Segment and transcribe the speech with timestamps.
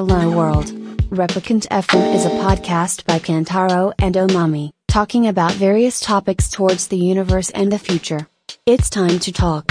[0.00, 0.72] Hello World.
[1.10, 6.96] Replicant FM is a podcast by Kantaro and Omami, talking about various topics towards the
[6.96, 8.26] universe and the future.
[8.64, 9.66] It's time to talk.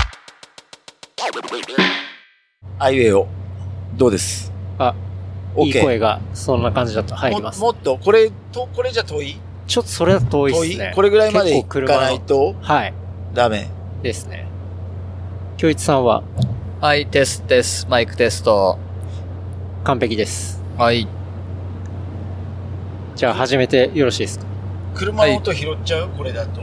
[2.77, 3.27] あいうえお。
[3.95, 4.93] どうですあ、
[5.57, 5.81] いい ?OK。
[5.81, 7.59] 声がそんな感じだと入ります。
[7.59, 10.91] ももっと、これと、これじゃ遠いちょっとそれは遠いですね。
[10.93, 12.93] これぐらいまで行結構かないとはい。
[13.33, 13.67] ダメ。
[14.03, 14.45] ですね。
[15.57, 16.21] 京一さんは
[16.81, 17.87] はい、テストです。
[17.89, 18.77] マイクテスト。
[19.83, 20.61] 完璧です。
[20.77, 21.07] はい。
[23.15, 24.45] じゃあ始めてよろしいですか？
[24.95, 26.09] 車の音拾っちゃう？
[26.09, 26.61] これだと。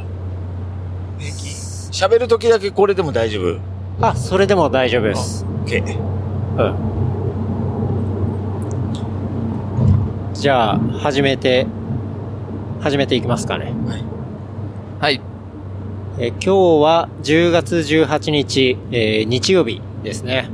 [1.19, 3.59] 平気喋るときだけこれでも大丈夫
[4.01, 5.45] あ、それでも大丈夫です。
[5.65, 5.99] ?OK。
[6.59, 6.63] う
[10.33, 10.35] ん。
[10.35, 11.67] じゃあ、始めて、
[12.81, 13.73] 始めていきますかね。
[15.01, 15.21] はい。
[16.19, 20.51] えー今日は10月18日、えー日曜日ですね。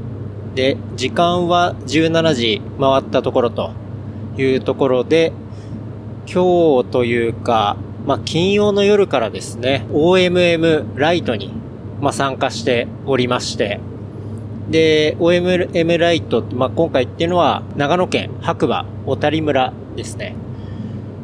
[0.54, 3.72] で、時間は17時回ったところと
[4.36, 5.32] いうところで、
[6.26, 11.52] 今日というか、まあ、金曜の夜からですね、OMM ライトに、
[12.00, 13.80] まあ、参加しておりまして、
[14.70, 20.34] で、OMM ライト、まあ、今回っていうのは、長野県白馬小谷村ですね。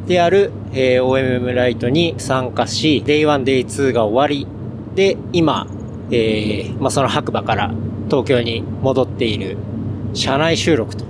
[0.07, 4.47] である、えー OMM ライトに参加し、Day1、Day2 が終わり、
[4.95, 5.67] で、今、
[6.11, 7.75] えーまあ、その白馬から
[8.09, 9.57] 東京に戻っている
[10.15, 11.05] 社内収録と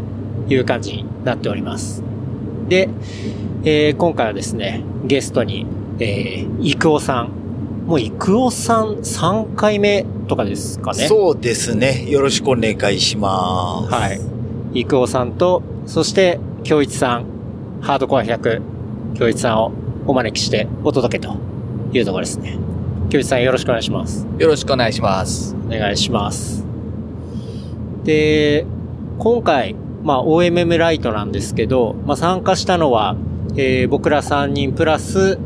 [0.48, 2.02] いう感じになっております。
[2.68, 2.88] で、
[3.64, 5.66] えー今回はですね、ゲストに、
[5.98, 7.30] えー、イクオさん。
[7.86, 11.06] もうイクオさん3回目とかですかね？
[11.08, 12.04] そうですね。
[12.10, 13.94] よろしくお願いします。
[13.94, 14.12] は
[14.74, 14.80] い。
[14.80, 17.24] イクオさんと、そして、京一さん、
[17.80, 18.60] ハードコア100、
[19.14, 19.72] 京一さんを
[20.06, 21.36] お招きしてお届けと
[21.94, 22.58] いうところですね。
[23.08, 24.26] 京一さんよろしくお願いします。
[24.38, 25.56] よろしくお願いします。
[25.66, 26.67] お願いします。
[28.08, 28.64] で、
[29.18, 33.16] 今回、まあ OMM ライトなんですけど、まあ参加したのは、
[33.54, 35.38] えー僕ら3人プラス、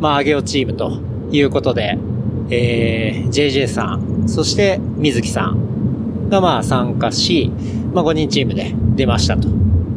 [0.00, 1.00] まあ上げおチームと
[1.32, 1.96] いうことで、
[2.50, 7.50] えー JJ さん、そして水木さんがまあ参加し、
[7.94, 9.48] まあ5人チームで出ましたと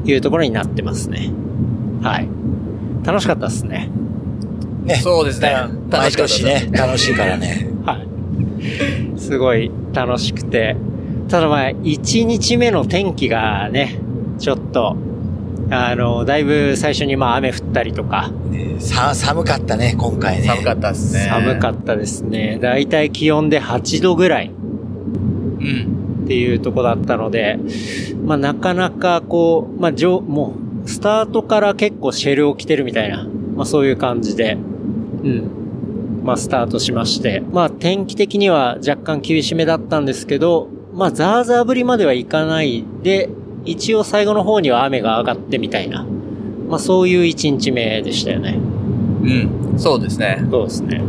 [0.05, 1.29] いうところになってますね。
[2.03, 2.29] はい。
[3.05, 3.89] 楽しかったですね。
[4.85, 4.95] ね。
[4.95, 5.49] そうですね
[5.89, 7.67] 楽しかった年ね、楽しいからね。
[7.85, 9.19] はい。
[9.19, 10.77] すごい楽しくて。
[11.29, 13.99] ただまあ、1日目の天気がね、
[14.39, 14.97] ちょっと、
[15.69, 20.47] あの、だいぶ最初にまあ雨降ったりとか、ねさ、寒かったね、今回ね。
[20.47, 21.19] 寒かったですね。
[21.29, 22.59] 寒かったですね。
[22.61, 26.23] だいたい気温で8度ぐらいうん。
[26.23, 27.57] っていうとこだったので、
[28.23, 34.57] まあなかなかこう、まあ上、もう、スタートから結構シェルを着てるみたいな、まあそういう感じで、う
[35.27, 36.21] ん。
[36.23, 43.29] まあスタートしまして、まあ天気的には若干厳しめだったんですけど、まあザーザー降りまではいかないで、
[43.65, 46.05] 一応最後の方には雨が上がってみたいな、
[46.69, 48.57] まあそういう1日目でしたよね。
[48.57, 49.79] うん。
[49.79, 50.45] そうですね。
[50.49, 51.01] そうですね。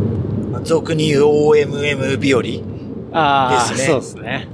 [0.62, 3.18] 俗に言う OMM 日和。
[3.18, 4.48] ああ、ですねそうですね。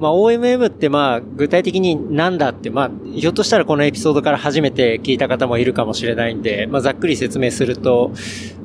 [0.00, 8.12] まあ OMM ってまあ具体的になんだってまあひょっとしたらこのエピソードから初めて聞いた方もいるかもしれないんで、まあざっくり説明すると、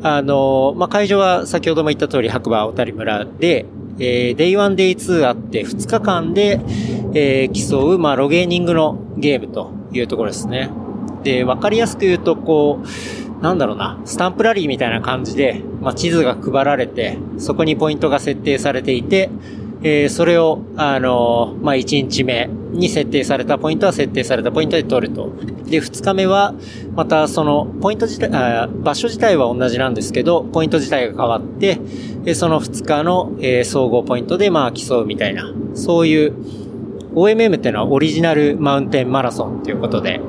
[0.02, 3.66] あの、まあ会場は先ほども言った通り白馬小谷村で、
[4.00, 6.62] えー、Day1、Day2 あって2日間で、
[7.14, 10.70] えー競うまあロゲーニングのゲームというところですね。
[11.24, 19.30] で、わかりやすく言うとこう、なんだろうな、スタンプラリーみたいな感じで、まあ、地図が配られて、そこにポイントが設定されていて、
[19.88, 25.32] えーそれを、あのーまあ、1日目に設定されたポイントは設定されたポイントで取ると。
[25.68, 26.56] で、2日目は、
[26.96, 31.80] またその、ポイント自体、あ場所自体は同じなんですけど、ポイント自体が変わって、
[32.24, 36.34] でその2日の、えー総合ポイントで、まあ、競うみたいな、そういう、
[37.14, 40.20] OMM っていうのはオリジナルマウンテンマラソンということで、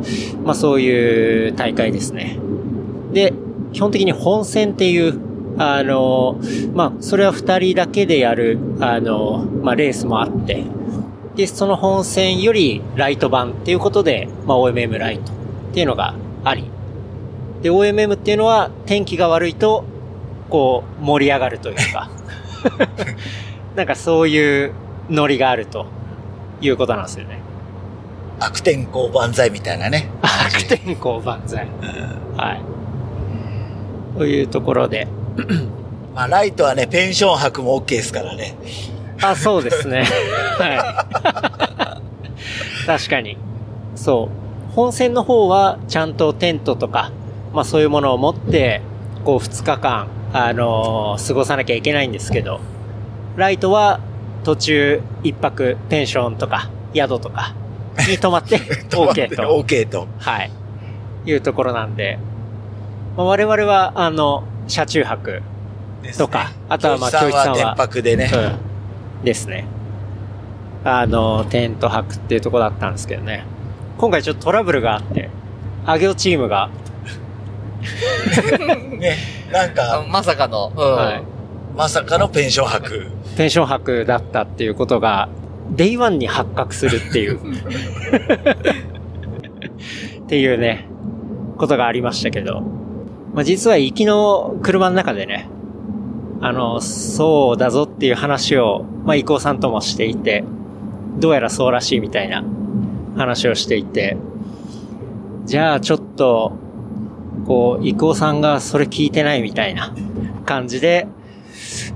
[0.44, 2.38] まあそういう大会ですね。
[3.12, 3.32] で、
[3.72, 5.18] 基本的に本戦っていう、
[5.58, 6.38] あの、
[6.74, 10.64] まあそれは二人だけでやる、あの、まあレースもあって、
[11.34, 16.14] で、その本戦よりライト版っていうことで、まあ OMM ライトっていうのが
[16.44, 16.70] あり、
[17.62, 19.84] で、OMM っていうのは天気が悪いと、
[20.50, 22.10] こう盛り上がるというか、
[23.74, 24.72] なんかそういう
[25.10, 25.86] ノリがあると
[26.60, 27.40] いうことなんですよね。
[28.38, 30.10] 悪天候万歳みたいなね。
[30.22, 31.66] 悪天候万歳。
[32.36, 32.60] はい。
[34.18, 35.08] というところで。
[36.14, 38.56] まあ、ライトはね、ペンション泊も OK ですからね。
[39.22, 40.04] あ、そうですね。
[40.58, 42.02] は
[42.82, 42.86] い。
[42.86, 43.36] 確かに。
[43.94, 44.74] そう。
[44.74, 47.10] 本戦の方は、ちゃんとテントとか、
[47.52, 48.82] まあそういうものを持って、
[49.24, 52.60] こう2日間、あのー過ごさなきゃいけないんですけど、
[53.36, 54.00] ライトは
[54.44, 57.54] 途中一泊ペンションとか宿とか、
[58.08, 58.58] に泊まって
[58.90, 59.42] OK と。
[59.62, 60.06] OK と。
[60.18, 60.50] はい。
[61.26, 62.18] いうところなんで、
[63.16, 65.42] まあ、我々は、あの、車中泊
[66.18, 68.30] とか、あとはまあ、教教一さんは電泊でね。
[69.20, 69.24] うん。
[69.24, 69.64] ですね。
[70.84, 73.44] あの、テント泊っていうところだったんですけどね。
[73.98, 75.30] 今回ちょっとトラブルがあって、
[75.84, 76.70] あげおチームが、
[78.98, 79.16] ね。
[79.52, 81.22] なんあか、まさかの、うんはい。
[81.76, 83.10] まさかのペンション泊。
[83.36, 85.28] ペンション泊だったっていうことが、
[85.70, 87.38] day one に発覚するっていう。
[90.20, 90.86] っていうね、
[91.58, 92.62] ことがありましたけど。
[93.36, 95.46] まあ、実は行きの車の中でね、
[96.40, 100.42] あの、そうだぞっていう話を、まあ、伊藤さんともしていて、
[101.18, 102.42] どうやらそうらしいみたいな
[103.16, 104.16] 話をしていて、
[105.44, 106.52] じゃあちょっと、
[107.46, 109.94] こう、伊藤さんがそれ聞いてないみたいな
[110.46, 111.06] 感じで、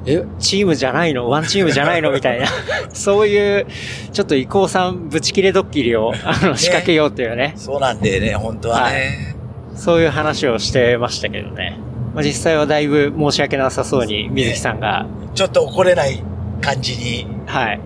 [0.05, 1.29] え、チームじゃないの？
[1.31, 2.13] ワンチームじゃないの？
[2.13, 2.47] みたいな。
[2.93, 3.67] そういう、
[4.13, 7.55] ちょっと伊藤さんぶち切れドッキリを、あの、仕掛けようっていうね。
[7.57, 9.37] そうなんでね、本当はね。
[9.75, 11.79] そういう話をしてましたけどね。
[12.15, 16.23] まあ、実際はだいぶ申し訳なさそうに、水木さんが、ちょっと怒れない
[16.61, 17.81] 感じにはい。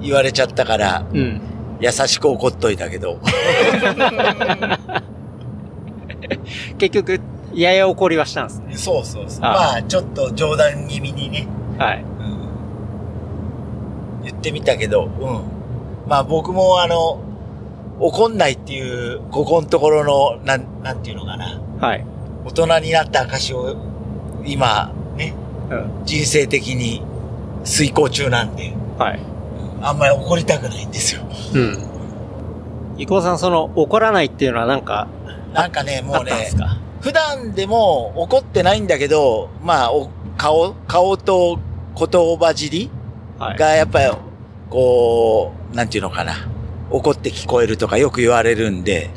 [0.00, 1.40] 言われちゃったから、うん。
[1.80, 3.18] 優しく怒っといたけど。
[6.78, 7.20] 結局、
[7.54, 8.76] やや怒りはしたんですね。
[8.76, 9.44] そうそうそう。
[9.44, 11.46] あまあ、ちょっと冗談気味にね、
[11.78, 12.04] はい。
[14.24, 15.42] 言ってみたけど、うん。
[16.08, 17.18] まあ僕もあの、
[18.00, 21.60] 怒んないっていう、ここのところの、なん、なんていうのかな。
[21.80, 22.04] はい。
[22.44, 23.76] 大人になった証を、
[24.44, 25.34] 今、ね、
[25.70, 26.04] うん。
[26.04, 27.02] 人生的に
[27.64, 29.20] 遂行中なんで、はい。
[29.80, 31.22] あんまり怒りたくないんですよ。
[31.54, 31.78] うん。
[32.98, 35.08] 伊藤さん、その、怒らないっていうのはなんか、
[35.52, 36.50] なんかね、もうね
[37.00, 41.58] 普段でも怒ってないんだけど、まあ、お顔、顔と
[41.96, 42.90] 言葉尻
[43.38, 43.58] はい。
[43.58, 44.10] がやっぱり、
[44.70, 46.32] こう、なんていうのかな。
[46.96, 49.10] 怒って聞こえるとかよく言われるんで、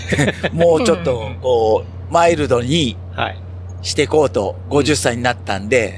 [0.52, 3.38] もうちょっと、こう、マイルドにはい。
[3.82, 5.94] していこうと、50歳になったんで、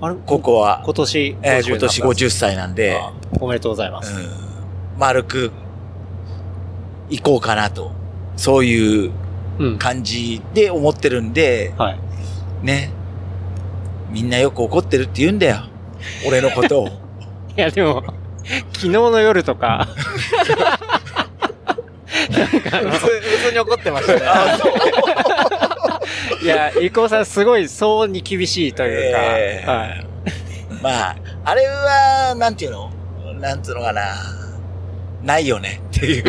[0.00, 0.14] あれ？
[0.26, 4.12] ここは、今年50えー今年になったんです50歳なんで、あおめでとうございます。
[4.12, 4.28] うん、
[4.98, 5.52] 丸く、
[7.10, 7.92] 行こうかなと。
[8.36, 9.12] そういう
[9.60, 9.78] うん。
[9.78, 11.98] 感じで思ってるんで、はい。
[12.62, 12.90] ね。
[14.10, 15.58] みんなよく怒ってるって言うんだよ。
[16.26, 16.88] 俺のことを。
[17.56, 18.02] いや、でも、
[18.72, 19.88] 昨日の夜とか、
[22.04, 22.10] 普
[22.50, 24.20] 通普通に怒ってましたね。
[26.42, 29.78] いや、伊藤さんすごい騒に厳しいというか、えー。
[29.78, 30.06] はい。
[30.82, 32.90] まあ、あれは、なんていうの？
[33.40, 34.02] なんつうのかな。
[35.22, 35.80] ないよね。
[35.96, 36.24] っていう。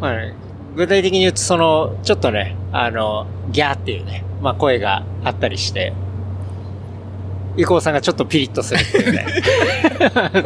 [0.00, 0.34] まあね
[0.74, 5.94] 具体的に言うと、その、ちょっとね、あの、ギャーっていうね、まあ声があったりして、
[7.56, 9.26] 伊藤さんがちょっとピリッとするっていうね、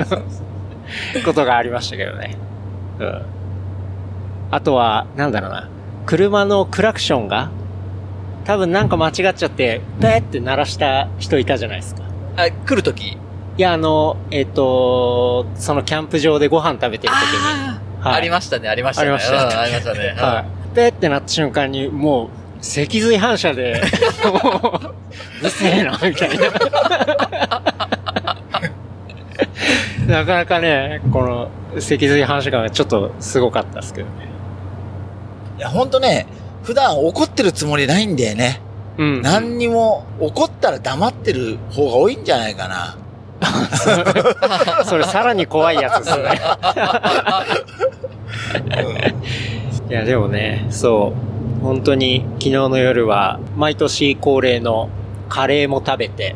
[1.25, 2.37] ことがありましたけどね。
[2.99, 3.23] うん。
[4.51, 5.69] あとは、なんだろうな、
[6.07, 7.51] 車のクラクションが、
[8.45, 12.03] 多分なんか間違っちゃって、ペーって鳴らした人いたじゃないですか。
[12.37, 13.09] あ、来るとき。
[13.09, 13.17] い
[13.59, 19.11] や、あの、えっ、と、そのキャンプ場でご飯食べてる時に、はいありましたね、ありましたね。
[19.11, 20.15] ありましたうんありましたね。
[20.17, 20.75] はい。
[20.75, 22.29] ペーってなった瞬間に、もう、
[22.61, 23.83] 脊髄反射で、
[24.25, 24.95] もう、
[25.41, 26.51] うるせえな、みたいな。
[30.21, 34.13] なかなかね、この、脊髄反射感がちょっとすごかったですけどね。
[35.59, 36.27] いや、ほんとね、
[36.63, 38.61] 普段怒ってるつもりないんだよね。
[38.99, 39.23] うん。
[39.23, 42.97] 何にも、怒ったら黙ってる方が多いんじゃないかな。
[44.85, 46.41] それさらに怖いやつですね。
[49.89, 51.40] いや、でもね、そう。
[51.63, 54.89] 本当に昨日の夜は、毎年恒例の
[55.29, 56.35] カレーも食べて、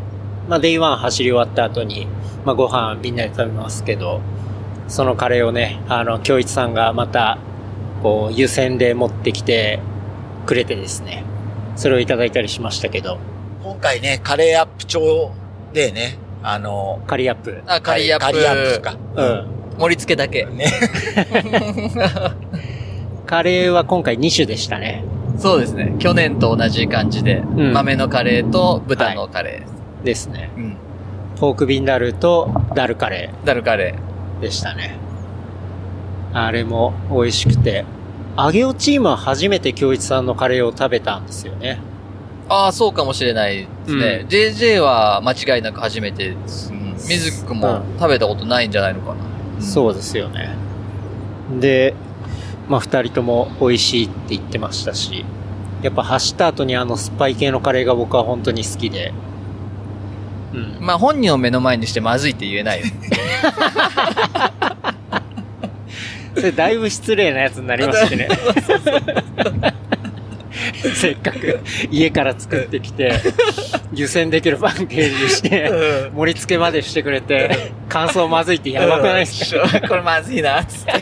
[0.48, 2.06] まあ、デイワン走り終わった後に、
[2.44, 4.20] まあ、ご飯みんなで食べますけど、
[4.88, 7.38] そのカレーをね、あの、京一さんがまた、
[8.02, 9.80] こう、湯煎で持ってきて
[10.44, 11.24] くれてですね、
[11.76, 13.18] それをいただいたりしましたけど、
[13.62, 15.32] 今回ね、カレーアップ調
[15.72, 17.62] でね、あの、カリアップ。
[17.66, 18.26] あ、カリーアップ。
[18.26, 18.98] カリーアップか。
[19.16, 19.46] うん。
[19.78, 20.44] 盛り付けだけ。
[20.44, 20.66] ね。
[23.26, 25.04] カレーは今回2種でしたね。
[25.38, 25.96] そうですね。
[25.98, 29.74] 去年と同じ感じで、ん豆のカレーと豚のカレー。
[30.04, 30.50] ですね。
[30.56, 30.76] うん。
[31.36, 34.96] ポークビンダルとダルカレダルカレーでしたね。
[36.32, 37.84] あれも美味しくて。
[38.36, 41.80] 揚げおチームは初めて京一さんのカレーを食べたんですよね。
[42.48, 42.52] ー。
[42.52, 44.20] ああ、そうかもしれないですね。
[44.22, 46.72] うん JJ は間違いなく初めてです。
[46.72, 46.94] うん。
[46.96, 49.62] 水木くんもうん食べたことないんじゃないのかな。
[49.62, 50.50] そうですよね。
[51.60, 51.94] で、
[52.68, 55.24] まあ二人とも美味しいって言ってましたし、
[55.82, 59.12] やっぱ走った後にあの酸っぱい系のカレーが僕は本当に好きで、
[60.54, 60.76] うん。
[60.80, 62.86] まあ本人を目の前にしてまずいって言えないよ。
[66.36, 68.28] それだいぶ失礼なやつになりますしね。
[70.94, 73.12] せっかく家から作ってきて、
[73.92, 75.70] 湯煎できるパッケージにして、
[76.14, 79.88] 盛り付けまでしてくれて、感想まずいってやばくないですか？
[79.88, 80.92] これまずいな、つって。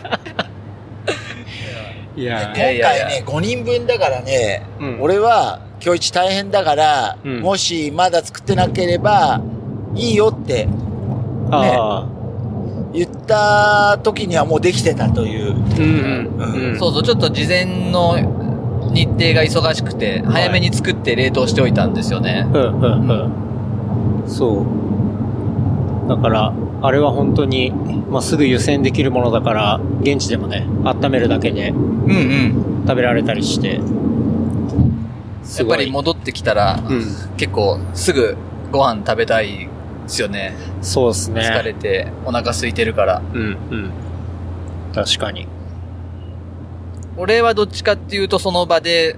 [2.17, 9.41] いや今いやいやいや回ね、5人分だからね、うん俺は今日一大変だから、うんもしまだ作ってなければ、
[9.95, 10.69] いいよって
[11.51, 12.09] ああ、
[12.93, 15.55] 言った時にはもうできてたという。
[15.55, 16.71] うんうん。
[16.73, 18.17] うんそうそう、ちょっと事前の
[18.93, 22.47] 日程が忙しくて、早めに作って冷凍しておいたんですよね。
[22.53, 23.11] うんうん
[24.23, 24.29] うん。
[24.29, 24.65] そ
[26.07, 26.09] う。
[26.09, 27.71] だから、あれは本当に、
[28.11, 32.85] まあ、すぐ湯煎できるものだから、現地でもね、温めるだけでうんうん。
[32.87, 33.81] 食べられたりして。
[35.45, 37.05] すやっぱり戻ってきたら、うん。
[37.37, 38.37] 結構すぐ
[38.73, 39.69] ご飯食べたいで
[40.07, 40.55] すよね。
[40.81, 41.43] そうですね。
[41.43, 43.23] 疲れてお腹空いてるから。
[43.33, 43.91] うんうん。
[44.93, 45.47] 確かに。
[47.17, 49.17] 俺はどっちかっていうとその場で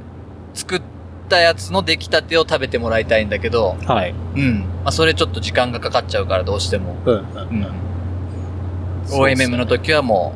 [0.53, 0.83] 作っ
[1.29, 4.15] たやつの出来たてを食べてもらいたいんだけど、はい。
[4.37, 4.59] うん。
[4.61, 6.97] まあそれちょっと時間がかかっちゃうからどうしても。
[7.05, 7.67] うんううんん。
[9.07, 10.35] そうです OMM の時はも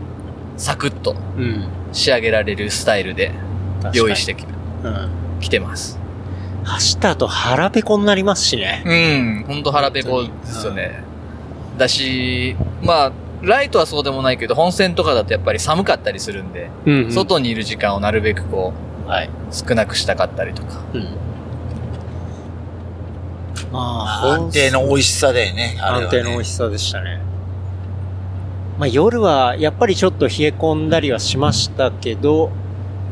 [0.56, 1.68] う、サクッとうん。
[1.92, 3.32] 仕上げられるスタイルで
[3.94, 5.10] 用意してきうん。
[5.40, 5.98] きてます。
[6.64, 8.82] 走った後腹ペコになりますしね。
[8.84, 9.44] うん。
[9.46, 11.02] ほんと腹ペコですよね。
[11.78, 18.72] だし、まあ、ライトはそうでもないけど、本線とかだとやっぱり寒かったりするんで、うん外にいる時間をなるべくこ
[19.08, 19.28] はい。
[19.28, 20.80] う、少なくしたかったりとか。
[20.92, 21.02] うん。
[23.72, 25.74] まあ、安定の美味しさだよね。
[25.74, 27.20] ね安定の美味しさでしたね。
[28.78, 32.50] まあ夜はやっぱりちょっと冷え込んだりはしましたけど、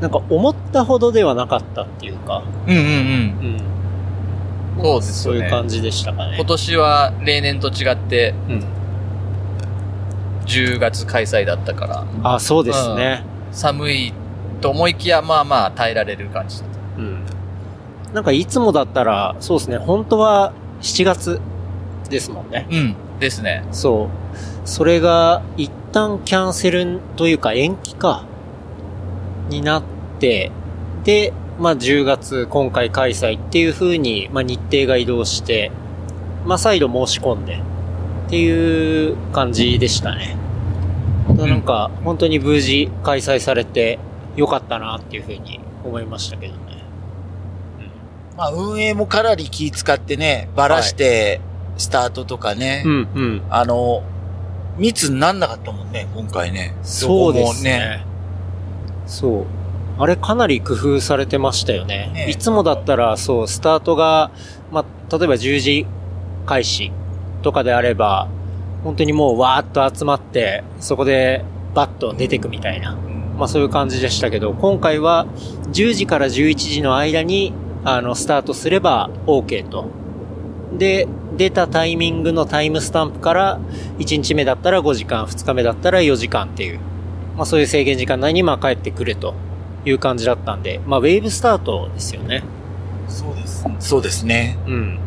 [0.01, 3.61] なんか思ったほどではなかったっていうか、うんうんうん。
[4.77, 4.83] うん。
[4.83, 5.41] そうですよね。
[5.41, 6.45] そういう感じでしたかね今。
[6.47, 8.65] 年は例年と違ってうん。
[10.47, 13.25] 10月開催だったから、あ、そうですね。
[13.51, 14.13] 寒い
[14.61, 16.79] と思いきや、まあまあ耐えられる感じだった。
[17.01, 17.25] うん。
[18.15, 21.41] なんかいつもだったら、そうですね、本当は7月
[22.09, 22.67] ですもんね。
[22.71, 22.97] うん。
[23.19, 23.65] ですね。
[23.73, 24.69] そう。
[24.69, 28.25] それが一旦キャンセルというか延期か、
[29.49, 29.83] になっ
[30.19, 30.51] て、
[31.05, 35.71] で、まあ10月今回開催っていう風に、まあ日程が移動して、
[36.45, 37.63] まあ再度申し込んで、
[38.27, 40.37] っていう感じでしたね。
[41.37, 43.99] なんか、本当に無事開催されて
[44.37, 46.83] よかったなっていう風に思いましたけどね。
[48.37, 51.41] まあ運営もかなり気使ってね、ばらして、
[51.79, 53.43] スタートとかね、うんうん。
[53.51, 54.03] あの、
[54.79, 56.75] 密になんなかったもんね、今回ね。
[56.83, 58.05] そうですね。
[59.07, 59.47] そう。
[59.99, 62.11] あれかなり工夫されてましたよね。
[62.13, 64.31] ねいつもだったら、そう、スタートが、
[64.71, 65.87] まあ、例えば10時
[66.45, 66.93] 開始
[67.43, 68.29] とかであれば、
[68.85, 72.97] 本当にもうわーっと集まって、そこでバッと出てくみたいな。
[73.37, 75.27] まあそういう感じでしたけど、今回は
[75.73, 77.53] 10時から11時の間に、
[77.85, 79.87] あの、スタートすれば OK と。
[80.73, 83.61] で、出たタイミングのタイムスタンプから、
[83.99, 86.81] 1日目だったら5時間、2日目だったら4時間っていう、
[87.37, 89.35] まあそういう制限時間内にまあ帰ってくると
[89.85, 92.43] いう感じだったんで、まあウェーブスタートですよね。
[93.09, 93.65] そうです。
[93.81, 94.59] そうですね。
[94.67, 94.99] うん。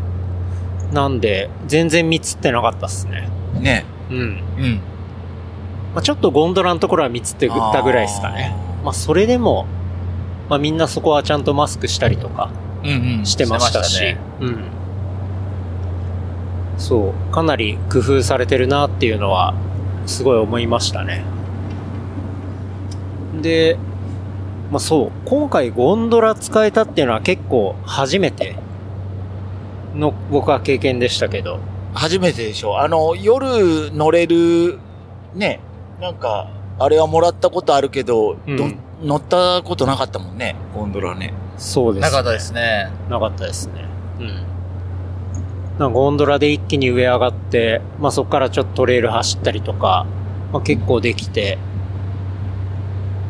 [0.93, 3.29] なんで、全然見つってなかったっすね。
[3.59, 3.86] ね。
[4.09, 4.17] うん。
[4.17, 4.79] うん。
[5.93, 8.55] まあちょっとゴンドラのところは見つってたぐらいですかね。
[8.84, 9.65] まあそれでも、
[10.50, 12.51] まあみんなそこはちゃんとマスクしたりとか
[12.84, 13.25] うんうん。
[13.25, 14.17] してましたし、ね。
[14.39, 14.63] うん。
[16.77, 19.53] そう、かなり工夫されてるなっていうのは、
[20.05, 21.24] すごい思いましたね。
[23.41, 23.77] で、
[24.72, 28.55] まあそう、今回ゴンドラ使えたっていうのは結構初めて
[29.96, 31.60] の僕は経験でしたけど、
[31.93, 32.79] 初めてでしょ。
[32.79, 34.79] あの、夜乗れる、
[35.36, 35.60] ね、
[36.00, 38.65] なんか、あれはもらったことあるけど、うんど
[39.01, 41.34] 乗ったことなかったもんね、ゴンドラね。
[41.58, 42.91] そうです、なかったですね。
[43.10, 43.86] なかったですね。
[44.20, 44.27] うん。
[45.79, 50.06] なんかゴンドラで一気に上上がって、まあそこからちょっとトレイル走ったりとか、
[50.51, 51.58] まあ結構できて、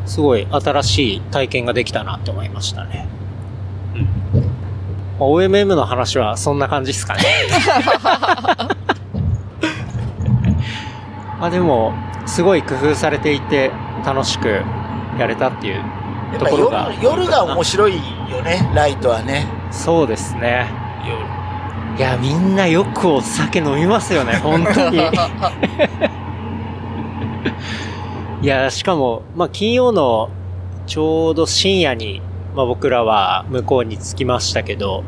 [0.06, 3.06] すごい新しい体験ができたなって思いましたね。
[3.94, 4.40] うん。
[5.20, 7.22] まあ OMM の話はそんな感じですかね。
[11.40, 11.94] まあでも、
[12.26, 13.72] すごい工夫されていて
[14.04, 14.62] 楽しく
[15.18, 15.82] やれたっていう
[16.38, 17.96] ところが夜、夜が面白い
[18.30, 19.46] よね、ライトはね。
[19.70, 20.68] そうですね。
[21.06, 21.40] 夜。
[21.98, 24.98] いや、みんなよくお酒飲みますよね、 本当に。
[28.42, 30.30] いや、しかも、まあ、金曜の
[30.86, 32.22] ちょうど深夜に、
[32.54, 35.04] まあ、僕らは向こうに着きましたけど、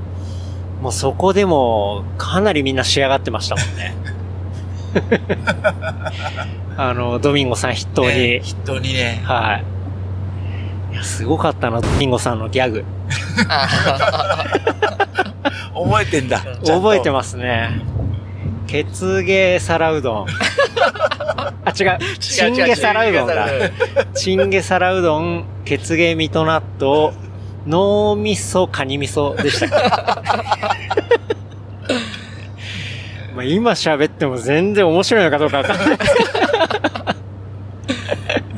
[0.82, 3.94] もうそこでもかなりみんな仕上がってましたもんね。
[6.76, 8.16] あの、ドミンゴさん筆頭に。
[8.16, 9.20] ね筆頭にね。
[9.24, 9.60] は
[10.90, 10.94] い。
[10.94, 12.84] いや、すごかったな、ドミンゴさんのギャグ。
[15.74, 16.40] 覚えてんだ。
[16.64, 17.70] 覚えてまますね。
[18.66, 20.26] 血芸皿うどん。
[21.64, 21.98] あ、違う。
[22.18, 23.46] チンゲ皿うどんだ。
[24.14, 27.12] チンゲ皿うどん、血芸ミト納豆、
[27.66, 29.70] 脳味噌、カニ味噌でしたっ
[31.28, 31.41] け？
[33.34, 36.28] まあ今喋っても全然面白いのかどうかわかんないですけど。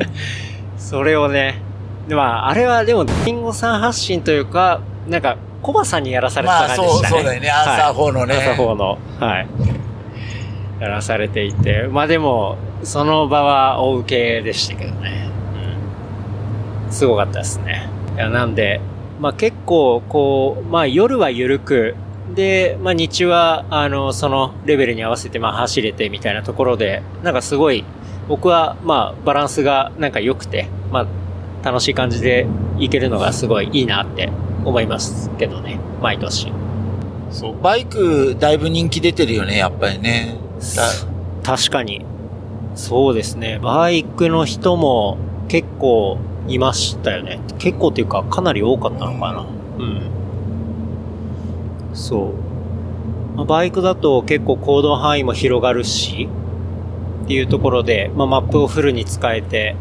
[0.78, 1.60] それをね、
[2.08, 7.16] でまあ、あれはでも、リンゴさん発信というか、なんか、コバさんにやらされてたまあ、そう、感じでしたね。
[7.16, 7.50] そうだよね。
[7.50, 8.34] アンサー4のね。
[8.34, 9.46] 朝方の、はい。
[10.80, 15.30] やらされていて、まあでも、その場は大受けでしたけどね。
[16.86, 16.92] うん。
[16.92, 17.88] すごかったですね。
[18.16, 18.80] いや、なんで、
[19.20, 21.94] まあ結構、こう、まあ夜は緩く、
[22.34, 27.84] で、まあ日中は、あの、そのレベルに合わせて、まあ走れてみたいなところで、なんかすごい、
[28.28, 31.06] 僕は、まあバランスがなんか良くて、まあ
[31.64, 32.46] 楽しい感じで
[32.78, 34.30] いけるのがすごいいいなって
[34.64, 35.78] 思いますけどね。
[36.02, 36.52] 毎年。
[37.30, 37.62] そう。
[37.62, 40.36] バイク、だいぶ人気出てるよね、やっぱりね。
[40.76, 40.82] だ
[41.42, 42.04] 確かに。
[42.74, 43.58] そうですね。
[43.62, 47.40] バイクの人も結構いましたよね。
[47.58, 49.46] 結構っていうかかなり多かったのかな。
[49.78, 50.23] うん。
[51.94, 52.34] そ
[53.34, 53.36] う。
[53.36, 56.28] まあバイクだと結構行動範囲も広がるし、
[57.24, 59.76] っていうところで、まあ、マップをフルに使えて、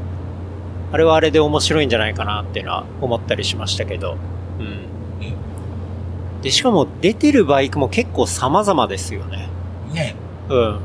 [0.93, 4.17] あれはあれで面白いんじゃないかなっていうのは思ったりしましたけど。
[4.59, 6.41] うん。
[6.41, 9.49] で、しかも出てるバイクも結構様々ですよね。
[9.93, 10.15] ね。
[10.49, 10.79] うん。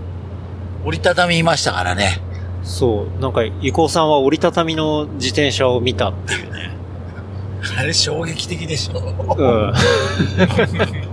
[0.84, 2.20] 折りたたみいましたからね。
[2.62, 3.20] そう。
[3.20, 6.70] なんか、伊藤さんは折りたたみの自転車を見たっていうね。
[7.78, 9.34] あれ衝撃的でしょ。
[9.36, 9.72] うん。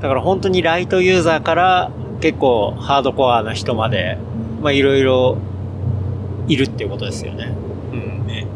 [0.00, 1.90] だから本当にライトユーザーから
[2.20, 4.18] 結構ハードコアな人まで、
[4.62, 5.38] まあいろいろ
[6.46, 7.52] いるっていうことですよね。
[7.92, 8.26] うん。
[8.26, 8.46] ね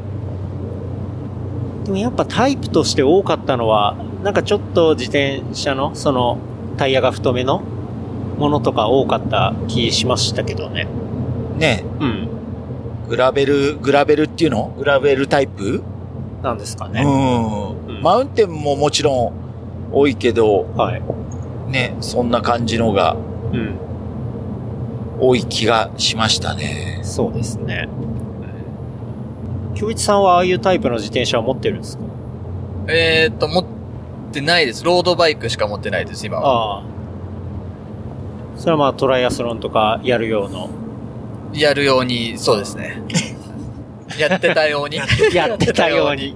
[1.84, 6.38] でもやっぱタイプとして多かったのは、なんかちょっと自転車のその
[6.76, 7.62] タイヤが太めの
[8.38, 10.86] ものとか多かった気しましたけどね。
[11.56, 11.84] ね。
[12.00, 12.28] うん。
[13.08, 14.74] グラベル、グラベルっていうの？
[14.78, 15.82] グラベルタイプ？
[16.42, 17.02] なんですかね。
[17.02, 17.96] うん。
[17.96, 19.41] うんマウンテンももちろん
[19.92, 21.02] 多いけど、はい。
[21.70, 23.16] ね、そんな感じのが
[23.52, 23.78] うん。
[25.20, 27.00] 多い気がしましたね。
[27.02, 27.88] そうですね。
[29.74, 32.04] 京一さんはああいうタイプの自転車を持ってるんですか？
[32.88, 33.64] えーっと、持っ
[34.32, 34.84] てないです。
[34.84, 36.76] ロードバイクしか持ってないです、今は。
[36.76, 36.84] ああ。
[38.56, 40.68] それはまあトライアスロンとかやるようの。
[41.54, 43.02] やるように、そうですね。
[44.18, 44.96] やってたように。
[45.32, 46.34] やってたように。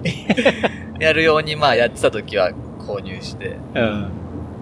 [1.01, 2.51] やるように、まあやってた時は
[2.87, 3.59] 購入して。
[3.75, 4.09] うん。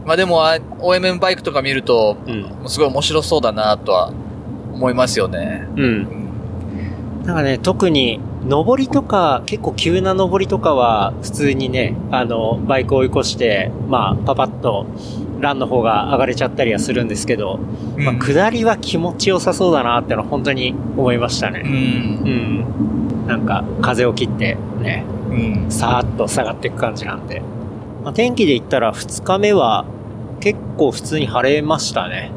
[0.05, 2.69] まあでも、あ OMM バイクとか見ると、うん。
[2.69, 4.13] すごい面白そうだなとは
[4.73, 5.67] 思いますよね。
[5.77, 6.25] うん。
[7.25, 14.87] なんかね、特に、登りとか、結構急な登りとかは、普通にね、あの、バイクを追い越して、まあ、パパッと、
[15.41, 17.59] ランの方が上がれちゃったりはするんですけど、
[17.97, 21.53] まあ、下りは気持ちよさそうだなってのは本当に思いましたう。
[21.53, 21.63] ね。
[21.65, 21.73] うん
[23.25, 23.27] ん。
[23.27, 25.71] なんか、風を切って、ね、うん。
[25.71, 27.43] さーっと下がっていく感じなんで。
[28.05, 29.87] まあ、天気で言ったら2日目は
[30.41, 32.31] 結構普通に晴れましたね。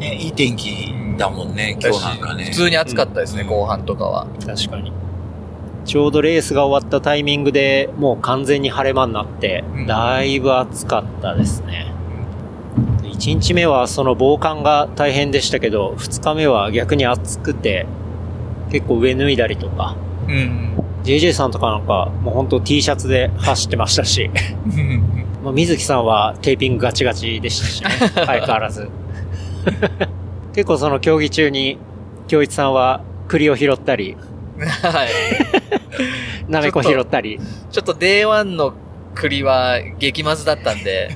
[0.00, 2.46] ね、いい天気だもんね、今日なんかね。
[2.46, 4.26] 普通に暑かったですね、うん後半とかは。
[4.44, 4.92] 確かに。
[5.84, 11.92] ちょうどレースが終わったタイミングでもう完全に晴れ間になってうん、だいぶ暑かったですね。
[13.02, 17.86] 1日目はその防寒が大変でしたけど、2日目は逆に暑くて、
[18.72, 19.94] 結構上脱いだりとか、
[20.26, 20.71] うん。
[21.04, 24.30] JJ さんとかなんかもう本当 T シャツで走ってましたし、
[25.42, 27.90] まあ、水木さんはテーピングガチガチでしたしね。
[28.26, 28.88] 相変わらず。
[30.54, 31.78] 結構その競技中に、
[32.28, 34.16] 京一さんは栗を拾ったり、
[34.58, 35.08] はい。
[36.50, 37.40] なめこ拾ったり。
[37.70, 38.74] ちょっと Day1 の
[39.14, 41.10] 栗は激まずだったんで、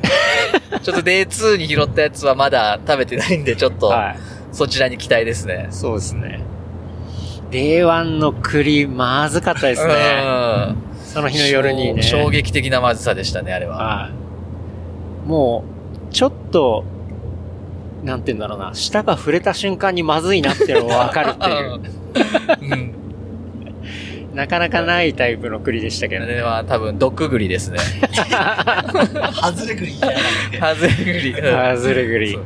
[0.82, 4.16] ちょっと Day2 に拾ったやつはまだ食べてないんで、ちょっとはい。
[4.52, 5.66] そちらに期待ですね。
[5.70, 6.40] そうですね。
[7.50, 9.94] デーワンの栗、まずかったですね。
[10.24, 12.02] うんその日の夜にね。
[12.02, 13.76] 衝衝撃的なまずさでしたね、あれは。
[13.76, 15.26] はい。
[15.26, 15.64] も
[16.10, 16.84] う、ちょっと、
[18.04, 21.80] なんて言うんだろうな、舌が触れた瞬間にまずいなっていうのがわかるっていう、
[22.60, 22.94] うん。
[24.34, 26.34] なかなかないタイプの栗でしたけどね。
[26.34, 27.78] あれは多分、毒栗ですね。
[29.40, 30.58] 外れ栗じゃなくて。
[30.58, 31.30] ハズレ栗。
[31.32, 32.38] うんハズレ栗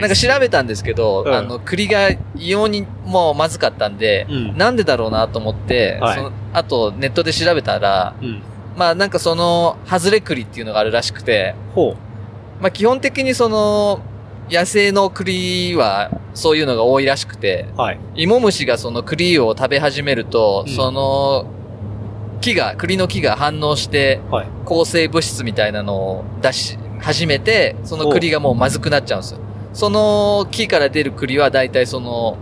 [0.00, 8.42] なんか調べたんですけど、うんあの、栗が異様にもうまずかったんで、うんなんでだろうなと思って、はいそのあとネットで調べたら、うん。
[8.76, 11.96] まあなんかその、ハズレ栗っていうのがあるらしくて、ほ
[12.60, 14.00] まあ基本的にその、
[14.50, 18.00] 野生の栗はそういうのが多いらしくて、はい。
[18.14, 21.46] 芋虫がその栗を食べ始めると、うんその
[22.40, 24.46] 木が、栗の木が反応して、はい。
[24.64, 29.40] 抗生物質みたいなのを出し始めて、その栗がもうまずくなっちゃうんですよ。
[29.72, 32.36] その木から出る栗は大体その、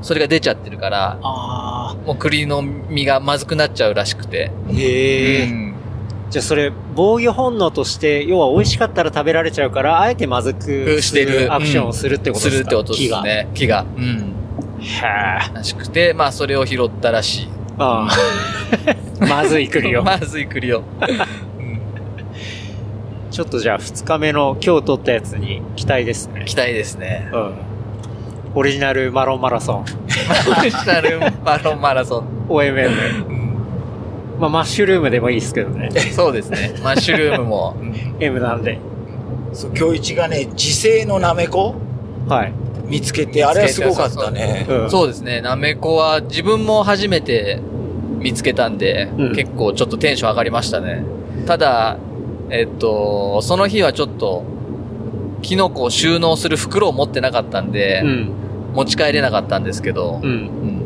[0.00, 4.50] それが出ちゃってるから、あもう栗の実がまずくなっちゃうらしくて。
[4.74, 5.44] へえ。
[5.44, 6.30] うんあ。
[6.30, 12.64] じゃあそれ、防御本能として、要は美味しかったら食べられちゃうから、あえてまずくしてるアクションをするってことすですか？
[12.64, 13.48] るってことですね。
[13.54, 13.84] 木が。
[13.96, 14.32] うん。
[14.80, 15.08] 木が。
[15.44, 15.54] へえ。
[15.54, 17.48] らしくて、まあそれを拾ったらしい。
[17.78, 18.08] あ
[19.20, 19.26] あ。
[19.26, 20.02] まずい栗よ。
[20.04, 20.82] まずい栗を。
[23.32, 26.44] ちょっとじゃあ二日目の今日撮ったやつに期待ですね。
[26.44, 27.30] 期待ですね。
[27.32, 27.54] うん。
[28.54, 29.84] オリジナルマロンマラソン。
[30.58, 32.46] オリジナルマロンマラソン。
[32.50, 34.38] OMM。
[34.38, 35.88] まあ、マッシュルームでもいいですけどね。
[36.14, 36.74] そうですね。
[36.82, 37.74] マッシュルームも。
[38.20, 38.78] M なんで。
[39.54, 41.74] そう、今日一がね、自生のナメコ
[42.28, 42.52] はい。
[42.84, 44.66] 見つけて、あれはすごかったね。
[44.68, 45.40] うんそうですね。
[45.40, 47.60] なめこは自分も初めて
[48.18, 51.02] 見つけたんで、うん結構ちょっとテンション上がりましたね。
[51.46, 51.96] ただ、
[52.52, 54.44] えっと、その日はちょっと、
[55.40, 58.32] キノコを収納する袋を持ってなかったんで、うん。
[58.74, 60.30] 持ち帰れなかったんですけど、うん。
[60.30, 60.82] うん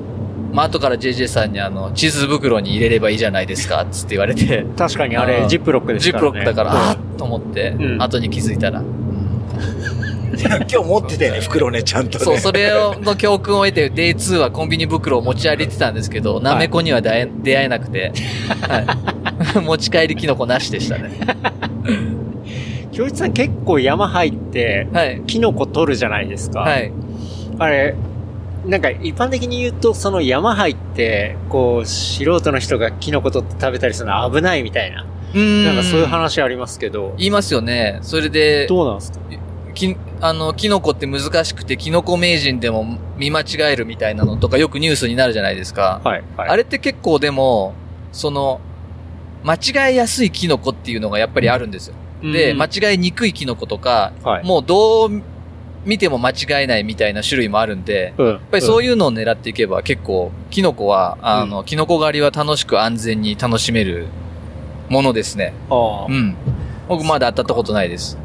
[0.53, 6.31] まあ、後から JJ さんにあの、地図袋に入れればいいじゃないですか、つって言われて、確かにあれ、うんジップロックですジッからね。
[6.31, 8.83] プロックだから、うんあーっと思って、うん後に気づいたら。
[10.37, 12.25] 今日持ってたよね、袋ね、ちゃんとね。
[12.25, 18.13] そう、それをの教訓を得て、Day2 はコンビニ袋を持ち歩いてたんですけど、なめこには出会え出会えなくて、
[18.69, 18.87] はい、
[19.63, 21.11] 持ち帰りキノコなしでしたね。
[22.93, 25.23] 京一さん結構山入って、はい。
[25.27, 26.61] キノコ取るじゃないですか。
[26.61, 26.93] はい。
[27.59, 27.95] あれ、
[28.65, 35.05] なんか一般的に言うと、その山入って、こう、素人の人がキノコ取って食べたりするのは危ないみたいな。
[35.35, 35.65] うーん。
[35.67, 37.99] なんかそういう話ありますけど、言いますよね。
[38.03, 39.19] それで、どうなんですか？
[39.75, 46.01] き、あの、キノコって難しくて、キノコ名人でも見間違えるみたいなのとかよくニュースになるじゃないですか。
[46.03, 46.23] はい。
[46.39, 46.49] はい。
[46.49, 47.75] あれって結構でも、
[48.11, 48.61] その、
[49.45, 51.95] 間違いやすいキノコっていうのがやっぱりあるんですよ。
[52.23, 55.23] で、うん間違いにくいキノコとか、はいもうどう
[55.87, 58.27] 見ても間違えないみたいな種類もあるんで、うん。
[58.27, 64.09] ややっぱりそういうのを狙っていけば結構、キノコは、あの、キノコ狩りは楽しく安全に楽しめる
[64.89, 65.55] ものですね。
[65.71, 66.35] うん。
[66.89, 68.19] 僕まだ当たったことないです。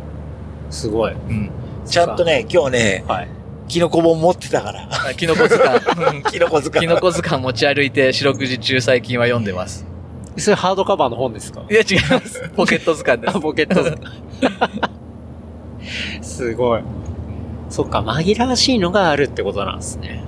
[0.71, 1.13] すごい。
[1.13, 1.52] うん。
[1.86, 3.28] ちゃんとね、今日ね、はい。
[3.67, 4.89] キノコ本持ってたから。
[4.91, 6.17] あキノコ図鑑。
[6.17, 6.88] う んキノコ図鑑。
[6.88, 9.90] キノコ図鑑持ち歩いて四六時中最近は読んでます。
[10.38, 11.63] それハードカバーの本ですか？
[11.70, 12.50] いや違います。
[12.56, 13.39] ポケット図鑑ですあ、。
[13.39, 13.84] ポケット。
[16.22, 16.82] すごい。
[17.70, 20.24] そっか、紛らわしいのがあるってことなんですね。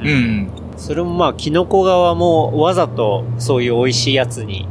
[0.00, 0.48] うん。
[0.76, 4.66] それもまあ、キノコ側もわざとそういう美味しいやつに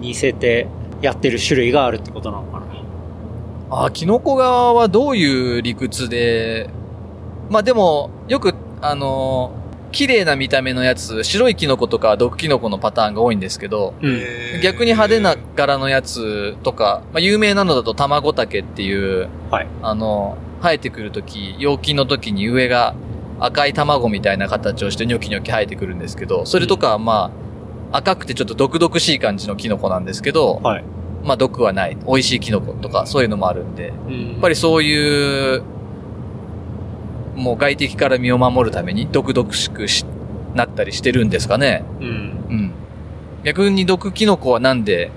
[0.00, 0.66] 似せて
[1.00, 3.84] やってる種類があるってことなのかな。
[3.84, 6.68] あ、キノコ側はどういう理屈で、
[7.50, 9.57] まあでも、よく、あのー
[9.98, 13.94] 綺麗な見た目のやつ、白いキノコとか毒キノコのパターンが多いんですけど、
[14.62, 19.66] 逆に派手な柄のやつとか、まあ有名なのだと卵竹っていう、はい。
[19.82, 22.94] あの、生えてくるとき、陽気のときに上が
[23.40, 27.32] 赤い卵みたいな形をしてニョキニョキ生えてくるんですけど、それとかはま
[27.90, 30.84] あ、赤くてちょっと毒々しい感じのキノコなんですけど、はい。
[31.24, 31.96] まあ毒はない。
[32.06, 35.64] 美味しいキノコとかそういうのもあるんで、んっぱりそういう、
[37.38, 40.04] もう外敵から身を守るために毒々しくし
[40.54, 41.84] なったりしてるんですかね。
[42.00, 42.06] うん。
[42.06, 42.10] う
[42.52, 42.72] ん。
[43.44, 45.10] 逆に毒キノコはなんで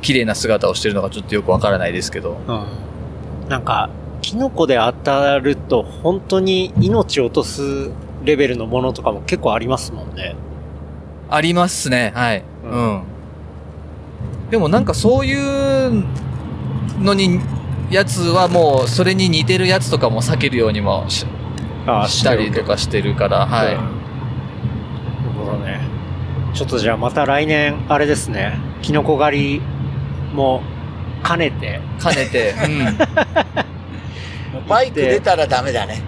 [0.00, 2.38] 綺麗な姿をしてるのかちょっとよくわからないですけど。
[2.46, 3.48] うん。
[3.48, 3.90] なんか、
[4.22, 7.90] キノコで当たると本当に命を落とす
[8.24, 10.36] レベルのものとかも結構ありますもんね。
[11.28, 12.12] ありますね。
[12.14, 12.44] はい。
[12.64, 13.02] ううんん。
[14.50, 15.34] でもなんかそうい
[15.88, 16.04] う
[17.00, 17.40] のに、
[17.90, 21.06] やつはもうそれに似てるやつとかも避けるようにも
[21.86, 23.72] しあしたりとかしてるから、はい。
[23.72, 23.76] い。
[23.76, 23.88] なる
[25.38, 25.80] ほどね。
[26.52, 29.62] ちょっとじゃあまた来年、あれですね、キノコ狩り
[30.34, 30.62] も
[31.26, 34.66] 兼ねて、兼ねて、 うん。
[34.68, 36.02] バイク出たらダメだね。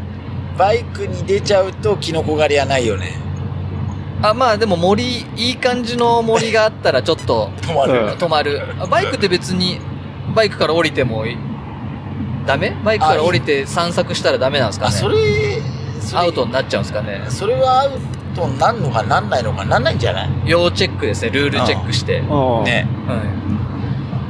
[0.56, 3.12] バイクに出ちゃうとキノコ狩りはないよね。
[4.22, 7.92] あ、まあでも森、いい感じの森があったらちょっと 止まる。
[7.92, 8.62] うん止まる。
[8.80, 9.80] あバイクって別に、
[10.34, 11.36] バイクから降りてもい
[12.48, 12.74] ダメ？
[12.84, 15.16] バイクから降りて散策したらダメなんですかあ、ねそれ、
[16.00, 17.24] それアウトになっちゃうんですかね？
[17.28, 17.92] それはアウ
[18.34, 20.30] トになんのかなんないのかなんないんじゃない？
[20.46, 21.30] 要チェックですね。
[21.30, 22.18] ルールチェックして。
[22.20, 22.88] うんね。
[23.06, 23.16] は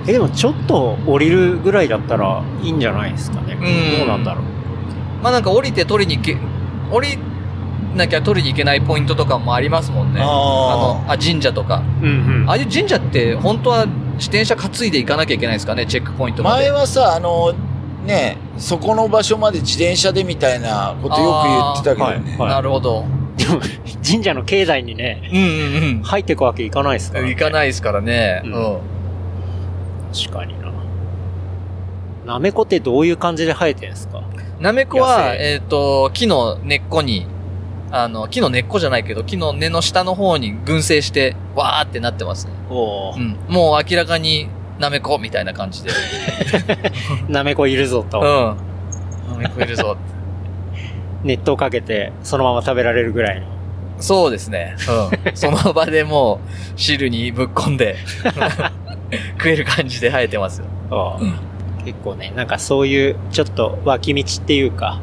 [0.06, 3.54] いえ、でもちょっと降りるぐらいだったらいいんじゃないですかね？
[3.54, 4.44] うんどうなんだろう。
[5.22, 6.36] まあなんか降りて取りに行け、
[6.90, 7.18] 降り
[7.94, 10.20] なきゃ取りに行けないポイントとかもありますもんね。
[10.22, 11.82] あーの、あ、神社とか。
[12.02, 16.70] うんああいう神社って本当は自転車担いで行かなきゃいけないんですかね、チェックポイントまで。
[16.70, 17.52] 前はさ、あの、
[18.08, 22.36] ね、そこの場所まで自転車でみたいなことよく言ってたけどね。
[22.38, 23.04] はいなるほど。
[23.36, 23.60] でも、
[24.02, 27.28] 神社の境内にね、うんうん入ってくわけいかないですから、うん。
[27.28, 27.34] ね。
[27.34, 28.40] 行かないですからね。
[28.44, 28.80] ううんん。
[30.12, 30.72] 確かにな。
[32.32, 34.22] なめこってどういう感じで生えてるんですか？
[34.58, 37.26] なめこは、えっ、と、木の根っこに、
[37.92, 42.54] あの、木の根っこじゃないけど、木の根の下の方に群生して、わーってなってますね。
[42.70, 43.36] おうん。
[43.48, 45.90] もう明らかに、なめこみたいな感じで。
[47.28, 48.20] なめこいるぞと。
[48.20, 49.32] うん。
[49.32, 49.96] なめこいるぞ。
[51.24, 53.46] 熱湯かけて、そのまま食べられるぐらいの。
[54.00, 54.76] そうですね。
[54.88, 55.36] うん。
[55.36, 57.96] その場でもう、汁にぶっ込んで、
[59.38, 60.60] 食える感じで生えてます
[60.90, 61.18] よ。
[61.84, 65.00] 結構ね、なんかそういう、ちょっと脇道っていうか、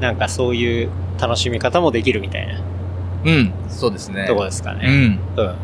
[0.00, 0.88] なんかそういう
[1.20, 2.60] 楽しみ方もできるみたいな
[3.24, 3.52] うん。
[3.68, 4.26] そうですね。
[4.26, 5.18] とこですかね。
[5.36, 5.44] うん。
[5.44, 5.54] うん。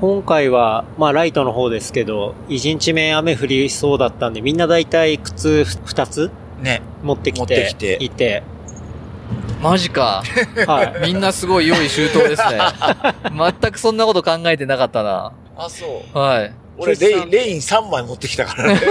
[0.00, 6.30] 今回は、まあライトの方ですけど、1日目雨降りそうだったんで、みんなだいたい靴2つ
[6.62, 6.82] ね。
[7.02, 8.44] 持ってきて、持ってきていて、
[9.60, 10.22] マジか。
[10.66, 11.02] はい。
[11.06, 12.60] みんなすごい用意周到ですね。
[13.60, 15.32] 全くそんなこと考えてなかったな。
[15.56, 16.18] あ、そう。
[16.18, 16.52] はい。
[16.76, 18.80] 俺、レイン、レイン3枚持ってきたからね。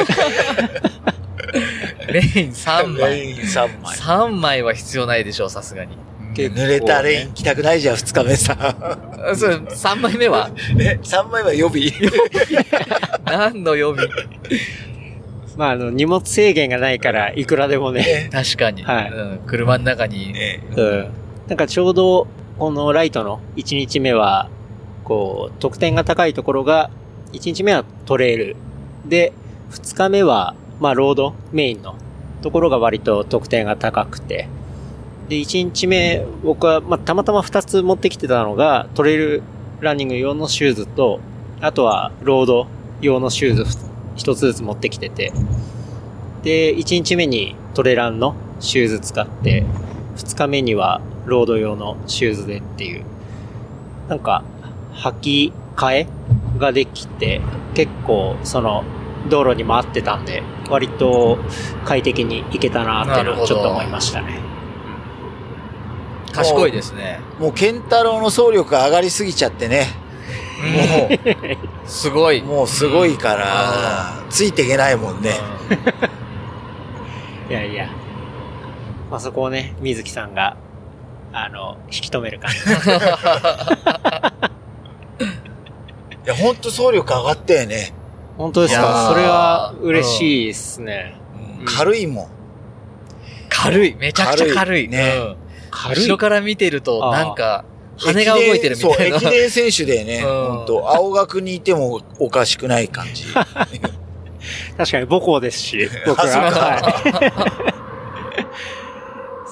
[2.11, 3.11] レイン3枚。
[3.11, 3.95] レイン3枚。
[3.95, 5.97] 3枚は必要ないでしょう、さすがに。
[6.33, 8.55] 結構濡れたレイン着たくないじゃん、2日目さ。
[8.59, 10.49] あそれ、3枚目は？
[10.75, 11.91] ね、3枚は予備？
[13.25, 14.09] 何の予備？
[15.57, 18.83] まああの、荷物制限がないから、いくらでもね、ね確かに。
[18.83, 20.31] はいうん、車の中に。
[20.31, 21.07] ねうん。
[21.47, 22.27] なんかちょうど、
[22.59, 24.49] このライトの1日目は、
[25.03, 26.91] こう、得点が高いところが、
[27.33, 28.55] 1日目はトレイル。
[29.05, 29.33] で、
[29.71, 31.95] 2日目は、まあ、ロード、メインの
[32.43, 34.47] ところが割と得点が高くて。
[35.29, 39.43] で、1日目、僕は、まあ、たまたま2つ持ってきてたのが、トレイル
[39.81, 41.19] ランニング用のシューズと、
[41.59, 42.67] あとは、ロード
[43.01, 45.33] 用のシューズ1つずつ持ってきてて。
[46.43, 49.65] で、1日目にトレランのシューズ使って、
[50.15, 53.03] 2日目にはロード用のシューズでっていう、
[54.07, 54.43] なんか、
[54.93, 56.07] 履き替え
[56.57, 57.41] ができて、
[57.73, 58.83] 結構、その、
[59.29, 61.37] 道路にも合ってたんで、割と
[61.85, 64.56] 快適に行けたなっていうのはちょっと思いましたね。
[66.37, 67.19] 賢いですね。
[67.39, 69.87] もう、ケンタロウの走力が上がりすぎちゃってね。
[70.59, 71.09] も
[71.85, 72.39] すごい。
[72.39, 75.35] う、もうすごいから、ついていけないもんね。
[77.49, 77.89] いやいや。
[79.11, 80.57] まあ、そこをね、水木さんが、
[81.33, 82.57] あの、引き止める感じ。
[82.57, 82.61] い
[86.25, 87.93] や、ほんと走力上がったよね。
[88.37, 89.09] 本当ですか？
[89.09, 91.15] それは嬉しいですね。
[91.59, 92.27] うん軽いもん。
[93.49, 93.95] 軽い。
[93.95, 94.55] めちゃくちゃ軽い。
[94.55, 95.37] 軽いねうん
[95.77, 97.63] 軽い後ろから見てると、なんか、
[97.99, 99.19] 羽が動いてるみたいな。
[99.19, 103.25] そう、駅伝選手でね、 うんほんと、青学にいてもおかしくない感じ。
[104.77, 106.81] 確かに母校ですし、 僕は。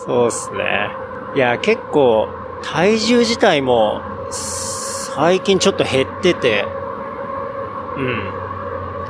[0.06, 0.90] そうですね。
[1.36, 2.28] いや、結構、
[2.64, 6.66] 体重自体も、最近ちょっと減ってて、
[7.98, 8.32] うん。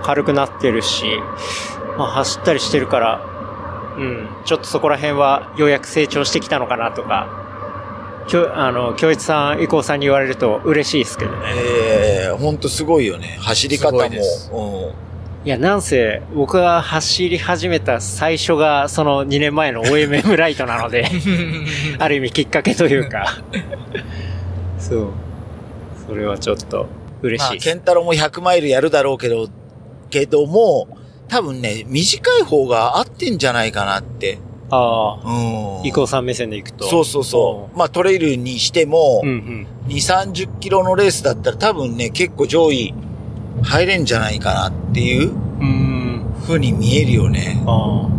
[0.04, 1.06] 軽くなってるし、
[1.98, 3.35] まあ走ったりしてるから、
[3.98, 4.28] うん。
[4.46, 7.28] ちょっとそこら辺はようやく成長してきたのかなとか、
[8.28, 11.38] きょ、あの、京一さん、伊藤さんに言われると嬉しいですけどね。
[11.56, 13.38] ええほんとすごいよね。
[13.42, 14.04] 走り方も。
[14.04, 15.06] いうん
[15.46, 21.06] いや、なんせ、僕が走り始めた最初が、その2年前の OMM ライトなので、
[22.00, 23.38] ある意味きっかけというか、
[24.80, 25.08] そう。
[26.08, 26.88] それはちょっと
[27.22, 27.64] 嬉まあ、しいです。
[27.66, 29.48] ケンタロウも100マイルやるだろうけど、
[30.10, 30.88] けども、
[31.28, 34.38] 多分ね、短い方が合ってんじゃないかなって。
[34.70, 35.86] ああ、うん。
[35.88, 36.86] 伊藤さん目線でいくと。
[36.88, 37.78] そうそうそう。
[37.78, 39.68] まあトレイルにしても、うんうん。
[39.88, 42.94] 2、30キロのレースだったら多分ね、結構上位
[43.64, 46.26] 入れんじゃないかなっていううん。
[46.44, 47.62] 風に見えるよね。
[47.66, 48.10] ああ。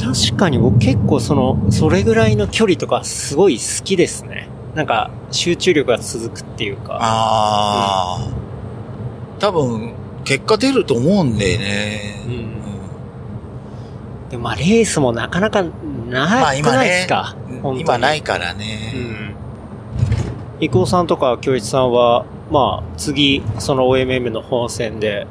[0.00, 4.48] 確かに僕結構その、それぐらいの距離とかすごい好きですね。
[4.74, 6.98] なんか、集中力が続くっていうか。
[7.00, 8.28] ああ、
[9.38, 9.92] 多分、
[10.28, 12.22] 結果出ると思うんだよね。
[12.26, 12.48] うんうん
[14.30, 15.70] でもまあ、レースもなかなかま
[16.10, 17.34] なくあ今ねないですか？
[17.62, 18.92] 本当に今ないからうね。
[20.60, 20.60] ん。
[20.60, 25.26] 伊藤さんとか京一さんは、まあ、次、その OMM の本戦で、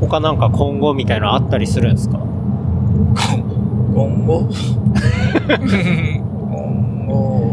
[0.00, 2.18] 他なんか今後みたいなのあったりするんですか？
[2.18, 2.26] 今
[4.26, 4.48] 後？
[5.46, 7.52] 今後、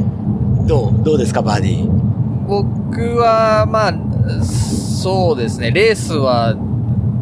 [0.67, 1.03] どう？
[1.03, 1.83] どうですか、バーディ？
[1.83, 1.87] ー。
[2.47, 3.93] 僕は、まあ、
[4.43, 6.55] そうですね、レースは、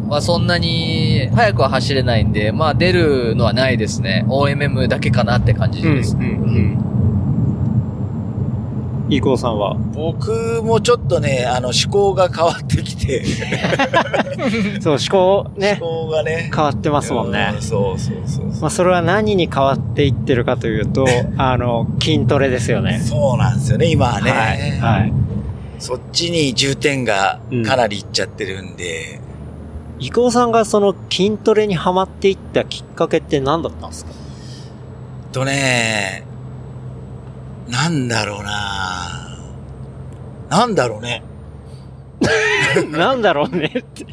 [0.08, 4.24] まあそんなに早くは走れないんで、まあ出るのはないですね。
[4.28, 6.16] OMM だけかなって感じです。
[6.16, 6.84] うん
[9.10, 9.74] 伊藤さんは？
[9.94, 13.24] 僕もちょっとね、あの、思考が変わってきて、
[14.80, 16.50] そう、思考ね、思考がね。
[16.54, 18.46] 変わってますもんねうそうそうそう。
[18.60, 21.06] まあ、それは何に変わっていってるかというと、
[21.38, 23.00] あの、筋トレですよね。
[23.02, 24.30] そうなんですよね、今はね。
[24.30, 24.78] はい。
[24.78, 25.12] はい。
[25.78, 29.20] そっちに重点がかなりいっちゃってるんで、
[30.00, 30.50] 伊藤さん。
[30.50, 33.90] がその筋トレにハマっていったきっかけって何だったん。
[33.90, 34.12] ですか
[35.32, 36.24] とね、
[37.68, 38.08] なん。
[38.08, 39.38] だろうな
[40.48, 40.74] なん。
[40.74, 41.22] だろうね。
[42.90, 43.22] なん。
[43.22, 44.06] だろうねって。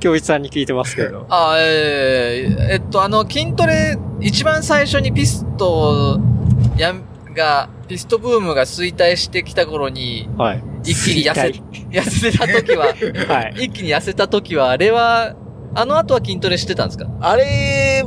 [0.00, 0.42] 京一さん。
[0.42, 1.26] に聞いてますけど。
[1.30, 6.20] あえーえっと、あの、筋トレ、一番最初にピスト
[6.76, 6.94] や、
[7.38, 10.62] が、ピストブームが衰退してきた頃に、はい。
[10.84, 12.86] 一気に痩せ衰、痩せた時は、
[13.34, 13.64] はい。
[13.64, 15.34] 一気に痩せた時は、あれは、
[15.74, 17.06] あの後は筋トレしてたんですか？
[17.20, 18.04] あれ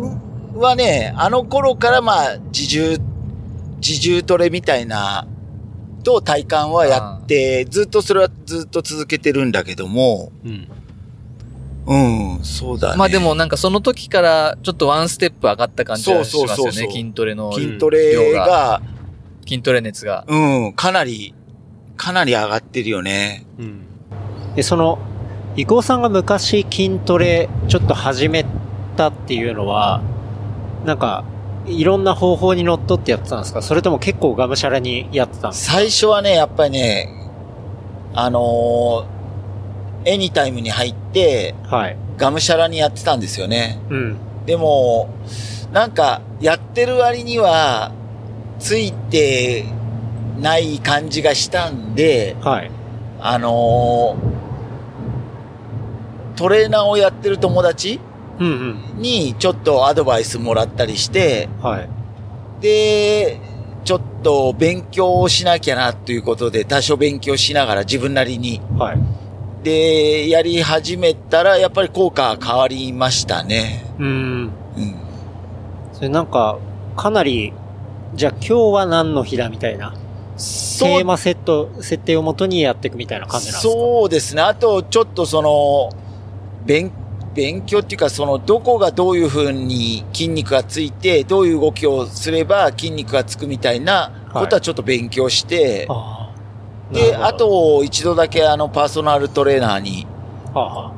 [0.55, 2.97] はね、あの頃からまあ、自重、
[3.77, 5.27] 自重トレみたいな、
[6.03, 10.67] と体幹はやって、ずっとそれはずっと続けてるんだけども、うん。
[11.87, 11.95] う
[12.41, 12.97] ん、そうだね。
[12.97, 16.47] まあでもなんかその時からちょっとワンステップ上がった感じがしますよね。
[16.49, 18.81] そうそうそうそう筋トレの筋トレが、
[19.45, 20.25] 筋トレ熱が。
[20.27, 20.35] う
[20.69, 21.33] ん、かなり、
[21.97, 23.45] かなり上がってるよね。
[23.59, 23.81] うん。
[24.55, 24.99] で、その、
[25.55, 28.45] 伊藤さんが昔筋トレちょっと始め
[28.95, 30.01] たっていうのは、
[30.85, 31.25] なんか、
[31.67, 33.61] いろんな方法にのっとってやってたんですか？
[33.61, 37.07] それとも結構がむしゃらにやってたんです最初はね、やっぱりね、
[38.13, 39.21] あのー
[40.03, 41.97] エニタイムに入って、かはい。
[42.17, 43.79] がむしゃらにやってたんですよね。
[43.91, 44.17] うん。
[44.47, 45.09] でも、
[45.71, 47.91] なんか、やってる割には、
[48.61, 49.65] ついて
[50.39, 52.71] ない感じがしたんで、はい。
[53.19, 54.31] あのー
[56.37, 57.99] トレーナーをやってる友達
[58.39, 61.69] うんにちょっとアドバイスもらったりして、うん。
[61.69, 61.89] はい。
[62.61, 63.39] で、
[63.83, 68.61] ちょっと勉強をしなきゃなということで、多少勉強しながら自分なりに。
[68.77, 68.97] はい。
[69.63, 73.85] で、やり始めたら、やっぱり効果が変わりましたね。
[73.99, 74.05] うん。
[74.05, 74.95] うん。
[75.93, 76.57] それなんか、
[76.95, 77.53] かなり、
[78.13, 83.73] じゃあ今日は何の日だみたいな、テーマセット、設定をもとにやっていくみたいな感じなんですか？
[83.73, 84.41] そうですね。
[84.41, 85.89] あと、ちょっとその、
[86.65, 86.91] 勉、
[87.33, 96.33] 勉強っていうか、その、どこがどういう風に筋肉がついて、どういう動きをすれば筋肉がつくみたいなことはちょっと勉強して、あ
[96.91, 96.93] あ。
[96.93, 100.05] で、あと、一度だけあの、パーソナルトレーナーに
[100.53, 100.91] は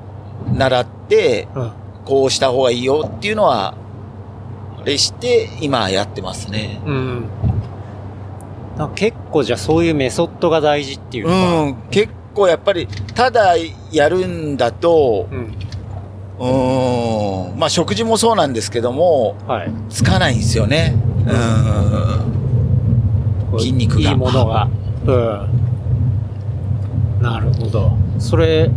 [0.56, 1.74] 習って、あ、はあ。
[2.06, 3.76] こうした方がいいよっていうのは、あ
[4.86, 6.82] れして、今やってますね。
[6.86, 7.26] うん。
[8.96, 11.62] 結構じゃあそういうメソッドが大事っていううか。
[11.66, 13.54] ん、結構やっぱり、ただ
[13.92, 15.54] やるんだと、うん。
[16.40, 19.72] うーん、まあ食事もそうなんですけども、はい。
[19.90, 20.96] つかないんですよね。
[23.52, 23.60] うん。
[23.60, 24.68] 筋肉がいいものが。
[25.06, 25.48] うん。
[27.22, 27.92] なるほど。
[28.18, 28.72] それ、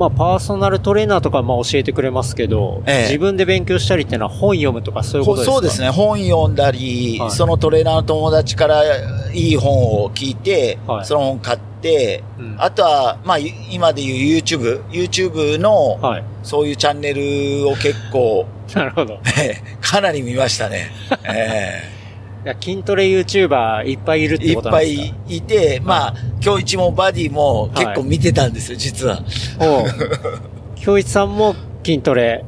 [0.00, 5.52] まあ、パーソナルトレーナーとかまあ教えてくれますけど、ええ自分で勉強したりっていうのは本読むとかそういうことですか？
[5.52, 5.90] そうですね。
[5.90, 8.82] 本読んだり、はいそのトレーナーの友達から
[9.32, 16.24] いい本を聞いて、はいその本買って、うんあとは、まあ、い今でいう YouTube、YouTube の、はい。
[16.42, 19.18] そういうチャンネルを結構、 なるほど。
[19.82, 20.90] かなり見ましたね。
[21.24, 21.99] えいや
[22.60, 25.16] 筋トレ YouTuber いっぱいいるっえいっぱてことなんですか？
[25.28, 29.20] いいて、まあ、今日一もバディも結構見てたんですよ、実は。
[29.60, 29.84] おう
[30.76, 32.44] 京一さんも筋トレ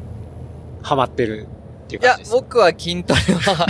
[0.83, 1.47] ハマってる
[1.85, 2.37] っていういや感じで、すか？
[2.41, 3.67] 僕は筋トレは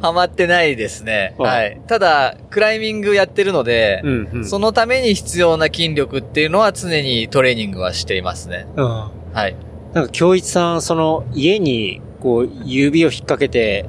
[0.00, 1.34] ハマってないですね。
[1.38, 1.88] ははいい。
[1.88, 4.44] ただ、クライミングやってるので、うんうん。
[4.48, 8.66] そのために必要な筋力っていうのは常にトレーニングはしていますね。
[8.76, 8.84] うん。
[8.86, 9.10] は
[9.48, 9.56] い。
[9.94, 13.86] なんか京一さん、その家にこう指を引っ掛けて、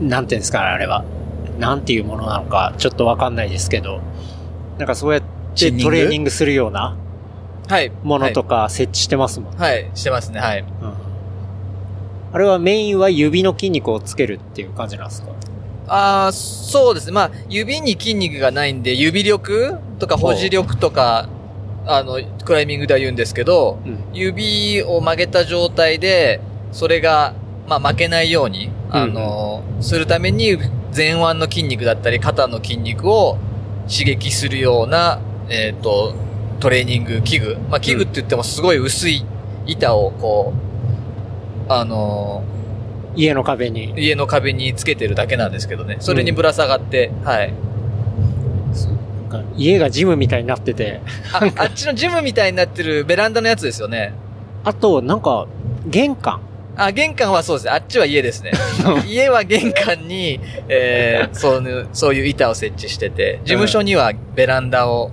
[0.00, 1.04] うんなんていうんですかね、あれは。
[1.58, 4.00] なんていうものなのかちょっとわかんないですけど、
[4.78, 5.22] なんかそうやっ
[5.54, 6.96] てトレーニングするような
[7.68, 7.90] はい。
[8.02, 9.58] ものとか設置してますもんね。
[9.58, 9.84] はい。
[9.84, 10.40] はい、してますね。
[10.40, 10.60] はい。
[10.60, 10.68] うん
[12.30, 15.30] あれはメインは指の筋肉をつけるっていう感じなんですか？
[15.86, 17.12] ああ、そうですね。
[17.12, 21.30] まあ、指に筋肉がないんで、指力とか保持力とか、
[21.86, 23.98] あの、クライミングでは言うんですけど、うん。
[24.12, 27.32] 指を曲げた状態で、それが、
[27.68, 30.56] まあ、負けないように、あの、するために、
[30.96, 33.38] 前腕の筋肉だったり、肩の筋肉を
[33.88, 36.14] 刺激するような、えっ、と、
[36.60, 37.56] トレーニング器具。
[37.70, 39.24] まあ、器具って言ってもすごい薄い
[39.66, 40.52] 板を、こ
[41.68, 42.42] う、あの、
[43.14, 43.92] 家の壁に。
[43.96, 45.98] 家の壁につけてるだけなんですけどね。
[46.00, 47.52] それにぶら下がって、はい。
[49.30, 51.00] なんか家がジムみたいになってて。
[51.32, 54.14] あ、あっちのジムみたいになってるベランダのやつですよね。
[54.64, 55.46] あと、なんか、
[55.86, 56.40] 玄関。
[56.78, 57.72] あ、玄関はそうですね。
[57.72, 58.52] あっちは家ですね。
[59.06, 65.10] 家は玄関に、えー、そういう、そういう板を設置してて、事務所にはベランダを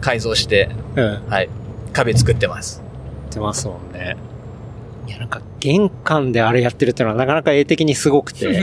[0.00, 1.22] 改造して、うん。
[1.28, 1.48] はい、
[1.92, 2.82] 壁作ってます。
[3.32, 4.16] ってますもんね。
[5.06, 8.62] いや、なんか、玄関であれやってるってのはなかなか絵的にすごくて。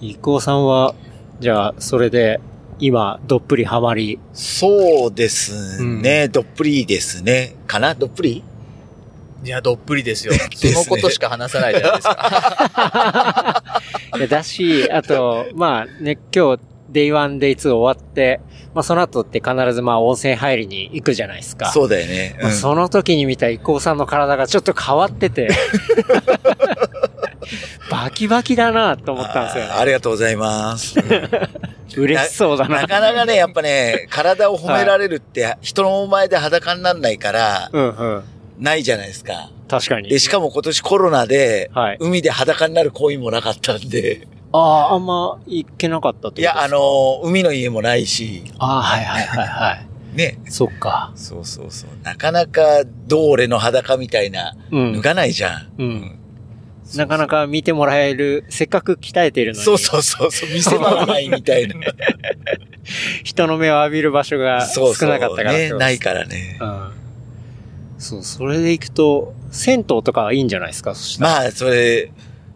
[0.00, 0.94] 伊藤さんは、
[1.40, 2.40] じゃあ、それで、
[2.78, 4.18] 今、どっぷりハマり。
[4.32, 6.28] そうですね。
[6.28, 7.56] どっぷりですね。
[7.66, 7.94] かな？
[7.94, 8.42] どっぷり？
[9.44, 10.32] いや、どっぷりですよ。
[10.54, 13.72] そのことしか話さないじゃないですか。
[14.16, 16.60] い やだし、あと、まあね、今日、
[16.90, 18.40] デイ1、デイ2終わって、
[18.74, 21.70] まあその後って必ずまあ温泉入りに行くじゃないですか。
[21.72, 22.34] そうだよね。
[22.38, 25.48] うんまあその時に見た伊藤さんの体がちょっと変わってて、
[27.90, 29.70] バキバキだなと思ったんですよね。
[29.70, 30.94] あありがとうございます。
[31.96, 32.82] 嬉しそうだな。
[32.82, 38.24] なかなかね、やっぱね、体を褒められるって、人の前で裸になんないから、うんうん。
[38.58, 39.50] ないじゃないですか。
[39.68, 40.18] 確かにで、。
[40.18, 49.86] しかも今年コロナで、はい海で裸になる行為もなかったんで、ああ、あんま行けなかったといや、あ、の、海の家もないし、ああ、はいはいはいはい。
[50.16, 50.38] ね。
[50.48, 51.12] そっか。
[51.14, 51.90] そうそうそう。
[52.02, 55.00] なかなか、どう俺の裸みたいな、うん脱。
[55.02, 55.68] がないじゃん。
[55.78, 56.18] うん。
[56.96, 59.64] なかなか見てもらえる、せっかく鍛えてるのに。
[59.64, 61.74] そうそうそうそう、見せ場がないみたいな。
[63.24, 65.08] 人の目を浴びる場所がそうそう。
[65.08, 66.58] 少なかったからってね、ことですないからね。
[66.60, 66.90] うん。
[67.98, 70.94] そう、それで行くと、銭湯とかはいいんじゃないですか？
[70.94, 71.30] そしたら。
[71.30, 72.10] まあ、それ、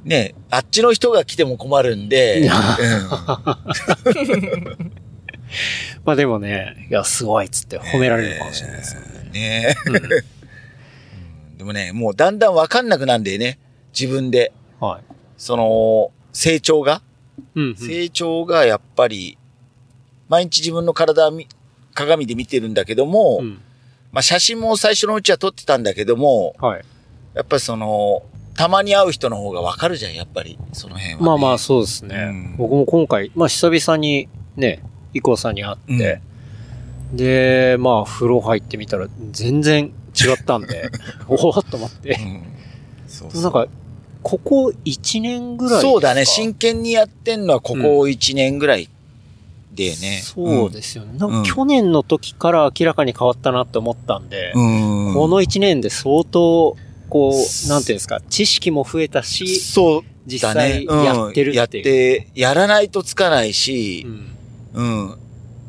[0.04, 2.48] ね、あっちの人が来ても困るんで、うん
[6.04, 9.30] まあでもね、いや、すごいっつって褒められるかもしれないですよね。
[9.32, 13.58] ねうんでもね、もうだんだんわかんなくなんでね、
[13.98, 14.52] 自分で。
[14.80, 15.02] はい。
[15.36, 17.02] その、成長が、
[17.54, 17.76] うん、うん。
[17.76, 19.38] 成長がやっぱり、
[20.28, 21.46] 毎日自分の体み
[21.94, 23.60] 鏡で見てるんだけども、うん。
[24.12, 26.84] まあ写真も最初のうちは撮ってたんだけども、はい。
[27.34, 28.22] やっぱりその、
[28.54, 31.26] たまに会う人の方がわかるじゃん、やっぱり、その辺は、ね。
[31.26, 32.16] まあまあ、そうですね。
[32.16, 34.82] うん僕も今回、まあ久々にね、
[35.14, 36.20] イコさんに会って、
[37.12, 40.90] で、まあ風呂入ってみたら全然違ったんで、
[41.28, 42.24] おおっと思ってう。
[42.24, 42.42] ん。
[43.06, 43.66] そうそうなんか、
[44.22, 48.88] ここ1年ぐらいそうだね、真剣にやってんのはここ1年ぐらい
[49.74, 50.20] でね。
[50.22, 51.18] そうですよね。
[51.18, 55.14] なん去年の時から明らかに変わったなって思ったんで、うん。
[55.14, 56.76] この1年で相当、
[57.08, 60.84] こう、なんていうんですか、知識も増えたし、そう実際。
[60.84, 61.84] やってるやっっていう。
[61.84, 64.06] て、やらないとつかないし
[64.74, 65.18] う、んうん。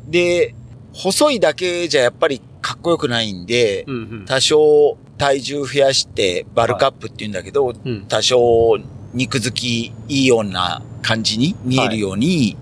[0.08, 0.54] で、
[0.92, 8.78] 細いだけじゃやっぱりかっこよくないんで、うんうん多少体重増やしてバルクアップって言うんだけど、うん多少
[9.12, 12.56] 肉付きいいような感じに見えるように、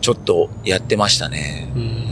[0.00, 1.72] ちょっとやってましたね。
[1.76, 2.02] うん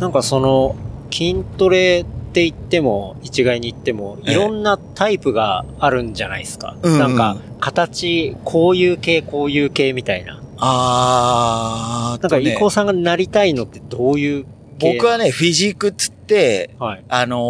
[0.00, 0.76] なんかその、
[1.10, 6.76] 筋トレって言っても、一概に言っても、ええいろんなタイプがあるんじゃないですか。
[6.82, 10.40] なんか、形、こういう系、こういう系みたいな。
[10.58, 17.04] あー、なんか、伊藤さんがなりたいのってどういう系僕はね、フィジークっつって、はい。
[17.08, 17.40] あのー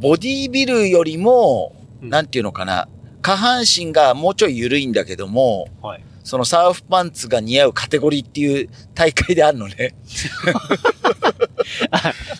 [0.00, 2.88] ボディービルよりも、うんなんていうのかな、
[3.22, 6.04] 下半身がもうちょい緩いんだけども、はい。
[6.22, 9.94] そのサーフパンツが似合うカテゴリーっていう大会であるのね。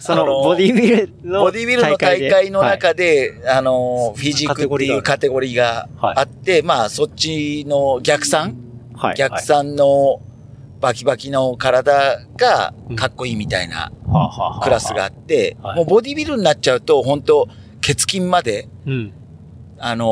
[0.01, 2.31] その、ボディビルのボディビルの大で？
[2.31, 8.57] 会の中で、あのーフィジークっていうカカテゴリーがあって、まあそっちの逆算、
[8.95, 9.14] はい。
[9.16, 10.21] 逆算の
[10.81, 13.93] バキバキの体がかっこいいみたいな
[14.62, 15.76] クラスがあって、はい。
[15.76, 17.49] もうボディビルになっちゃうと、本当
[17.81, 19.12] 血筋まで、うん。
[19.81, 20.07] あの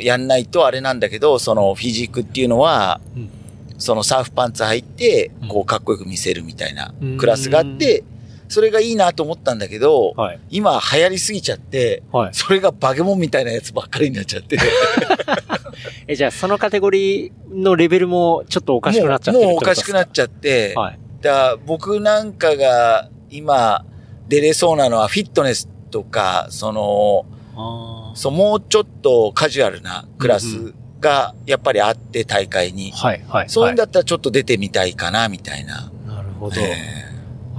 [0.00, 3.30] ーやんないとあれなんだけど、そのフィジークっていうのは、うん。
[3.78, 7.16] そのサーフパンツ履いてうん、こうかっこよく見せるみたいなうん。
[7.16, 8.04] クラスがあって、
[8.50, 10.40] それがいいなと思ったんだけど、はい。
[10.50, 12.34] 今流行りすぎちゃって、はい。
[12.34, 14.58] それがバケモンみたいなやつばっかりになっちゃって。
[16.06, 20.98] え、じゃあ、そのカテゴリーのレベルもちょっとおかしくなっちゃってるもうもうおかしくなっちちゃって、はい。
[21.22, 23.84] だ僕なんかが今
[24.28, 27.26] 出れそうなのはフィットネスとか、その、
[27.56, 32.96] あそう、もうちょっとカジュアルなクラスがやっぱりあって大会にー。
[32.96, 33.48] はい、はい。
[33.48, 35.90] そういうんはだったらちょっと出てみたいかな、みたいな。
[36.04, 36.60] いなるほど。
[36.60, 37.09] え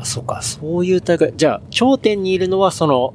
[0.02, 1.34] あ、そうか、そういう大会。
[1.36, 3.14] じゃあ、頂点にいるのは、その、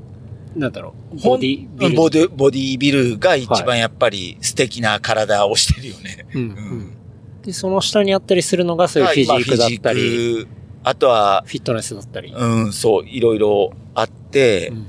[0.57, 1.95] なんだろう、ボディビル。
[1.95, 6.27] ーボディボディビルが一番やっぱり素敵な体をしてるよね。
[6.35, 6.97] うん、ううんん。
[7.43, 10.49] で、その下にあったりするのが、そういうフィジークだったり、まあフィジーク
[10.85, 12.33] あとは、フィットネスだったり。
[12.33, 14.87] うん、そう、いろいろあって、うん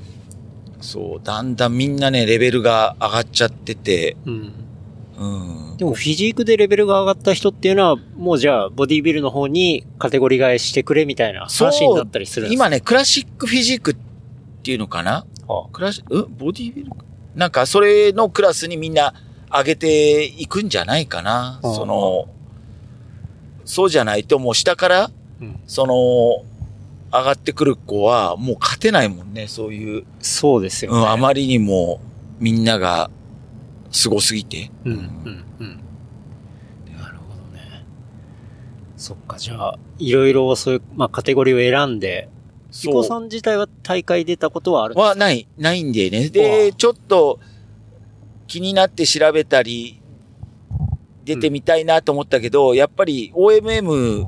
[0.81, 4.53] そう、だんだんみんなね、レベルが上がっちゃってて、うん。
[5.17, 5.77] うん。
[5.77, 12.65] でも、フィジークでレベルが上がった人っていうのは、もうじゃあ、ボディビルの方にカテゴリー替えしてくれみたいな話になったりするんですか？
[12.67, 13.95] 今ね、クラシックフィジークっ
[14.63, 15.25] ていうのかな？
[15.47, 16.91] はクラッシュ、うんボディビル？
[17.35, 19.13] なんか、それのクラスにみんな
[19.51, 21.59] 上げていくんじゃないかな？
[21.63, 22.27] あその、
[23.65, 25.11] そうじゃないともう下から、
[25.41, 26.43] うんその、
[27.09, 30.03] 上がってくる子はもう勝てないもんね、そういう。
[30.19, 30.97] そうですよね。
[30.97, 32.01] うん、あまりにも
[32.39, 33.09] みんなが
[33.91, 34.71] 凄すぎて。
[34.85, 34.99] うん、うん、
[35.59, 35.79] うん。
[36.97, 37.85] なるほどね。
[38.97, 42.29] そっか、じゃあ、いろいろそういう、まあ、カテゴリーを選んで、
[42.69, 45.09] 伊そう藤さん自体は大会出たことはあるんですか？
[45.09, 46.25] はない、ないんでね。
[46.25, 47.39] うで、わちょっと
[48.47, 50.01] 気になって調べたり、
[51.23, 54.27] 出てみたいなと思ったけど、やっぱり OMM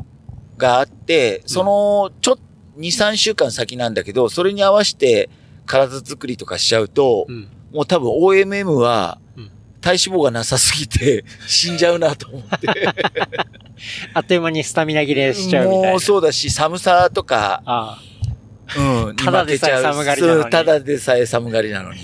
[0.58, 2.42] があって、その、ちょっと、
[2.78, 5.30] 2、3週間先なんだけど、それに合わせて
[5.66, 7.48] 体作りとかしちゃうと、うん。
[7.74, 9.29] もう多分 OMM はうん
[9.82, 12.68] 体脂肪がなさすぎて 死んじゃうなと思って。
[14.14, 15.90] あっという間にスタミナ切れしちゃうみたいな。
[15.92, 18.02] もうそうだし、寒さとか、あ
[18.78, 22.00] うん、ただでさえ寒がりなのにただでさえ寒がりなのに。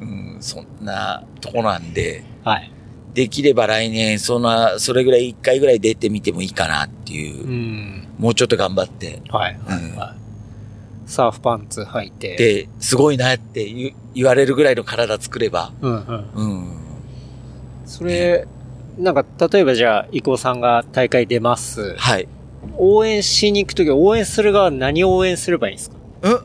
[0.00, 2.50] うん、そんなとこなんで、あ。
[2.50, 2.70] はい。
[3.14, 8.08] できれば来年、そんな、それぐらい一回ぐらい出てみてもいいかなっていうう、ん。
[8.18, 9.22] もうちょっと頑張って。
[9.28, 9.56] はい。
[9.64, 10.24] はいうんはい
[11.06, 16.30] サーフパンツ履いて。、で、すごいなって言われるぐらいの体作れば、うんうん。
[16.34, 16.83] うん。
[17.86, 18.46] それ、
[18.98, 21.94] なんか、例えばじゃあ、伊藤さんが大会出ます。
[21.96, 22.28] はい。
[22.78, 25.96] 応援しに行くとき、応援する側は何を応援すればいいんですか？
[26.22, 26.40] うん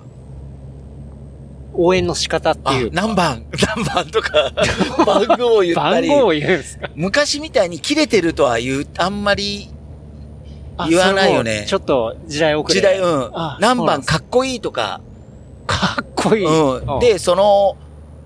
[1.81, 2.89] 応援の仕方ってあいう、。
[2.91, 3.45] 何番？
[3.75, 4.51] 何番とか、
[5.05, 6.09] 番号を言ったり。
[6.09, 6.89] 番号を言うんですか？
[6.95, 9.69] 昔みたいに切れてるとは言う、あんまり
[10.89, 12.73] 言わないよねちょっと時代遅れ。
[12.75, 13.57] 時代、うんあ。
[13.61, 14.99] 何番かっこいいとか、
[15.67, 16.45] かっこいい。
[16.45, 16.99] うん。
[16.99, 17.77] で、その、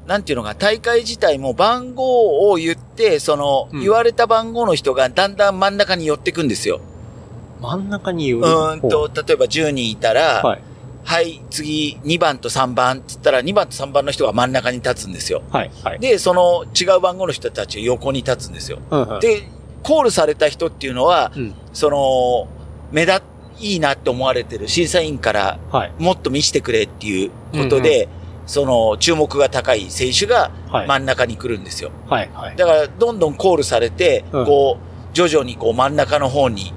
[0.08, 6.82] なんていうのか、大会自体も番号を言って、その、うん言われた番号の人がだんだん真ん中に寄ってくんですよ。
[7.62, 8.47] 真ん中に寄うる。
[8.47, 10.62] ーんと、例えば10人いたら、はい。
[11.06, 15.41] はい、次2番と3番って言ったら2番と3番の人が真ん中に立つんですよ。
[15.51, 15.72] はい。
[15.84, 15.99] はい。
[15.99, 18.80] で、その違う番号の人たちが横に立つんですよ。
[18.89, 19.43] うんうん、で、
[19.84, 21.54] コールされた人っていうのは、うん。
[21.74, 22.47] その、
[22.91, 23.22] 目立っ、
[23.60, 25.91] いいなって思われてる審査員からはい。
[25.99, 28.08] もっと見せてくれっていうことで、
[28.46, 30.88] その注目が高い選手がはい。
[30.88, 31.91] 真ん中に来るんですよ。
[32.10, 32.30] はい。
[32.34, 32.56] はい。
[32.56, 36.74] だから、どんどんコールされて、うんこう、徐々にこう真ん中の方に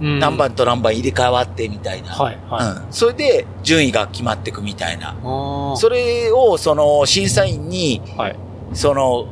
[0.00, 2.10] うん何番と何番入れ替わってみたいな。
[2.10, 2.38] はい。
[2.50, 2.66] はい。
[2.86, 2.92] うん。
[2.92, 5.14] それで、順位が決まっていくみたいな。
[5.76, 8.36] それを、その、審査員に、はい。
[8.72, 9.26] その、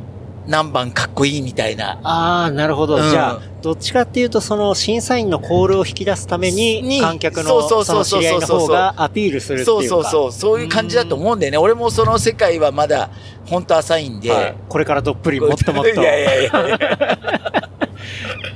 [0.47, 1.99] 何番かっこいいみたいな。
[2.03, 2.97] ああ、なるほど。
[2.97, 9.89] うんじゃあ、どっちかっていうと、その審査員のコールを引き出すために、に観客のその知り合いの方がアピールするっていうか。
[9.89, 10.33] そうそうそう。
[10.33, 11.59] そういう感じだと思うんだよね。
[11.59, 13.11] 俺もその世界はまだ、
[13.47, 14.31] ほんと浅いんで。
[14.31, 16.51] はいこれからどっぷりもっともっと いやいやいや。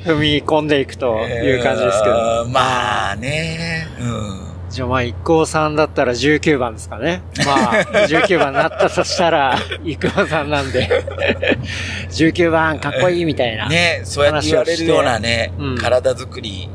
[0.05, 2.15] 踏み込んでいくという感じですけど。
[2.17, 3.87] えーまあね。
[4.01, 4.46] うん。
[4.77, 7.23] じゃあまあ、一行さんだったら19番ですかね。
[7.47, 9.57] まあ、 19番になったとしたら、
[9.87, 10.87] 一行さんなんで、
[12.11, 13.71] 19番かっこいいみたいな。
[13.71, 16.69] ね、そうやって言われるようなね、うん体作り。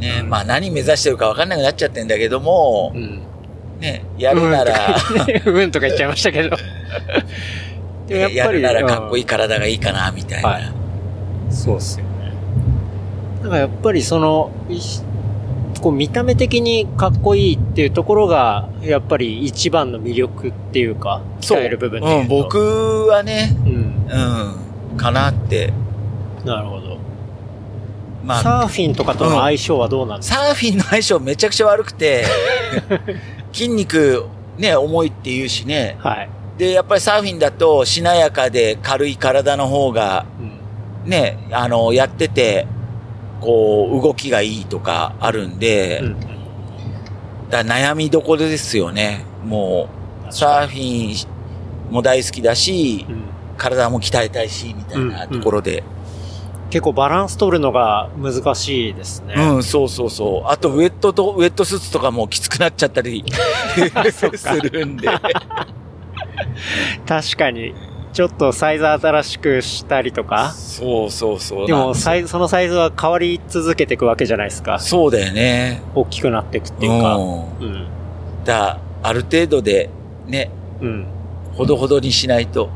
[0.00, 3.20] ね、まあ何目指してるか分かんなくなっちゃってんだけどもう、ん。
[3.80, 4.96] ね、やるなら、
[5.44, 6.56] うんとか言っちゃいましたけど。
[8.08, 8.62] でもやっぱり。
[8.62, 10.48] やるならかっこいいうん体がいいかな、みたいな。
[10.48, 10.72] はい
[11.50, 12.32] そうっすよね。
[13.42, 14.78] だからやっぱりその、い
[15.80, 22.28] こう見た目的にかっこいいっていうところが、やっぱり一番の魅力っていうか、鍛える部分でううと。
[22.28, 24.90] 僕はね、うん。
[24.90, 25.72] うん、かなって。
[26.44, 26.98] なるほど。
[28.24, 32.24] まあ、サーフィンとかとの相性はどうなんですか、サーフィンの相性めちゃくちゃ悪くて、
[33.52, 34.26] 筋肉、
[34.58, 35.96] ね、重いって言うしね。
[36.00, 36.28] はい。
[36.58, 40.26] で、やっぱりサーフィンだと、しなやかで軽い体の方が、
[41.04, 41.10] うん。
[41.10, 42.66] ね、あの、やってて、
[43.40, 46.16] こう、動きがいいとかあるんで、うん。
[47.50, 49.24] だ悩みどころですよね。
[49.44, 49.88] も
[50.28, 51.26] う、サーフィ
[51.90, 53.22] ンも大好きだしう、ん。
[53.56, 55.82] 体も鍛えたいし、みたいなところで。
[56.70, 59.34] 結構バランス取るのが難しいですね。
[59.36, 60.50] うん、そうそうそう。
[60.50, 63.24] あと、ウェットと、ウェットスーツとかもきつくなっちゃったり
[64.12, 65.08] するんで。
[67.06, 67.74] 確かに。
[68.18, 70.50] ちょっとサイズ新しくしたりとか？
[70.50, 71.66] そうそうそう。
[71.68, 74.80] でも、サイズ、そのサイズは変わり続けていくわけじゃないですか。
[74.80, 75.82] そうだよね。
[75.94, 77.14] 大きくなっていくっていうか。
[77.14, 77.42] うん。
[77.60, 77.86] うん。
[78.44, 79.88] だある程度で、
[80.26, 80.50] ね、
[80.80, 81.06] うん。
[81.52, 82.70] ほどほどにしないと。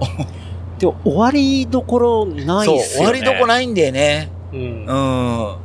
[0.79, 3.07] でも、終わりどころないそう、っすよね。
[3.07, 4.31] 終わりどこないんだよね。
[4.53, 4.87] うん。
[4.87, 5.57] うん。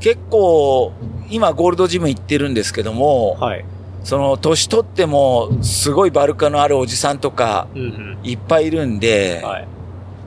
[0.00, 0.90] 結構、
[1.30, 3.64] 今ゴールドジム行ってるんですけども、はい。
[4.04, 9.48] その、年取っても、すごいバルカのあるおじさんとか、うんいっぱいいるんで、うん。
[9.48, 9.68] はい。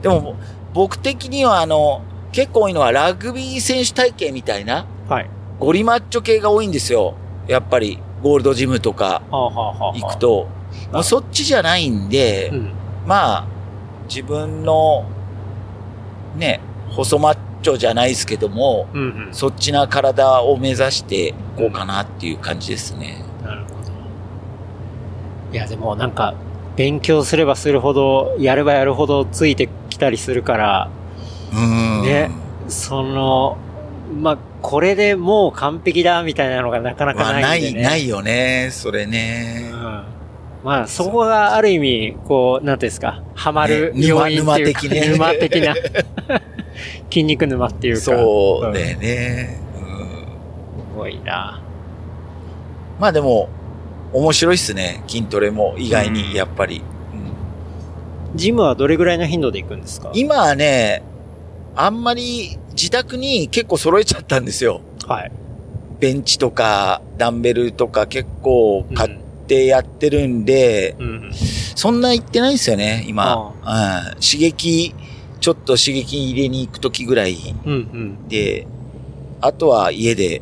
[0.02, 0.36] でも、
[0.74, 2.02] 僕的にはあの、
[2.32, 5.30] 結構多いのはラグビー選手体型みたいな、はい。
[5.58, 7.14] ゴリマッチョ系が多いんですよ。
[7.46, 10.46] やっぱり、ゴールドジムとかはあ、はあはあはあ、行くと。
[10.92, 12.72] もうそっちじゃないんで、うん。
[13.06, 13.46] まあ、
[14.08, 15.04] 自分の、
[16.36, 16.60] ね、
[16.90, 19.34] 細マッチョじゃないですけども、うんうん。
[19.34, 23.22] そっちな体を目指していこうかなっていう感じですね。
[25.52, 26.34] いや、でもなんか、
[26.76, 30.90] 勉強すればするほど、やればやるほどついてきたりするから、
[31.52, 32.02] うん。
[32.02, 32.30] ね
[32.68, 33.58] その、
[34.20, 37.82] まあ、これでもう完璧だみたいなのがなかなかまあ、なんい、ないでね。
[37.82, 39.70] ないよね、それね。
[39.72, 40.12] うん
[40.64, 45.74] まあ、そこがある意味、こう、なんていうんですか、ハマるね要因っていうか、沼的ね沼的な、
[47.10, 48.00] 筋肉沼っていうか。
[48.00, 49.60] そうだんよね。
[49.74, 49.82] うん
[50.92, 51.60] すごいな。
[53.00, 53.48] まあでも、
[54.12, 55.02] 面白いっすね。
[55.08, 56.78] 筋トレも意外うんに、やっぱり。
[56.78, 56.82] うん
[58.34, 60.10] ジムはどれぐらいの頻度で行くんですか？
[60.14, 61.02] 今はね、
[61.76, 64.80] あんまり自宅に結構揃えちゃったんですよ。
[65.06, 65.32] はい。
[66.00, 71.06] ベンチとかダンベルとか結構買ってやってるんで、うん。
[71.06, 71.32] うん。
[71.34, 73.36] そんな行ってないんですよね、今。
[73.36, 74.94] うん、刺激、
[75.40, 77.36] ちょっと刺激入れに行くときぐらい
[77.66, 77.72] うん。
[77.72, 78.28] うん。
[78.28, 78.66] で、
[79.42, 80.40] あとは家で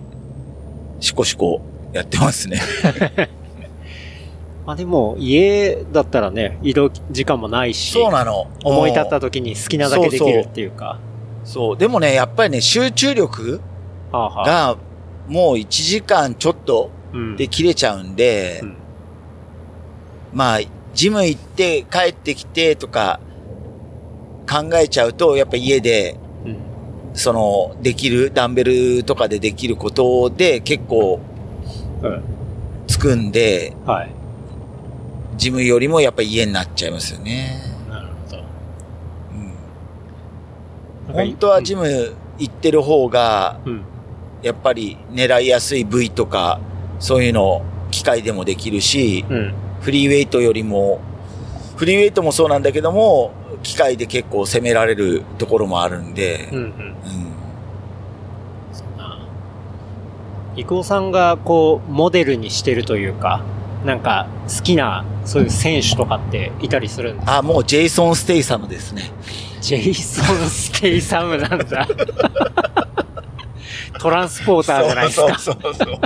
[1.00, 1.60] シコシコ
[1.92, 2.60] やってますね。
[4.66, 8.48] まあでも、家だったらね、移動時間もないし、そうなの。
[8.62, 9.20] 思い立ったと。
[9.20, 10.98] 時に好きなだけできるっていうか。
[11.44, 11.76] そう。
[11.76, 13.60] でもね、やっぱりね、集中力
[14.12, 14.76] はあはあが
[15.28, 18.76] もう1時間ちょっとうんで切れちゃうんで、うん
[20.32, 20.58] まあ、
[20.94, 23.20] ジム行って帰ってきてとか
[24.48, 26.56] 考えちゃうと、やっぱ家で、うん
[27.12, 31.20] その、できる、ダンベルとかでできることで結構
[32.02, 32.22] うん。
[32.86, 34.19] つくんで、はい。
[35.40, 37.62] ジムよりもやっぱ家になっちゃいますよね。
[37.88, 38.42] なるほど。
[41.08, 43.82] うん、本当はジム行ってる方が、うん。
[44.42, 46.60] やっぱり狙いやすい部位とか、
[46.98, 49.54] そういうの機械でもできるし、うん。
[49.80, 51.00] フリーウェイトよりも、
[51.76, 53.32] フリーウェイトもそうなんだけども、
[53.62, 56.58] 機械で結構攻められるところもあるんでうん。
[56.58, 56.64] う、ん。
[56.64, 56.94] うん
[60.56, 63.42] 伊藤さんがこう、モデルにしてるというか、
[63.84, 67.38] なんか好きな、そういう選手とかっていたりするんですか？
[67.38, 69.10] あ、もうジェイソン・ステイサムですね。
[69.60, 71.88] ジェイソン・ステイサムなんだ。
[73.98, 75.38] トランスポーターじゃないですか。
[75.38, 76.00] そうそうそうそう。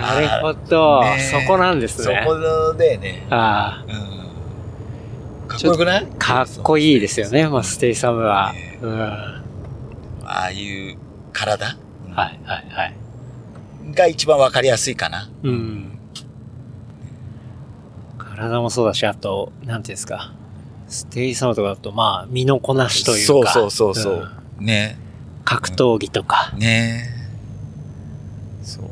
[0.00, 2.22] なるほど、ねそこなんですね。
[2.24, 3.26] そこでね。
[3.30, 5.48] あうん。
[5.48, 6.06] かっこよくない？
[6.06, 8.52] あ、かっこいいですよね、まあ、ステイサムは。
[8.52, 8.98] ねうん。
[8.98, 9.42] は
[10.24, 10.96] ああいう
[11.32, 11.74] 体い、
[12.14, 12.94] はい、はい。
[13.94, 15.28] が一番わかりやすいかな。
[15.44, 15.95] うん。
[18.36, 20.32] 体もそうだし、あと、なんていうんですか。
[20.88, 23.50] ステイサムとかだと、まあ、身のこなしというか。
[23.52, 24.98] そうそうそうそうんね。
[25.44, 26.52] 格闘技とか。
[26.56, 27.08] ね
[28.62, 28.84] そう。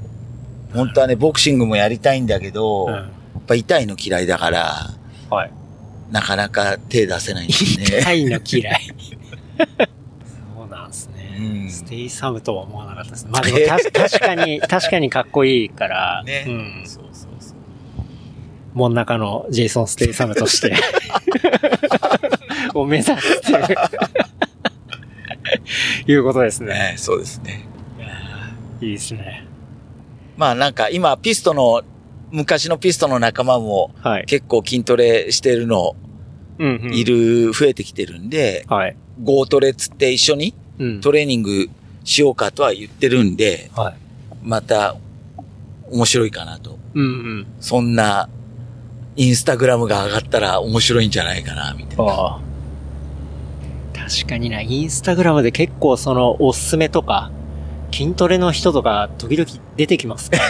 [0.75, 3.09] 本当はね、ボクシングもやりたいんだけど、やうん。
[3.09, 3.11] っ
[3.47, 4.91] ぱ痛いの嫌いだから、
[5.31, 5.51] はい。
[6.11, 7.85] なかなか手出せないんですね。
[8.01, 8.81] 痛いの嫌い。
[10.57, 11.37] そうなんですね。
[11.39, 13.27] うんステイサムとは思わなかったです。
[13.31, 13.79] まあでもた
[14.09, 16.45] 確かに、確かにかっこいいから、ね。
[16.47, 16.83] うん。
[16.87, 17.05] そう。
[18.75, 20.75] 真ん中のジェイソン・ステイサムとして、
[22.75, 23.77] を目指してる。
[26.07, 26.75] いうことですね。
[26.75, 27.67] ねそうですね。
[28.81, 29.47] いいですね。
[30.37, 31.83] まあなんか今ピストの、
[32.31, 34.25] 昔のピストの仲間もはい。
[34.27, 35.95] 結構筋トレしてるの。
[36.59, 37.05] い。
[37.05, 38.97] る、増えてきてるんで、はい。
[39.23, 41.01] ゴートレっつって一緒にうん。
[41.01, 41.69] トレーニング
[42.03, 43.95] しようかとは言ってるんで、はい。
[44.43, 44.97] また
[45.91, 46.79] 面白いかなと。
[46.95, 47.09] うんう
[47.41, 47.47] ん。
[47.61, 48.29] そんな
[49.17, 52.41] インスタグラムが上がったら面白いんじゃないかな、みたいな。
[53.95, 57.31] 確かにな、インスタグラムで結構そのおすすめとか、
[57.93, 60.49] 筋トレの人とか時々出てきますから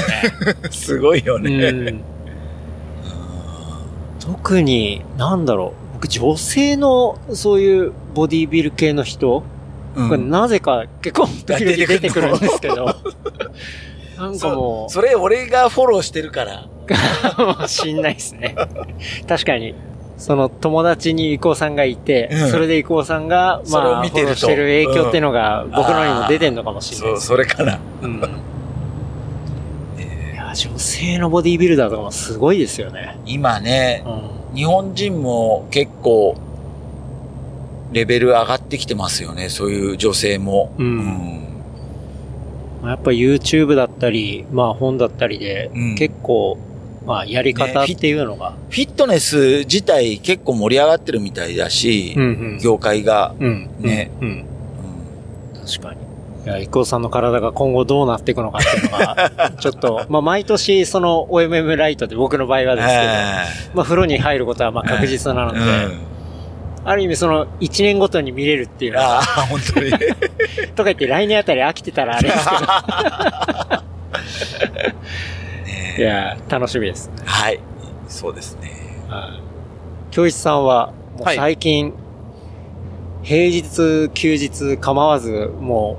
[0.54, 0.56] ね。
[0.72, 1.50] すごいよね。
[1.50, 2.00] うん。
[4.18, 5.94] 特に、なんだろう。
[5.94, 9.42] 僕、女性のそういうボディービル系の人、
[9.94, 12.86] うんこれなぜか結構時々出てくるんですけど、
[14.16, 16.66] なんかもそれ俺がフォローしてるから。
[16.84, 18.54] う、かもしんないですね。
[19.26, 19.74] 確かに。
[20.16, 27.36] その友達に伊藤さんがいて、うんそれで伊藤さんが、まあ、見てるとフォローしてる影響っていうのが、僕のにも出てんのかもしれないそう。
[27.36, 27.80] それかな。
[28.02, 28.16] うん。
[29.98, 33.18] いや、女性のボディービルダーとかもすごいですよね。
[33.26, 34.04] 今ね
[34.52, 34.56] う、ん。
[34.56, 36.36] 日本人も結構、
[37.92, 39.48] レベル上がってきてますよね。
[39.48, 40.72] そういう女性も。
[40.78, 41.43] うんまあ
[42.91, 46.59] やっぱ YouTube だったり、まあ本だったりで、うん結構、
[47.07, 52.59] まあやり方っねていうのが、フィットネス自体結構盛り上がってるみたいだし、うんうん。
[52.62, 53.35] 業界が。
[53.39, 53.68] うん。
[53.80, 54.28] ねうん。
[54.28, 54.45] うん
[55.66, 56.05] 確かに。
[56.45, 63.03] いや、イコさんの体が今後どうなっていくのかっていうのが、 ちょっと、まあ毎年その OMM ライトで僕の場合はですけど、
[63.74, 66.13] まあ風呂に入ることはまあ確実なので、うん。
[66.85, 69.91] ある意味その1年ごとに見れるっていうのは、ああ、本当に。
[70.76, 72.62] とか言って来年あたり飽きてたらあれですけど。
[75.99, 77.11] いや、楽しみです。
[77.24, 77.61] はい。
[78.09, 78.70] そうですね。
[79.09, 79.41] はい。
[80.11, 81.95] 京一さんは、もうはい最近、
[83.22, 85.97] 平日、休日構わず、も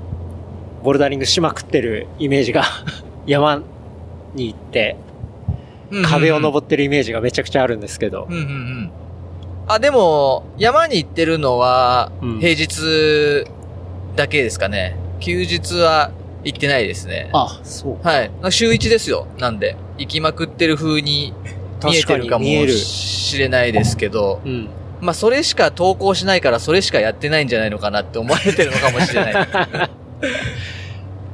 [0.82, 2.62] う、ボルダリングしまくってるイメージが、
[3.26, 3.62] 山
[4.34, 4.96] に行って、
[6.08, 8.32] 壁を登ってるイメージがめちゃくちゃあるんですけどう。
[8.32, 8.90] んうんうん。
[9.68, 13.46] あ、でも、山に行ってるのはうん、平日
[14.14, 14.96] だけですかね。
[15.20, 16.12] 休日は
[16.44, 17.30] 行ってないですね。
[17.32, 18.06] あ、そう。
[18.06, 18.30] はい。
[18.50, 19.26] 週一ですよ。
[19.38, 21.34] なんで、行きまくってる風に
[21.84, 22.72] 見えてるかも見える。
[22.72, 24.68] しれないですけど、うん。
[25.00, 29.34] まあ、それしか投稿しないから、それしかやってないんじゃないのかなって思われてるのかもしれない。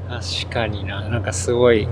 [0.09, 1.09] 確かにな。
[1.09, 1.87] なんかすごい、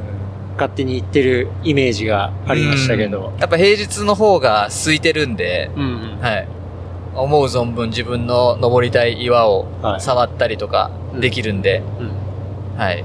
[0.60, 3.40] 勝手に言ってるイメージがありましたけどうん。
[3.40, 5.86] やっぱ平日の方が空いてるんで、うんう
[6.16, 6.20] ん。
[6.20, 6.48] はい。
[7.14, 12.78] 思う存分自分の登りたい岩をはい触ったりとかできるんで、うん。
[12.78, 13.04] はい。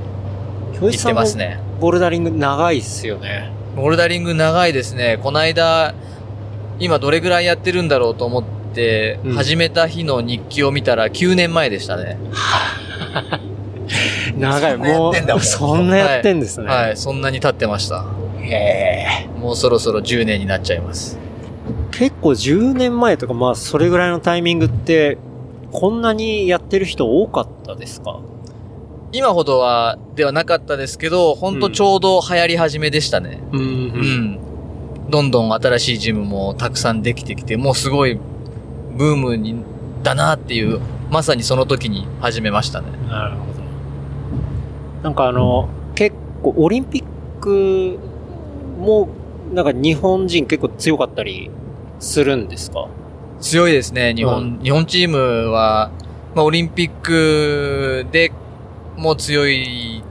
[0.81, 1.59] 行ってますね。
[1.79, 3.51] ボルダリング長いっすよね。
[3.75, 5.19] ボルダリング長いですね。
[5.23, 5.93] この間、
[6.79, 8.43] 今どれぐらいやってるんだろうと思っ
[8.73, 12.17] て、うん始めた日の日記を見たら9年前でしたね。
[14.37, 16.67] 長い、もう、 そんなやってんですね。
[16.67, 18.05] はい、そんなに経ってました。
[18.41, 18.49] へ
[19.25, 19.39] え。
[19.39, 21.17] もうそろそろ10年になっちゃいます。
[21.91, 25.17] 結構10年前とか、まあ、それぐらいのタイミングって、
[25.71, 28.19] こんなにやってる人多かったですか？
[29.11, 33.39] 今ほどは、ではなかったですけど、ほんとちょうど流行り始めでしたね。
[33.53, 33.59] うん。
[33.59, 33.67] うう。
[33.67, 34.39] ん。
[35.09, 38.19] どんどん新しいジムもたくさんできてきて、もうすごい
[38.97, 39.55] ブームに、
[40.03, 40.79] だなっていう、
[41.09, 42.87] まさにその時に始めましたね。
[43.07, 43.54] なるほど。
[45.05, 47.03] なんかあの、結構、オリンピッ
[47.39, 47.99] ク
[48.79, 49.07] も、
[49.53, 51.51] なんか日本人結構強かったり
[51.99, 52.87] するんですか？
[53.39, 55.91] 強いですね、日本、日本チームは、
[56.33, 58.31] まあ、オリンピックで
[58.97, 60.01] も強い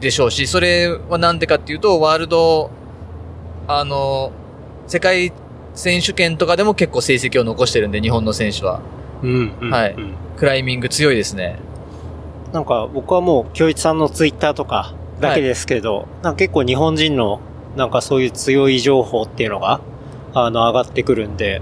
[0.00, 2.70] でしょうし、それはなんでかっていうと、ワールド、
[3.66, 4.32] あの、
[4.86, 5.34] 世界
[5.74, 8.80] 選手権とかでも結構成績を残してるんで、日本の選手は。
[9.22, 9.92] うん、うんはい。
[9.92, 10.14] うん。
[10.38, 11.58] クライミング強いですね。
[12.52, 17.40] なんか僕はもう、京一さんのツイッターとかだけですけど、なんか結構日本人の
[17.76, 19.80] なんかそういう強い情報っていうのが、
[20.34, 21.60] あの、上がってくるんで、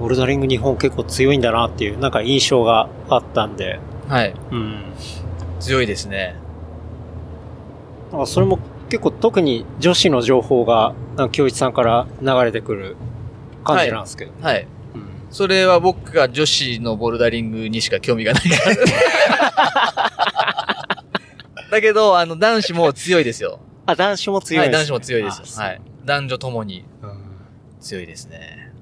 [0.00, 4.34] ボルダリング日本結構強いんだなっていう、なんか印象があったんで、はい。
[4.50, 4.82] うん。
[5.60, 6.36] 強いですね。
[8.12, 8.58] なんかそれも
[8.90, 12.96] 結構特に女子の情報が、なんか京一さんから流れてくる
[13.64, 14.32] 感じなんですけど。
[14.40, 14.62] はい。
[14.62, 14.73] うん
[15.34, 18.76] それは僕が女子のボルダリングにしか興味がないから。
[21.72, 23.58] だけど、あの、男子も強いですよ。
[23.84, 25.80] あ、男子も強いはい、です、男子も強いですはい。
[26.04, 27.18] 男女ともにうん
[27.80, 28.72] 強いですね。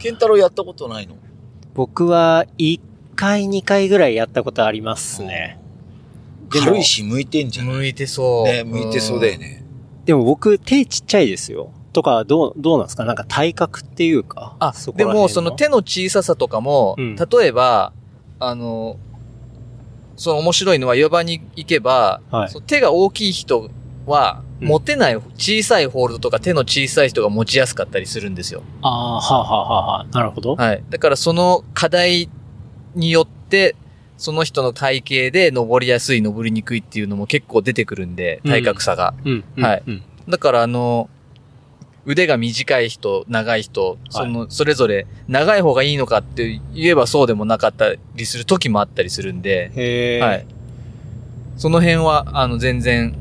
[0.00, 1.14] ケンタロウやったことないの？
[1.74, 2.80] 僕は1
[3.14, 5.60] 回2回ぐらいやったことありますね。
[6.50, 7.66] でも軽いし向いてんじゃん。
[7.66, 8.44] 向いてそう。
[8.44, 9.62] ね、向いてそうだよね。
[10.04, 11.70] でも僕手ちっちゃいですよ。
[11.96, 13.06] とか、どう、どうなんですか？
[13.06, 14.54] なんか体格っていうか。
[14.60, 17.92] あそ、こでも、その手の小ささとかも、うん例えば、
[18.38, 18.98] あの、
[20.16, 23.70] その面白いのは岩場に行けば、はいその手が大きい人
[24.06, 28.62] は、うん持てない小さいホールドとか手の小さい人が持ちやすかったりするんですよ。
[28.80, 30.56] ああ、はあ、はあはあはあ、なるほど。
[30.56, 30.82] はい。
[30.88, 32.30] だからその課題
[32.94, 33.76] によって、
[34.16, 39.12] その人の体型で登りやすい、登りにくいっていうのも結構出てくるんで、体格差が。
[39.26, 39.44] うん。
[39.58, 40.02] うんはいうん。
[40.26, 41.10] だからあの、
[42.06, 50.20] 腕が短い人、長い人、その、それぞれ、長い方がいいのかって言えばそうでもなかったりする時もあったりするんで、へえ。
[50.20, 50.46] はい。
[51.56, 53.16] その辺は、あの、全然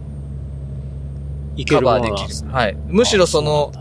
[1.67, 2.45] カバーできるのなんです。
[2.45, 2.53] ね。
[2.53, 2.77] はい。
[2.87, 3.71] むしろその、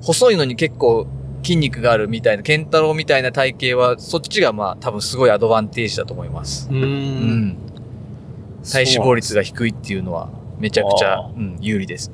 [0.00, 1.06] 細いのに結構
[1.42, 6.68] 筋肉があるみたいな、ケンタロウみたいな体型は、そっちがまあ多分すごいアドバンテージだと思います。
[6.70, 6.76] うー。
[6.76, 6.88] うん
[7.48, 7.56] ん。
[8.62, 12.12] 体脂肪率が低いっていうのは、めちゃくちゃあ、うん、有利です。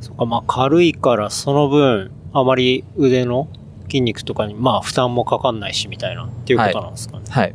[0.00, 3.48] そっか、まあ軽いからその分、あまり腕の
[3.84, 7.24] 筋肉とかに、まあ負担もかかんないしみたいな、っていうことなんですかね。
[7.28, 7.54] はい。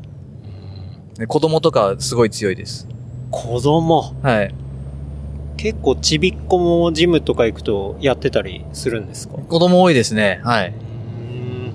[1.18, 2.88] で子供とかはすごい強いです。
[3.32, 4.54] 子供、はい。
[5.58, 9.38] 結構ちびっこもジムとか行くとやってたりするんですか？
[9.38, 10.42] 子供多いですね。
[10.44, 10.74] はい。
[10.74, 10.74] う
[11.34, 11.74] ん。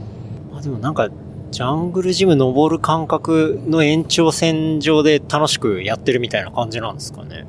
[0.53, 1.09] まあでもなんか、
[1.51, 7.47] ジャングルジム登る感覚の延長線上で楽しくやってるみたいな感じなんですかね。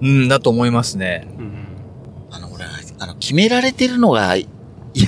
[0.00, 1.28] うん、だと思いますね。
[2.96, 3.02] うん。
[3.02, 4.46] あの、決められてるのが嫌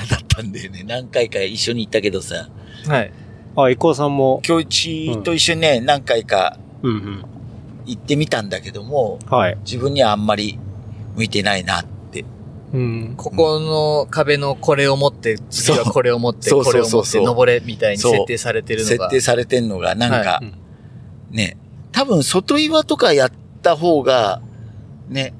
[0.08, 0.84] だったんだよね。
[0.86, 2.48] 何回か一緒に行ったけどさ。
[2.86, 3.12] はい。
[3.56, 7.24] あ、伊藤さんも、京一と一緒にね、何回かうんうん。
[7.86, 9.58] 行ってみたんだけども、はい。
[9.64, 10.58] 自分にはあんまり
[11.14, 12.24] 向いてないなって。
[12.72, 13.14] うん。
[13.16, 18.90] ここの壁のこれを持って、次はこれを持って、これを持って登れみたいに設定されてるのが。
[18.90, 20.42] 設定されてんのが、なんか、は
[21.30, 21.56] ね、
[21.92, 23.32] 多分外岩とかやっ
[23.62, 24.42] た方が、
[25.08, 25.32] ね、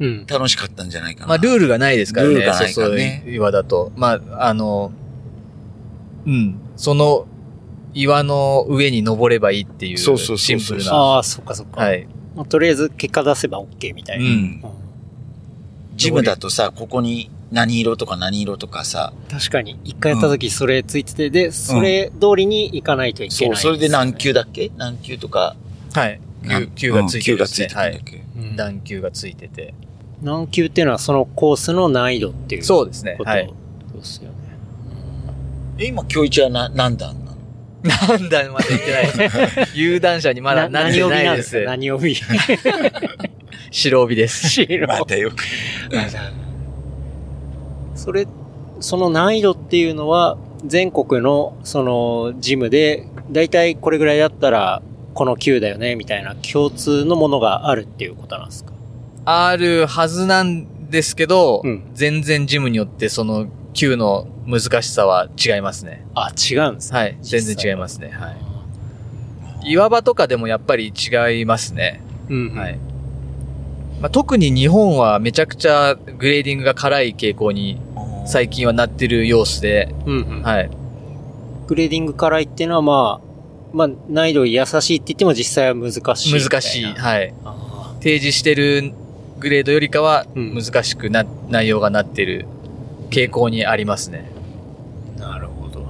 [0.00, 0.26] うん。
[0.26, 1.26] 楽しかったんじゃないかな。
[1.28, 2.34] まあ、ルールがないですからね。
[2.34, 3.92] ルールがないからねそうそう岩だと。
[3.96, 4.92] まあ、あの、
[6.26, 6.60] うん。
[6.76, 7.26] その
[7.94, 10.94] 岩の上に登ればいいっていう、そうそうそうそうシンプルな。
[10.94, 11.80] ああ、そっかそっか。
[11.80, 12.06] はい。
[12.34, 14.24] まあとりあえず結果出せば OK みたいな。
[14.24, 14.62] うん
[15.94, 19.80] ジムだとさ、ここに何色とか何色とかさ、確かに。
[19.82, 24.70] 一回やった時それついてて、で、それ通りに行かないといけそう、ない、それで何級だっけ？
[24.76, 25.56] 何級とか。
[25.94, 26.20] はい。
[26.42, 27.38] 何球がついてるね。
[27.38, 27.90] 球がついてるはい。
[27.92, 28.16] んだっけ？
[28.18, 28.25] うん
[28.56, 29.74] 段球がついてて。
[30.22, 33.16] 何級っていうのはそのコースの難易度っていうこそうですね。
[33.18, 33.46] とはい。
[33.94, 34.36] ですよね。
[35.78, 37.36] え、今、今日一はな、何段なの？
[37.84, 39.72] 何段まで行ってないです。
[39.78, 41.90] 有段者にまだ何帯ないですなんですか？
[41.90, 42.14] 何帯？
[43.70, 44.48] 白帯です。
[44.48, 45.36] 白またよく。
[47.94, 48.26] それ、
[48.80, 54.82] その難易度っていうのは、全国の、その、ジムで、だいたいこれぐらいだったら、
[55.16, 58.72] この級だよね、みたいな共通のものがあるっていうことなんですか？
[59.24, 66.06] あるはずなんですけど、うん全然ジムによってその球の難しさは違いますね。
[66.14, 66.98] あ、違うんですね。
[66.98, 67.18] はい。
[67.22, 68.10] 全然違いますね。
[68.10, 68.30] は
[69.64, 69.72] い。
[69.72, 72.00] 岩場とかでもやっぱり違いますね。
[72.28, 72.54] うん。
[72.54, 72.78] はい。
[74.00, 77.80] まあ、特に日本はめちゃくちゃグレーディングが辛い傾向に
[78.26, 80.42] 最近はなってる様子で、うんうん。
[80.42, 80.70] はい。
[81.66, 83.25] グレーディング辛いっていうのは、まあ、
[83.76, 86.42] まあ、難易度易しいって言っても実際は難しい。
[86.42, 86.84] 難しい。
[86.86, 87.34] はい。
[87.44, 88.94] あ提示してる
[89.38, 92.46] グレードよりかはうん難しくな、内容がなってる
[93.10, 94.30] 傾向にありますね。
[95.16, 95.84] ーなるほど。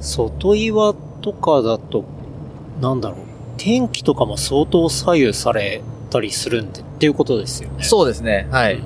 [0.00, 0.92] 外岩
[1.22, 2.04] とかだと、
[2.80, 3.18] なんだろう。
[3.56, 7.84] 天気とかも相当左右されたりするんでっていうことですよね。
[7.84, 8.48] そうですね。
[8.50, 8.74] はい。
[8.74, 8.82] うん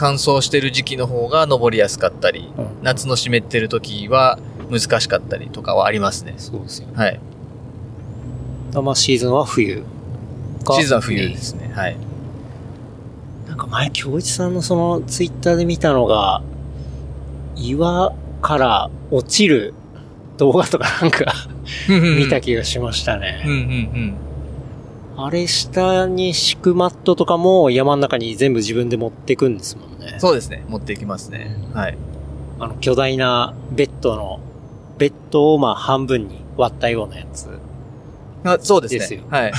[0.00, 4.38] 乾燥してる時期の方が登りやすかったり、うん夏の湿ってる時は
[4.70, 6.34] 難しかったりとかはありますね。
[6.36, 6.94] そうですよね。
[6.96, 7.20] はい。
[8.82, 9.82] まあシーズンは冬
[10.64, 11.70] がシーズンは冬ですね。
[11.74, 11.96] はい。
[13.48, 16.42] なんか前、京一さんのそのツイッターで見たのが、
[17.56, 18.12] 岩
[18.42, 19.74] から落ちる
[20.36, 21.32] 動画とかなんか
[21.88, 23.42] 見た気がしましたうんね。
[23.44, 24.14] うんうん。
[25.16, 30.14] あれ下に敷くマットとかも山の中に全部自分で持ってくんですもんね。
[30.18, 30.64] そうですね。
[30.68, 31.56] 持っていきますね。
[31.74, 31.98] はい。
[32.60, 34.40] あの巨大なベッドの、
[34.98, 37.48] ベッドをまあ半分に割ったようなやつ。
[38.44, 38.98] あそうですね。
[39.00, 39.52] ですよはい。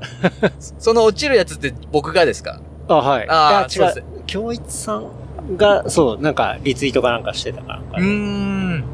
[0.78, 2.60] その落ちるやつって僕がですか？
[2.88, 3.26] あ、はい。
[3.28, 4.04] あーいや違う。
[4.26, 7.98] 京一さんが、そう、なんかリツイートかなんかしてたから。
[7.98, 8.84] うーん。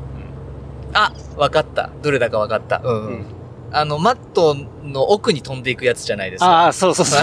[0.94, 1.90] あ、わかった。
[2.02, 2.80] どれだかわかった。
[2.84, 3.24] うん、うん。
[3.72, 6.46] あの、マットの奥に飛んでいくやつじゃないですか。
[6.46, 7.18] ああ、そうそうそ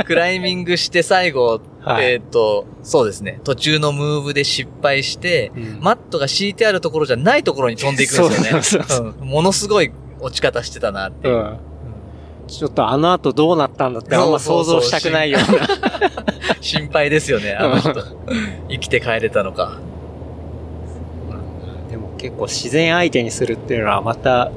[0.00, 0.04] う。
[0.04, 3.40] クライミングして最後、はいえっ、と、そうですね。
[3.44, 8.62] 途中のムーブで失敗して、うんマットが敷いてあるところじゃないところに飛んでいくんですよね。
[8.62, 11.36] そううそううんものすごい落ち方してたなってう。
[11.36, 11.58] ん。
[12.48, 15.68] ちょっとあの後どうなったんだってあんま想像したくないような。
[16.60, 17.94] 心配ですよね、あの人。
[18.68, 19.78] 生きて帰れたのか。
[21.90, 24.50] でも結構自然相手にするっていうのはまた、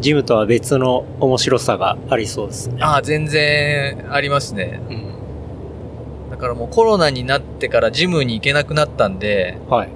[0.00, 2.78] ジムとは別の面白さがありそうですね。
[2.80, 4.80] ああ、全然ありますね。
[4.90, 6.30] うん。
[6.30, 9.88] だからもうコロナになってからジムに行けなくなったんで、はい。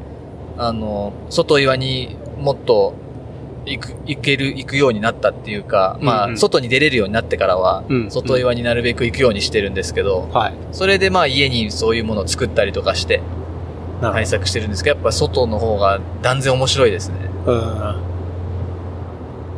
[0.59, 2.95] あの、外岩にもっと
[3.67, 10.55] 行く、行ける、行くようになったっていうか、まあ、うんうん外に出れるようになってからは、うん外岩になるべく行くようにしてるんですけど、はい。
[10.73, 13.21] それでまあ家にそういうものを作ったりとかして
[14.01, 17.17] 対策してるんですけど、やっぱ外の方が断然面白いですね。
[17.47, 18.14] うん。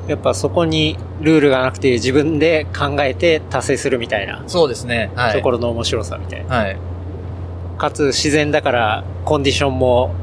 [0.08, 5.10] やっぱそこにルールがなくて自分で考えて達成するみたいなそうですね。
[5.14, 5.32] はい。
[5.32, 6.56] ところの面白さみたいな。
[6.56, 6.76] はい。
[7.78, 10.14] かつ自然だからコンディションも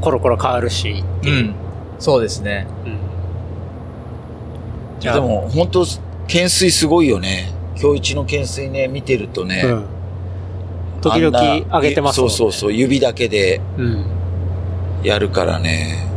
[0.00, 1.28] コロコロ変わるしう。
[1.28, 1.54] うん。
[1.98, 2.66] そうですね。
[2.84, 2.98] うん。
[5.00, 5.86] いやでも、本当
[6.26, 7.52] 懸垂すごいよね。
[7.80, 9.62] 今日一の懸垂ね、見てるとね。
[9.64, 9.84] うん。
[11.00, 12.34] 時々上げてますもんね。
[12.34, 14.04] そうそうそう、指だけでうん。
[15.02, 16.08] やるからね。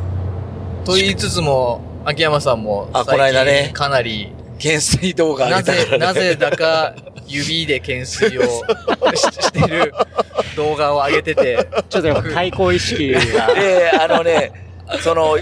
[0.83, 5.97] と言いつつも、秋山さんも、あこの間ねかなり、懸垂動画上なぜ、ね。
[5.97, 6.95] なぜだか、
[7.27, 9.93] 指で懸垂をししてる
[10.55, 13.53] 動画を上げてて、ちょっとやっぱ対抗意識が。
[13.53, 14.51] で、あのね、
[15.01, 15.37] その、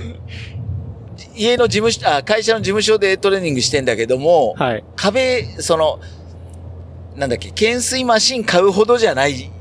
[1.36, 4.84] 家の事務所、あ、会社の事務所でトレーニングしてんだけども、はい。
[4.95, 5.99] 壁、その、
[7.16, 9.51] なんだっけ、懸垂マシン買うほどじゃない、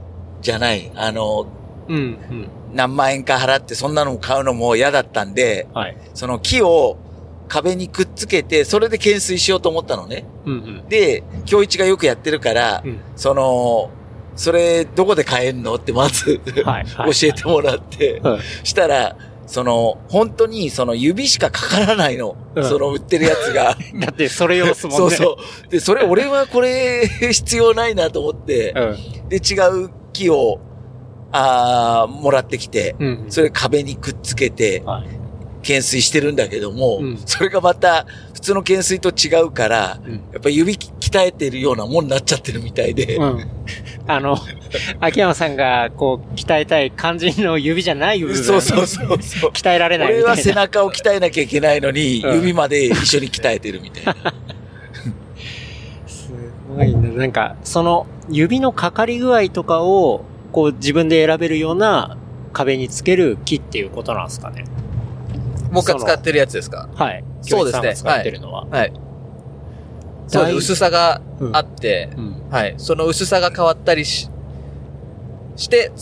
[0.40, 0.90] じゃない。
[0.94, 1.46] あの、
[1.88, 2.48] うん、うん。
[2.72, 5.96] 何万円か払ってそんなの買うのも嫌だったんで、はい。
[6.14, 6.98] その木を、
[7.48, 10.26] 壁にくっつけて、それで懸垂しようと思ったのね。
[10.44, 10.88] うんうん。
[10.88, 13.90] で、京一がよくやってるから、うんその、
[14.36, 16.72] それどこで買えるのってまず、 教
[17.22, 19.16] えてもらって、はいしたら、
[19.48, 22.36] その、本当にその指しかかからないの。
[22.54, 23.76] うんその売ってるやつが。
[23.98, 25.16] だってそれ用っすもんね。
[25.16, 25.70] そうそう。
[25.70, 29.28] で、それ俺はこれ 必要ないなと思って、うん。
[29.28, 29.54] で、違
[29.84, 30.60] う木を、
[31.32, 33.26] あーもらってきて、うん。
[33.28, 35.08] それ壁にくっつけて、はい。
[35.62, 43.46] 懸垂してるんだけども、うんそれがまた普通の懸垂と違うから、うんやっぱ指鍛えてるようなもんになっちゃってるみたいで、うん。
[44.06, 44.36] あの、
[45.00, 48.36] 秋山さんが、こう、鍛えたい肝心の指じゃない部分。
[48.36, 49.50] そうそうそうそう。
[49.50, 50.14] 鍛えられない。
[50.14, 54.14] 俺は背中を鍛えなきゃいけないのに、うん指まで一緒に鍛えてるみたいな。
[56.06, 56.32] す
[56.74, 57.00] ごいな。
[57.10, 60.22] なんか、その、指のかかり具合とかを、
[60.52, 62.16] こう、自分で選べるような
[62.52, 64.64] 壁につける木っていうことなんですかね。
[65.70, 66.88] 僕が使ってるやつですか？
[66.94, 67.24] はい。
[67.42, 68.66] そうですね使ってるのは。
[68.66, 68.92] はい。
[70.26, 70.56] そうです。
[70.56, 71.20] 薄さが
[71.52, 72.42] あって、うん。
[72.50, 72.74] はい。
[72.78, 74.30] その薄さが変わったりし、
[75.56, 75.92] して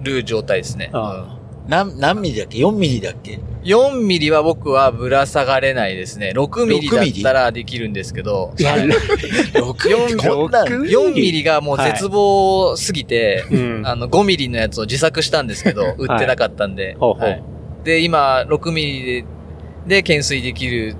[0.00, 0.90] る状態ですね。
[0.92, 1.37] あ
[1.68, 6.32] 何、何ミリだっけ ?4 ミリだっけ？4ミリは僕はぶら下がれないですね。
[6.34, 13.82] 6ミリだ6ミリったらできるんですけど、いや、?6 ミリこんなん6 4ミリがもう絶望すぎて、うん。
[13.86, 16.96] あの、5ミリのやつを自作したんですけど、売ってなかったんで。
[16.98, 17.42] ほうほうはい
[17.84, 19.24] で、今、6ミリで、
[19.86, 20.96] で、懸垂できる。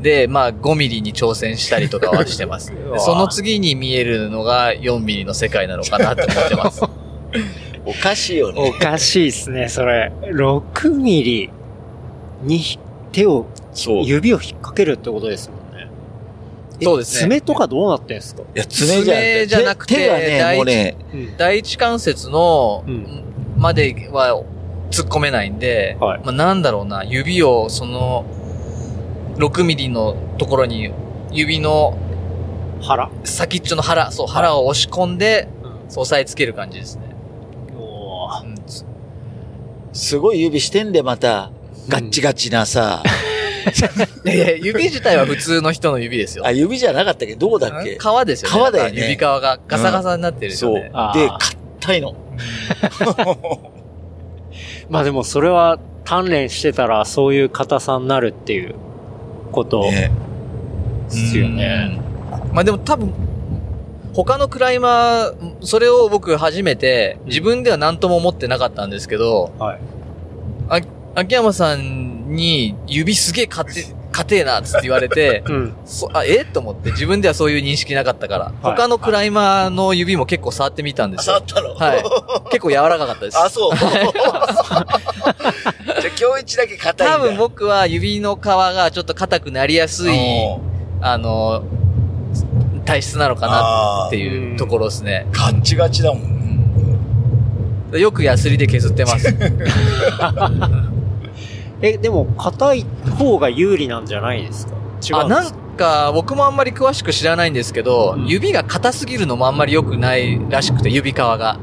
[0.00, 2.72] で、まあ、5ミリに挑戦したりとかはしてます。
[2.98, 6.82] その次に見えるのが4ミリの世界なのかなって思ってます。
[7.84, 8.72] おかしいよおね。
[8.72, 10.12] かしいっすね、それ。
[10.22, 11.50] 6ミリ
[12.42, 12.60] に
[13.10, 13.96] 手を、そう。
[14.02, 15.88] い指を引っ掛けるってことですもんね。
[16.80, 18.42] えそうですね爪とかどうなってんすか？
[18.54, 21.36] や、爪じゃなくて、爪じゃなくて手手がね、第一もうね、うん。
[21.36, 23.24] 第一関節の、うん
[23.56, 24.42] までは
[24.90, 28.24] 突っ込めないんで、はいまあ、なんだろうな、指をその、
[29.36, 30.90] 6ミリのところに、
[31.30, 31.96] 指の
[32.80, 35.48] 腹先っちょの腹、そう、腹を押し込んで、
[35.90, 36.98] 押さえつける感じです
[39.92, 41.50] すごい指してんで、また。
[41.88, 43.02] ガッチガチなさ。
[44.24, 46.46] いやいや、指自体は普通の人の指ですよ。
[46.46, 47.36] あ、指じゃなかったっけ？
[47.36, 47.98] どうだっけ？
[47.98, 48.70] 皮ですよね。
[48.70, 50.82] 皮だよね指皮がガサガサになってるんですよそう。
[50.82, 51.30] ねで、。
[51.80, 52.14] 硬いの。
[54.88, 58.74] まあでもそれは鍛錬してたらそういう硬さになるっていう
[59.52, 60.10] ことね
[61.10, 61.98] ですよね。
[62.50, 62.54] うん。
[62.54, 63.12] まあでも多分、
[64.14, 69.80] 他のクライマー、それを僕初めて、自分では何とも思ってなかったんですけど、はい。
[70.68, 70.80] あ
[71.14, 75.74] 秋山さんに指すげえ硬て、 硬えなっつって言われて、 うん。
[75.86, 76.44] そあ、え？
[76.44, 81.36] と思って自分ではそういう認識なかったから、はい他のクライマーの指も結構触ってみたんですよ。
[81.36, 81.74] 触ったの？
[81.74, 82.02] はい。
[82.50, 83.38] 結構柔らかかったです。
[83.38, 83.76] あ、そう。
[83.80, 84.84] じゃあ、
[86.20, 87.16] 今日一だけ硬いんだ。
[87.16, 90.14] 多分僕は指の皮がちょっと硬くなりやすい、
[91.00, 91.62] あの、
[92.84, 95.26] 体質なのかなっていうところですね。
[95.32, 96.32] ガッチガチだもん。
[97.98, 99.28] よくヤスリで削ってます。
[101.82, 102.86] え、でも硬い
[103.18, 104.74] 方が有利なんじゃないですか？
[105.10, 105.62] 違あ、なんうんですか？
[105.76, 111.58] か、僕もあんまり詳しく知らないんですけど、うん指が硬すぎるのもあんまり良くないらしくて、指皮が。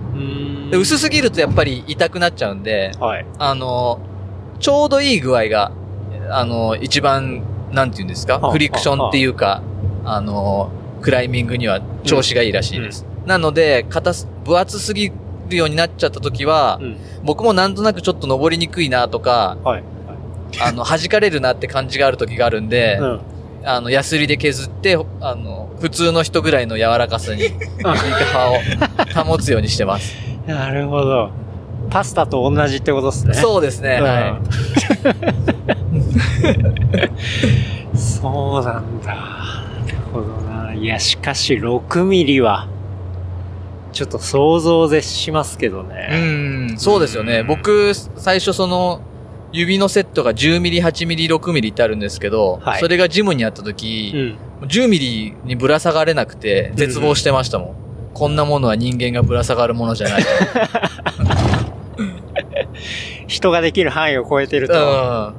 [0.71, 3.25] 薄すぎるとやっぱり痛くなっちゃうんで、はい。
[3.39, 3.99] あの、
[4.59, 5.71] ちょうどいい具合が、
[6.29, 7.41] あの、一番、
[7.71, 8.39] なんて言うんですか？
[8.41, 9.61] あフリクションっていうか、
[10.05, 10.69] あの、
[11.01, 13.05] クライミングには調子がいいらしいです。
[13.25, 15.11] なので、硬す、分厚すぎ
[15.49, 16.97] るようになっちゃった時は、うん。
[17.23, 19.83] 僕もなんとなくちょっと登りにくいなとか、はい。
[20.61, 23.21] あの、弾かれるなって感じがある時があるんで、うん。
[23.63, 30.15] あの、ヤスリで削って、あの、普通の人ぐらいの柔らかさに、 指皮を保つようにしてます。
[30.47, 31.29] なるほど。
[31.89, 33.33] パスタと同じってことですね。
[33.33, 34.33] そうですね、はい。
[37.95, 37.97] い。
[37.97, 39.07] そうなんだ。
[39.07, 40.48] なるほどな。
[40.79, 42.67] いや、しかし6ミリは、
[43.91, 46.69] ちょっと想像絶しますけどうね。
[46.73, 47.43] ん、そうですよね。
[47.43, 49.01] 僕、最初その、
[49.51, 54.65] 指のセットが10ミリ、8ミリ、6ミリってあるんですけど、はいそれがジムにあったう時、ん。
[54.67, 57.75] 10ミリにぶら下がれなくて、絶望してましたもん。
[58.13, 60.23] こんなものは人間がぶら下がるものじゃない。
[63.27, 64.73] 人ができる範囲を超えてると。
[64.73, 65.33] う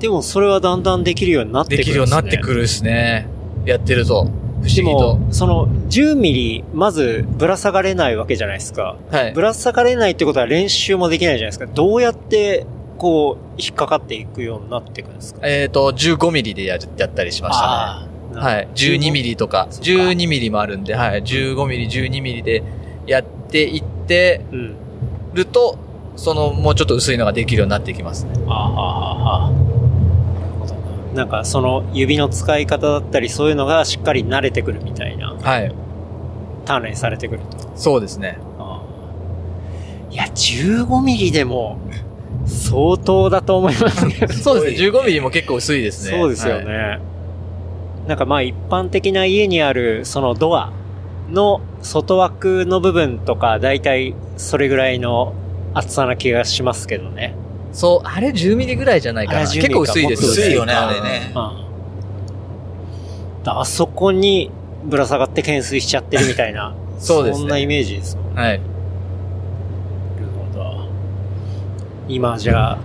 [0.00, 1.68] でもそれはだんだんできるようになっん。
[1.68, 2.54] てくるんできるようになってくる。
[2.56, 3.26] るですね。
[3.64, 4.28] やってると。
[4.62, 5.16] 不思議でと。
[5.16, 8.96] も、その10ミリ、まずぶら下がれないわけじゃないですか。
[9.10, 9.40] はいぶ。
[9.42, 11.66] ら下がれないってことは練習もできないじゃないですか。
[11.66, 12.66] どうやって、
[12.98, 15.40] こう、引っかかっていくようになっていくんですか？
[15.42, 18.40] えっ、と、15ミリでややったりしましたね。
[18.40, 18.68] はい。
[18.74, 21.22] 12ミリとか、そうか12ミリもあるんで、はい。
[21.22, 22.62] 15ミリ、12ミリで
[23.06, 24.74] やっていってうん。
[25.34, 25.78] ると、
[26.16, 28.30] その、もうちょっと薄いのができるようになってきますね。
[28.48, 29.50] ああ、ああ、ああ。
[31.16, 35.72] なんかその指の使い方だったりそういうのがしっかり慣れてくるみたいな、はい。
[36.64, 37.70] 鍛錬されてくると。
[37.74, 38.38] そうですね。
[38.58, 41.78] ああいや、15ミリでも
[42.46, 44.32] 相当だと思いますけど。
[44.32, 44.88] そうですね。
[44.88, 46.18] 15ミリも結構薄いですね。
[46.18, 47.00] そうですよね。
[48.06, 50.72] なんかまあ一般的な家にあるそのドア
[51.28, 55.34] の外枠の部分とか大体それぐらいの
[55.74, 57.34] 厚さな気がしますけどね。
[57.76, 59.38] そう、あれ10ミリぐらいじゃないかな。
[59.40, 61.32] あれ10ミリ結構薄いですもっと薄いよね、うんあれね。
[61.34, 61.38] う
[63.40, 63.42] ん。
[63.44, 64.50] だあそこに
[64.84, 66.74] ぶら下がって懸垂しちゃってるみたいな。
[66.98, 68.34] そうですねそんなイメージですもん。
[68.34, 68.54] なはい。
[68.54, 68.60] る
[70.54, 70.86] ほど。
[72.08, 72.78] 今じゃあ、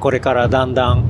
[0.00, 1.04] これからだんだん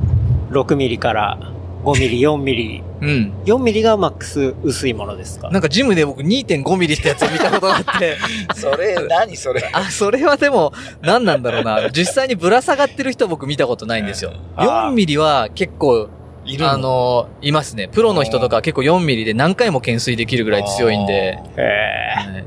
[0.51, 1.37] 6ミリから
[1.83, 2.83] 5ミリ、4ミリ。
[3.01, 3.33] うん。
[3.45, 5.49] 4ミリがマックス薄いものですか？
[5.49, 8.17] なんかジムで僕2.5ミリってやつを見たことがあって、
[8.55, 9.63] それ、何それ？
[9.71, 11.89] あ、それはでも、何なんだろうな。
[11.91, 14.33] 実際にぶら下がってる人は僕見たことないんですよ。
[14.55, 16.09] あー4ミリは結構、
[16.45, 17.87] いるのあの、いますね。
[17.91, 21.13] プロの人とか結構4ミリで何回も懸垂できるぐらい強いんで。
[21.13, 22.13] へえ。
[22.15, 22.43] はい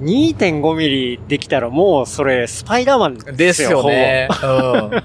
[0.00, 4.28] 2.5ミリできたらもうそれスパイダーマンでですすよよね。
[4.42, 5.02] うん。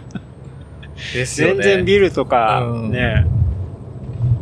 [1.14, 1.64] ですよね。
[1.64, 3.26] 全然ビルとかうんね。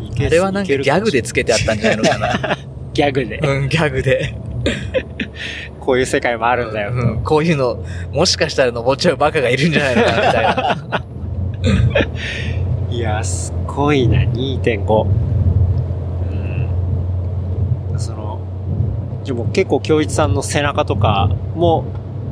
[0.02, 2.58] いけあれはなんかギャグでつけてあったんじゃないのかな。
[2.94, 3.38] ギャグで。
[3.38, 4.34] うん、ギャグで。
[5.80, 6.96] こういう世界もあるんだよと。
[6.96, 11.06] うん、こういうの、もしかしたら登っちゃうバカがいるんじゃないのかな、みたいな。
[12.96, 15.06] いや、すごいな、2.5。
[17.92, 18.00] うん。
[18.00, 18.40] その、
[19.24, 21.86] じゃあもう結構京一さんの背中とかも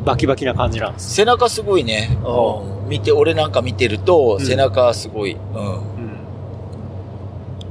[0.06, 1.14] バキバキな感じなんです。
[1.14, 2.18] 背中すごいね。
[2.26, 5.34] うん見て、俺なんか見てると、背中すごい。
[5.34, 5.62] うん。
[5.62, 5.84] うん。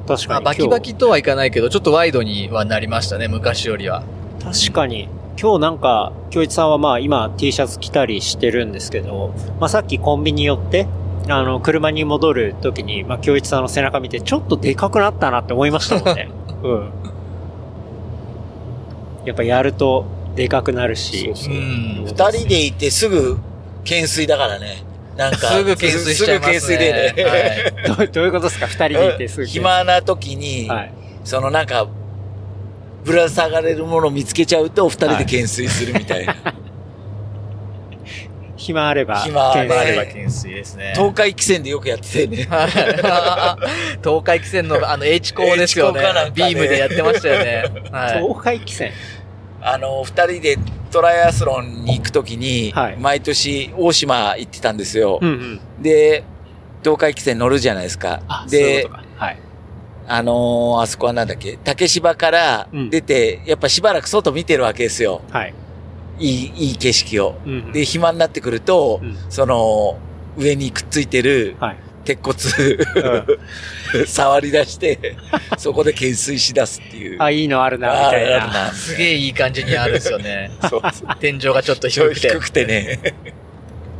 [0.06, 0.28] 確かに。
[0.28, 4.02] まあバキバキとはいかないけど、ちょっとワイドにはなりましたね、昔よりは。
[4.42, 5.08] 確かに。
[5.40, 10.86] 今日なんか、京一さんはまあ今 T シャツ着たりしてるんですけど、まあさっきコンビニ寄って、
[11.28, 16.28] あの、車に戻る時に、まあ京一さんの背中見て、ちょっとでかくなったなって思いましたもんね。
[16.62, 16.90] うん。
[19.24, 20.04] やっぱやると
[20.34, 21.26] でかくなるし。
[21.26, 23.38] そうそううん二人でいてすぐ、
[23.84, 24.82] 懸垂だからね。
[25.16, 26.60] なんか、すぐ懸垂しちゃいますね。
[26.60, 27.94] すぐ懸垂でね。
[27.96, 28.66] どう どういうことですか？
[28.66, 29.46] 二人でいてすぐ。
[29.46, 30.92] 暇な時に、はい。
[31.24, 31.86] そのなんか、
[33.04, 36.34] ぶら下がれるものを見つけちゃうと、二人で懸垂するみたいな。
[38.56, 39.16] 暇あれば。
[39.16, 40.92] 暇あればまあ、あれ懸垂ば懸垂ですね。
[40.94, 42.46] 東海汽船でよくやってたよね。
[42.48, 42.70] はい
[44.02, 47.64] 東海汽船のあの H 校ですよね H 校かなんかねビームでやってましたよね。
[47.90, 48.22] はい。
[48.22, 48.92] 東海汽船？
[49.62, 50.58] あの、二人で
[50.90, 55.18] トライアスロンに行くときに、はい毎年大島行ってたんですよ。
[55.22, 55.82] うんうん。
[55.82, 56.24] で、
[56.82, 58.22] 東海汽船乗るじゃないですか。
[58.50, 58.88] で。
[59.16, 59.38] はい。
[60.08, 61.56] あのーあそこはなんだっけ？
[61.62, 65.22] 竹芝から出て、やっぱしばらく外見てるわけですよ。
[65.30, 65.54] はい。
[66.18, 67.36] いい、いい景色を。
[67.46, 69.96] うんで、暇になってくると、うんその、
[70.36, 71.76] 上にくっついてるはい。
[72.04, 72.36] 鉄骨、
[74.06, 75.16] 触り出して、
[75.58, 77.22] そこで懸垂し出すっていう。
[77.22, 78.46] あ、いいのあるな、みたいな。
[78.46, 78.72] な。
[78.72, 80.50] すげえいい感じにあるんですよね。
[80.68, 81.16] そうそう。
[81.20, 82.28] 天井がちょっと低くて。
[82.28, 82.98] 低くてね。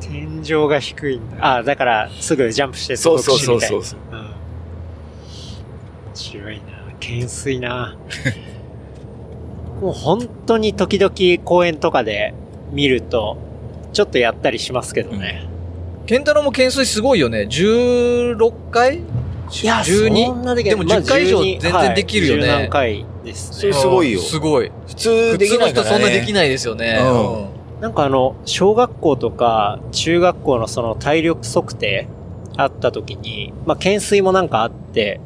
[0.01, 1.57] 天井が低いんだ。
[1.57, 4.15] あ、だから、すぐジャンプしてそうそうそうそそうう。
[4.15, 4.19] うん。
[4.19, 4.33] 面
[6.15, 6.63] 白いな。
[7.01, 7.97] 懸垂な。
[9.81, 12.35] もう本当に時々公園とかで
[12.71, 13.37] 見ると、
[13.93, 15.47] ちょっとやったりしますけどね。
[16.07, 17.47] ケンタロウも懸垂すごいよね。
[17.51, 18.99] 16回？
[18.99, 23.79] いや、12そんなできでも10回以上全然できるよねはい、10何回ですそれね。
[23.79, 24.73] すごいよすごい。
[24.87, 25.83] 普通できないから、ね。
[25.83, 26.99] 普通の人そんなできないですよね。
[27.03, 32.07] うんなんかあの、小学校とか中学校のその体力測定
[32.57, 35.21] あった時に、まあ、懸垂もなんかあって、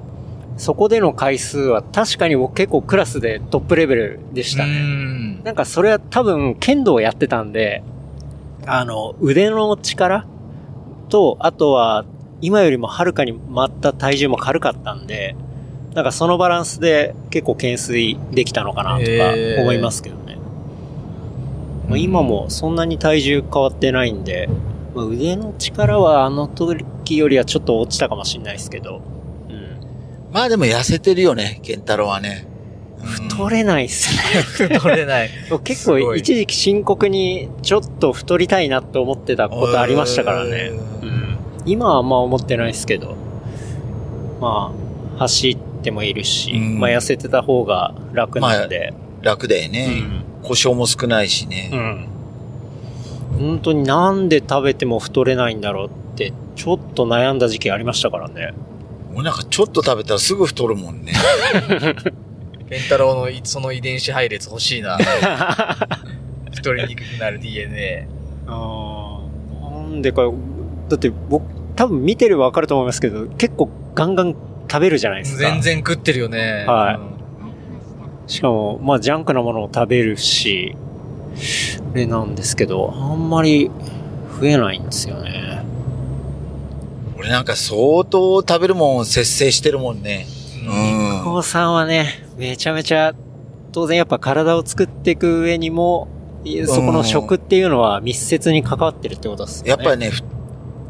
[0.56, 4.72] そこでの回数は確かに僕結構クラスでトップレベルでしたうね。
[4.80, 5.44] ん。
[5.44, 7.82] なんかそれは多分剣道をやってたんで、
[8.64, 10.26] あの、腕の力
[11.08, 12.04] と、あとは
[12.40, 15.34] 今よりもはるかに舞った体重も軽かったんで、
[15.94, 20.36] なんかそのバランスで結構懸垂できたのかなとか思いますけどね。
[21.88, 24.48] まあ、今もそんなに体重変わってないんで、
[24.94, 29.00] まあ、腕の力はあの時よりはちょっと落ちたかもしれないですけど、
[29.48, 29.78] うん。
[30.32, 32.46] まあでも痩せてるよね、ケンタロウはね。
[33.06, 34.14] 太れないっす
[34.68, 34.78] ね。
[34.78, 35.30] 取れない。
[35.64, 40.72] 結構一時期深刻にちょっと太りたいなって思ってたことありましたからね。
[41.02, 41.38] ううんん。
[41.64, 43.16] 今はあんま思ってないですけど、
[44.40, 44.72] ま
[45.16, 48.92] あ、走ってもいるし、うんまあ痩せてた方が楽なんで、
[49.22, 49.86] 楽だようね。
[49.88, 50.24] ん。
[50.42, 51.70] 故障も少ないしね。
[51.72, 52.06] うん。
[53.38, 58.52] 本当になんで食べても太れないんだろうって、ちょっと悩んだ時期ありましたからね。
[59.12, 61.12] もうなんかちょっと食べたらすぐ太るもんね。
[62.68, 64.98] ケンタロウのいその遺伝子配列欲しいな。
[66.54, 68.08] 太りにくくなる DNA。
[68.46, 70.22] あーなんでか、
[70.88, 71.44] だって僕、
[71.76, 74.34] 多分見てればわかると思いますけど、結構ガンガン
[74.70, 75.42] 食べるじゃないですか。
[75.48, 76.64] 全然食ってるよね。
[76.66, 77.16] はいうん
[78.26, 80.76] しかも、まあ、ジャンクなものを食べるし、
[81.92, 83.70] あれなんですけど、あんまり
[84.40, 85.64] 増えないんですよね。
[87.16, 90.26] 俺なんか相当食べるもん節制してるもんね。
[91.26, 91.34] うん。
[91.34, 93.14] 高さんはね、めちゃめちゃ、
[93.72, 96.08] 当然やっぱ体を作っていく上にも、
[96.44, 99.70] いそこの食っていうのは密接に関わってるってことですね。
[99.70, 100.22] やっぱりね、ふ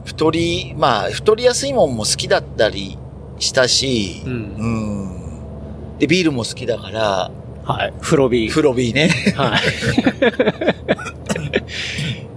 [0.04, 2.96] 太り、まあ、太りやすいもんも好きだったり
[3.38, 7.30] したし、うんうんで、ビールも好きだから、
[7.64, 7.92] はい。
[8.00, 8.50] 風呂ビー。
[8.50, 9.08] 風呂ビーね。
[9.34, 9.60] はい。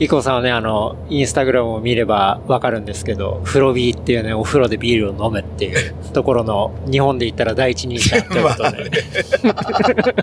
[0.00, 8.90] イコさんはね、あの、インスタグラムを見ればわかるんですけど、風呂ビーっていうね、お風呂でビールを飲むっていう ところの、日本で言ったら第一人者 ということで、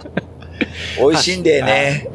[0.99, 2.10] 美味しいんだよね。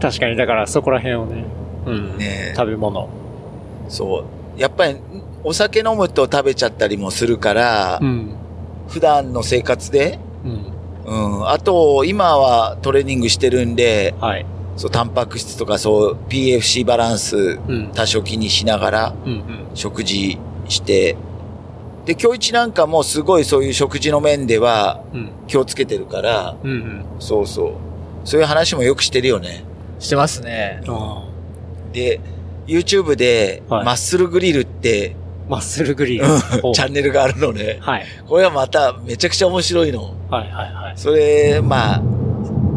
[0.00, 1.44] 確かにだからそこら辺をね、
[1.86, 3.08] うん、ね食べ物。
[3.88, 4.24] そ
[4.56, 4.60] う。
[4.60, 4.96] やっぱり、
[5.42, 8.36] お酒飲むと食べちゃったりもするから、うん。
[8.88, 10.72] 普段の生活で、うん。
[11.04, 11.48] うん。
[11.48, 14.46] あと、今はトレーニングしてるんで、はい。
[14.76, 17.90] そう、タンパク質とかそう、PFC バランスうん。
[17.94, 19.14] 多少気にしながら。
[19.74, 20.38] 食事
[20.68, 21.16] して、
[22.04, 25.30] で、今日一なんかもすごいそういう食事の面ではうん。
[25.46, 27.04] 気をつけてるから、うんうん。
[27.20, 27.72] そうそう。
[28.24, 29.64] そういう話もよくしてるよね。
[29.98, 30.82] してますね。
[30.88, 31.24] あ
[31.92, 32.20] で、
[32.66, 36.24] YouTube で、はいマッスルグリルって、ーマッスルグリル。
[36.62, 37.78] おチャンネルがあるのね。
[37.80, 38.06] はい。
[38.26, 40.14] これはまためちゃくちゃ面白いの。
[40.30, 40.94] はいはいはい。
[40.96, 42.02] それ、まあ、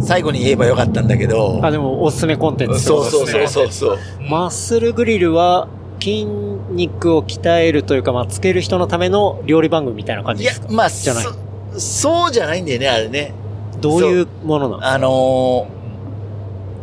[0.06, 3.06] 最後に言えばよかったんだけど、あ、でもおすすめコンテンツってそう。
[3.06, 3.98] そうそうそうそう。
[4.30, 5.68] マッスルグリルは
[6.00, 13.34] 筋肉を鍛えるというか、まあ、つける人のための料理番組みたいな感いやじですか、まあ、じゃないそそうじゃないんだよね、あれね。
[13.82, 14.86] どういうものなの？
[14.86, 15.68] あの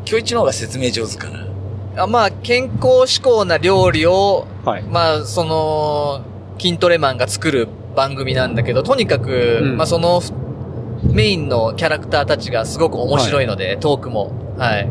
[0.05, 1.47] ー、今日一の方が説明上手かな。
[2.03, 4.82] あまあ、健康志向な料理を、はい。
[4.82, 6.23] まあ、その、
[6.59, 10.23] 筋トレマンが作る番組なんだけど、とにかく、うんまあ、その、
[11.05, 14.33] メインのキャラクターたちがすごく面白いので、トークも。
[14.59, 14.89] はい。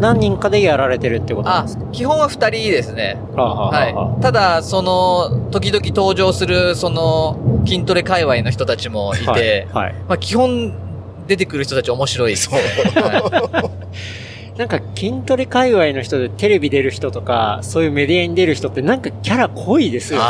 [0.00, 3.18] 何人かでやられてるってことなんあですか、基本は二人ですね。
[3.36, 4.22] はあ、はあははい。
[4.22, 9.66] ただ、その、時々登場する、その、筋トレ界隈の人たちもいて、い、はい。
[9.86, 9.94] はい。
[10.08, 10.72] まあ、基本、
[11.26, 12.36] 出てくる人たち面白い。
[12.36, 12.54] そう。
[12.54, 13.70] は
[14.60, 20.24] なんか筋トレ界隈の人でテレビ出る人とか、そういうメディアに出る人ってなんかキャラ濃いですよね。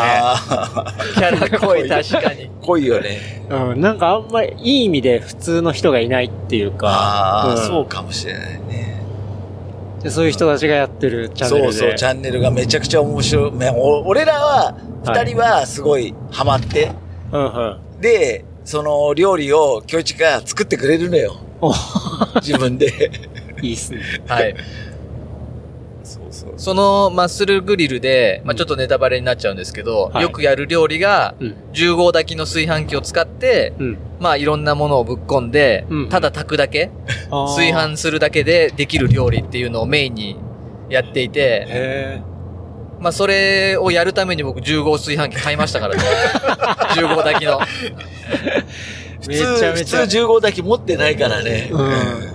[1.15, 2.45] キャラ濃い、確かに。
[2.45, 3.19] あ、 濃いよね。
[3.51, 3.81] うん。
[3.81, 9.03] なんかあんまりいい意味で普通の人がいないっていうか、ああ、んそうかもしれないね。
[10.05, 11.73] でそういう人たちがやってるチャンネルで。
[11.73, 13.53] そうそう、チャンネルがめちゃくちゃ面白い。
[14.05, 14.77] 俺らは、
[15.07, 16.93] 二人はすごいハマって、
[17.33, 18.01] うんうん。
[18.01, 21.35] で、その料理を京一が作ってくれるのよ。
[21.61, 21.75] お
[22.37, 23.11] 自分で。
[23.63, 24.01] いいっすね。
[24.27, 24.55] はい。
[26.03, 26.55] そうそう。
[26.57, 31.57] そのマッスルグリルで、まあちょっとネタバレになっちゃうんですけど、はいよくやる料理が、うん。
[31.73, 33.99] 10号炊きの炊飯器を使って、うん。
[34.19, 36.91] まあいろんなものをぶっ込んで、うんただ炊くだけ、
[37.31, 40.37] 炊飯するだけでできる料理っていうのをメインに
[40.89, 42.23] やっていて、へ
[43.01, 46.03] まあそれをやるために僕10号炊飯器買いましたからね。
[46.97, 47.61] 10号炊きの。
[49.21, 50.01] 普通、ちゃめちゃ。
[50.01, 51.69] 普通15炊き持ってないからね。
[51.73, 51.79] うん。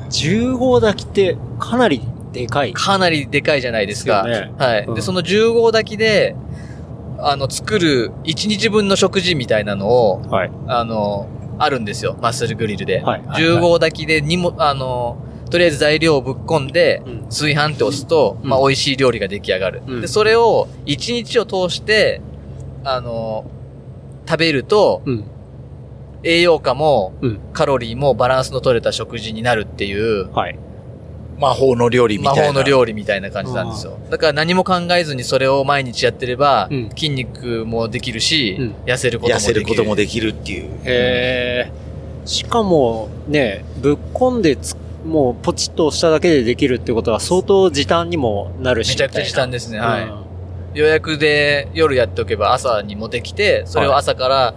[0.09, 2.01] 10号炊きってかなり
[2.31, 2.73] でかい。
[2.73, 4.23] かなりでかいじゃないですか。
[4.23, 4.85] ねはい。
[4.85, 6.35] うんで、その10号炊きで、
[7.19, 10.51] あの、作る1日分の食事みたいなのを、はい。
[10.67, 12.17] あの、あるんですよ。
[12.21, 13.01] マッスルグリルで。
[13.01, 15.17] はいはい10号炊きでにも、あの、
[15.49, 19.81] とりあえず材料をぶっ込んで、うん炊飯って押すと、うんまあ、美味しい料理が出来上がる。
[19.87, 22.21] うんで、それを1日を通して、
[22.83, 23.45] あの、
[24.27, 25.23] 食べると、うん。
[26.25, 27.39] 栄養価も、うん。
[27.53, 30.59] カロリーもバランスの取れた食事になるっていう、はい。
[31.37, 32.41] 魔法の料理みたいな。
[32.41, 33.97] 魔法の料理みたいな感じなんですよ。
[34.09, 39.69] だから何も考えずにそれを毎日やってれば、うん筋肉もできるし、うん痩せることも痩せできる。
[39.71, 40.63] ることもできるっていう。
[40.83, 41.71] へえ。
[42.25, 44.75] しかも、ね、ぶっ込んでつ、
[45.05, 48.89] もうポチッと押しただけでできるってことは相当時短にもなるし。
[48.89, 49.79] めちゃくちゃ時短ですね。
[49.79, 50.05] はい。
[50.05, 50.79] い。
[50.79, 54.53] 予約で夜やっておけば朝にもできて、それを朝から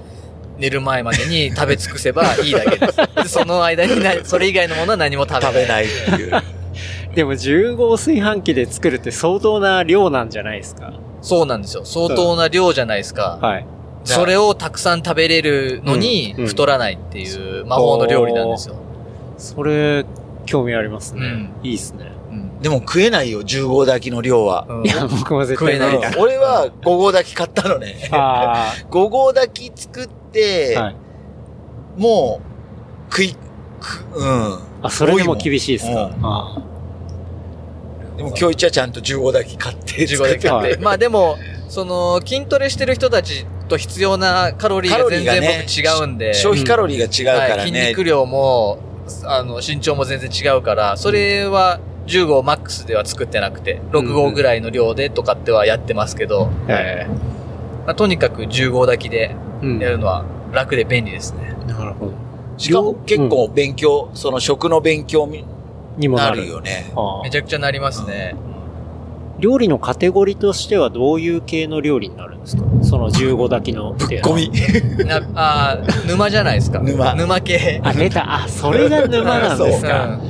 [0.58, 2.96] 寝る前までに食べ尽くせばいいだけです。
[2.96, 5.52] で その間にな、それ以外のものは何も食べない。
[5.52, 6.42] 食べないっていう。
[7.14, 10.92] でも10号炊飯器で作るって相当な量なんじゃないですか？
[11.20, 11.84] そうなんですよ。
[11.84, 13.38] 相当な量じゃないですか。
[13.40, 13.66] はい。
[14.04, 18.76] それをたくさん食べれるのにうんうん太らないっていう魔法の料理なんですよ。
[19.36, 20.04] それ、
[20.46, 21.20] 興味ありますね。
[21.26, 22.06] うんいいっすね。
[22.58, 24.66] うんでも食えないよ、10号炊きの量は。
[24.68, 26.14] うんいや、僕も絶対食えない。
[26.18, 28.08] 俺は5号炊き買ったのね。
[28.10, 30.82] あ5号 炊き作って、あ。
[30.82, 30.96] はい。
[31.96, 32.40] も
[33.10, 33.36] う、食い、
[33.80, 34.58] くうん。
[34.82, 36.02] あ、それでも厳しいですか？
[36.04, 36.68] うん
[38.18, 40.48] でも今日一はちゃんと15だけ買って15だけ買って。
[40.50, 41.36] はい まあでも、
[41.68, 46.34] その、筋トレしてる人たちと必要なカロリーが全然僕違うんで。
[46.34, 47.78] 消費カロリーが違うからはい、ね。
[47.80, 48.78] 筋肉量も、
[49.24, 51.78] あの、身長も全然違うから、それは
[52.08, 57.12] 10号マックスでは作ってなくて、6号ぐらいの量でとかってはやってますけど、えー
[57.86, 59.78] まあ、とにかく10号炊きでうん。
[59.78, 61.54] やるのは楽で便利ですね。
[61.66, 62.12] なるほど。
[62.56, 65.28] しかも結構勉強、その食の勉強
[65.96, 66.90] にもなるるよね。
[66.96, 68.34] ああめちゃくちゃなりますね。
[69.38, 72.64] 料理のカテゴリーとしてはどういう系の料理になるんですか？
[72.82, 74.34] その15炊きのっていうのは。
[74.34, 74.50] ゴミ。
[75.06, 76.80] なあー沼じゃないですか。
[76.80, 77.80] 沼沼系。
[77.84, 78.42] あ、出た。
[78.44, 80.06] あ、それが沼なんですうか。
[80.16, 80.20] ん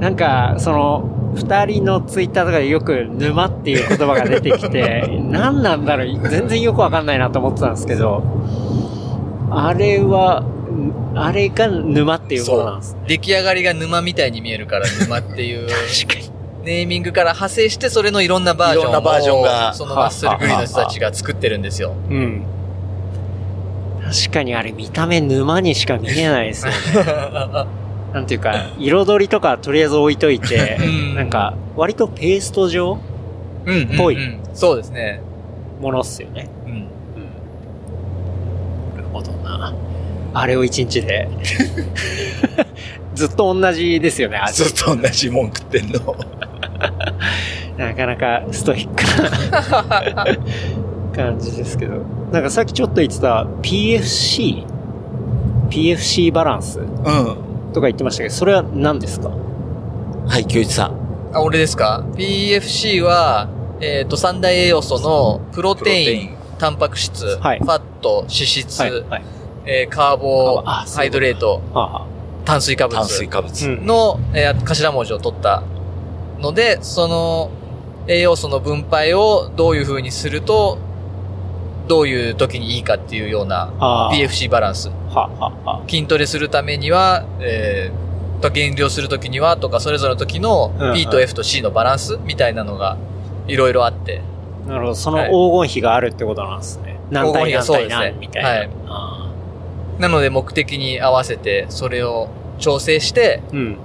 [0.00, 8.22] なんか、その、二人のツイッターとかでよく沼っていう言葉が出てきて、 何なんだろう全然よくわかんないなと思ってたんですけど、
[9.50, 13.00] あれは、んあれが沼っていうものなんですね。
[13.06, 15.68] 出来上がりが沼みたいに見えるから沼っていう。
[16.06, 16.34] 確かに。
[16.64, 21.94] ネーミングから派生して、それのいろんなバージョンを、いろんなバージョンがそのマッスルグリーの人たちが作ってるんですよ。
[22.10, 22.42] うん。
[24.04, 27.66] 確かにあれ見た目沼にしか見えないですよね。
[28.14, 33.00] なんていうか、彩りとかとりあえず置いといてうん、なんか、割とペースト状
[33.66, 34.16] うんうんうんぽい
[34.52, 35.20] そうですね。
[35.80, 36.48] ものっすよね。
[36.64, 36.72] うん。
[36.72, 36.84] うん。
[38.94, 39.74] なるほどな。
[40.32, 41.28] あれを一日で。
[43.14, 44.62] ずっと同じですよね、味。
[44.64, 46.16] ずっと同じもん食ってんの。
[47.76, 50.24] なかなかストイックな
[51.16, 51.96] 感じですけど。
[52.30, 54.64] なんかさっきちょっと言ってた PFC?
[55.70, 56.78] PFC バランス？
[56.78, 57.53] うん。
[57.74, 59.30] とか言ってましたけど、それは何ですか？
[60.26, 61.30] はい、京一さん。
[61.34, 63.48] あ、俺ですか ?PFC は、
[63.80, 68.90] えっ、と、三大栄養素のプロテイン、タンパク質、はいファット、脂質、はい。
[69.02, 69.22] はい。
[69.66, 72.06] えーカーボハイドレート、は
[72.44, 73.66] 炭水化物炭水化物。
[73.66, 75.62] うんの、えー頭文字を取った
[76.40, 77.50] ので、その
[78.06, 80.78] 栄養素の分配をどういう風にすると、
[81.86, 83.86] どういう時にいいかっていうようなあ。
[83.86, 84.14] ああ。
[84.14, 84.88] PFC バランス。
[84.88, 92.96] はあ、はあ、は筋トレするためには、えー、と減量するときにはとか、それぞれの時の P と F と C のバランスみたいなのが
[93.46, 94.22] いろいろあって、
[94.66, 94.68] あ。
[94.70, 94.94] なるほど。
[94.94, 96.98] その黄金比があるってことなんですね。
[97.10, 98.48] 何対黄金比が何対そうですね何みたいな。
[98.48, 99.30] はいあ
[99.98, 102.28] なので目的に合わせてそれを
[102.58, 103.78] 調整して、あうん。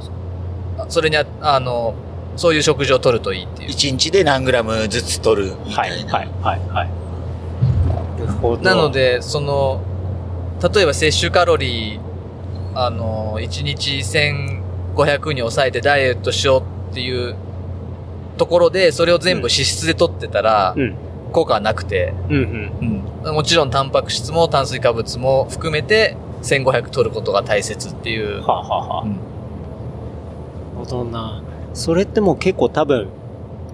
[0.90, 1.94] それにあ、あの、
[2.36, 3.70] そういう食事を取るといいっていう。
[3.70, 6.14] 1日で何グラムずつ取るみはい、たいな。
[6.14, 6.86] はい、はい、はい。
[6.86, 7.09] なるほど。
[8.62, 9.82] なの、で、その、
[10.74, 12.00] 例えば摂取カロリー、
[12.76, 13.92] あの、1日
[14.96, 17.36] 1500に抑えてダイエットしようっていう
[18.38, 20.96] ところで、それを全部脂質で取ってたらう、ん。
[21.32, 22.40] 効果はなくて、うん、う
[22.86, 23.08] ん。
[23.28, 28.42] うん、もちろんタンパク質も炭水化物も含めて1500取ることが大切っていう。
[28.42, 29.04] はあ、はあ、はあ。
[29.04, 29.20] うんなる
[30.78, 31.44] ほどな。
[31.74, 33.10] それってもう結構多分、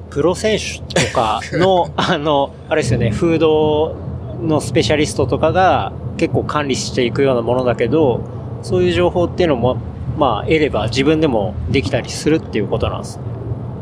[0.10, 3.96] プロ選手とかの、 あの、あれですよね、フード
[4.42, 8.22] のスペシャリストとかが結構管理していくようなものだけど、
[8.62, 9.78] そういう情報っていうのも、
[10.18, 13.24] まあ、得れば自分でもできたりするっていうことなんですね。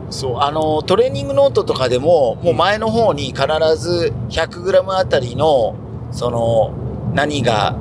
[0.10, 3.46] そう、あの、トレーニングノートとかでも、もう前の方に必
[3.78, 5.76] ず 100g あたりの、
[6.12, 6.74] その、
[7.14, 7.76] 何が、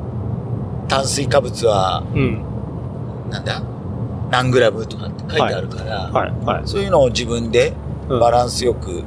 [0.88, 2.42] 炭水化物は、うん。
[3.30, 3.62] なんだ、
[4.30, 6.62] 何グラムとかって書いてあるから、はい、はい。
[6.64, 7.74] そういうのを自分で
[8.08, 9.02] うんバランスよく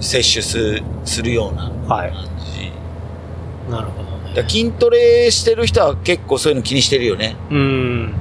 [0.00, 2.10] 摂取すするようなはい。
[2.10, 3.70] 感じ。
[3.70, 4.48] なるほどね。
[4.48, 7.36] 筋トレしてる人は結構そういうの気にしてるよね。
[7.50, 8.14] うん。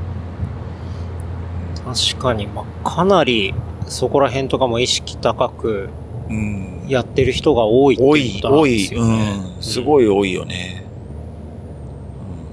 [1.86, 3.54] 確かに、まあ、かなり、
[3.88, 5.90] そこら辺とかも意識高く
[6.30, 6.86] うん。
[6.88, 9.34] やってる人が多いって多い、いうことなん多い、ですよね。
[9.56, 9.62] うん。
[9.64, 10.84] すごい多いよね。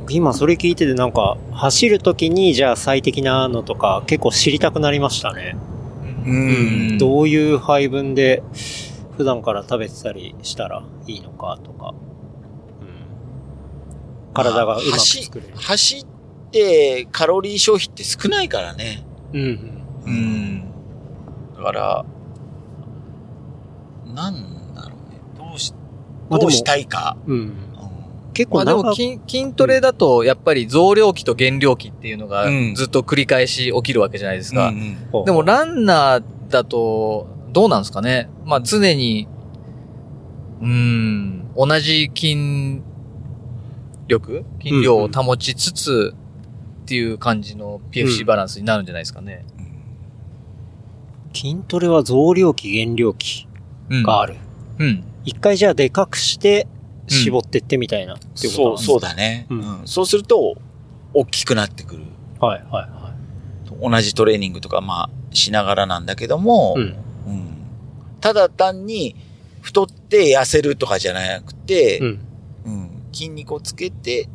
[0.08, 5.56] 今それ聞いててなんか、走るときにじゃあ最適なのとか結構知りたくなりましたね。
[6.26, 6.32] う
[6.94, 6.98] ん。
[6.98, 8.42] どういう配分で
[9.20, 11.92] 普段から食べてたりしたらいいのかとか。
[12.80, 15.54] うん、体がうまく走作れる。
[15.56, 16.06] 走っ
[16.50, 19.04] てカロリー消費って少ないからね。
[19.34, 19.84] うんうん。
[20.06, 20.64] うん。
[21.54, 22.04] だから、
[24.06, 25.20] なんだろうね。
[25.36, 25.74] どうし、
[26.30, 27.18] どうしたいか。
[27.26, 27.34] うん。
[27.34, 27.70] うん
[28.32, 34.68] 結まあでも筋筋トレだとやっぱり増量期と減量期っていうのがうんずっと繰り返し起きるわけじゃないですか。
[34.68, 39.28] うんほうでもランナーだとどうなんですかねまあ常に、
[40.60, 42.82] うーん、同じ筋
[44.08, 46.14] 力筋量を保ちつつ
[46.82, 49.44] っていう感じのう PFC んバランスになるんじゃないですかね。
[51.32, 53.46] 筋トレは増量期、減量期
[53.88, 54.02] うん。
[54.02, 54.36] がある。
[54.78, 55.04] うん。
[55.24, 56.66] 一回じゃあでかくして
[57.06, 59.46] 絞ってってみたいなっていうことそう、なんですそうだね。
[59.50, 60.56] ううんんそうすると、
[61.14, 62.02] 大きくなってくる。
[62.40, 63.10] はいはいは
[63.80, 66.96] 同じトレーニングとか、まあ、しながらなんだけども、うん。
[68.20, 69.16] うんただ単に
[69.62, 72.20] 太って痩せるとかじゃなくて、うん。
[72.66, 74.28] うん筋肉をつけて、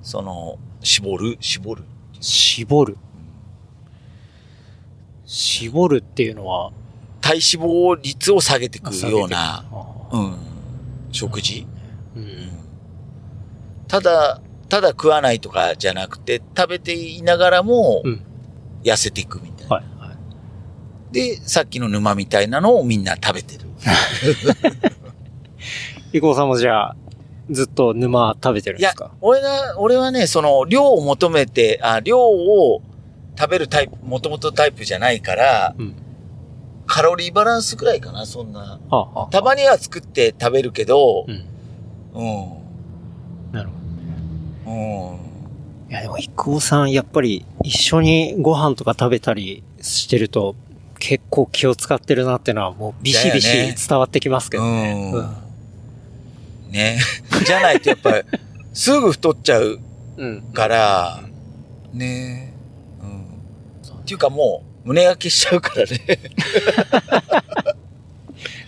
[0.00, 1.84] その、絞る、絞る？
[2.20, 2.96] 絞る。
[5.26, 6.72] 絞るっていうのは、
[7.20, 10.36] 体脂肪率を下げていくような、あうん、
[11.12, 11.66] 食事？
[12.16, 12.50] うん。
[13.88, 18.22] ただ、ただ食わないとかじゃなくて、食べていながらもうん、
[18.82, 19.53] 痩せていくみたいな。
[21.14, 23.60] で、さっきの沼みたいなのをみんな食べてる。
[26.12, 26.96] 伊藤さんもじゃあ、
[27.50, 32.82] ずっと沼食べてるんいやですか、俺は、俺はね、その、量を求めて、あ、量を
[33.38, 35.94] 食べるタイプ、もともとタイプじゃないから、うん。
[36.86, 38.60] カロリーバランスくらいかな、そんな。
[38.60, 41.44] はあ、はあ、たまには作って食べるけどう、ん。
[42.14, 42.48] うん。
[43.52, 43.68] なる
[44.64, 44.72] ほど。
[44.72, 44.74] う
[45.14, 45.18] ん。
[45.90, 50.56] いや、でも、伊藤さん、やっぱり、一緒にご飯とか食べたりしてると、
[51.06, 55.10] 結構気を使ってるなってのは、もう、ビシビシ伝わってきますけうどね。
[55.10, 55.12] ん。
[55.12, 55.36] うん
[56.70, 56.98] ね。
[57.44, 58.22] じゃないとやっぱり、
[58.72, 59.80] すぐ太っちゃう
[60.16, 60.40] うん。
[60.54, 61.20] から、
[61.92, 62.54] ね。
[63.02, 63.20] うん。
[63.20, 66.00] っていうかもう、胸焼けしちゃうからね。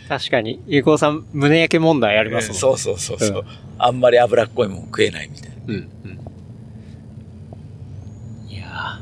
[0.06, 2.60] 確かに、伊藤さん、胸焼け問題ありますもんね。
[2.60, 3.44] そうそうそうそう、うん
[3.78, 5.56] あんまり脂っこいもん食えないみたいな。
[5.68, 6.18] うん、うん。
[8.50, 9.00] いや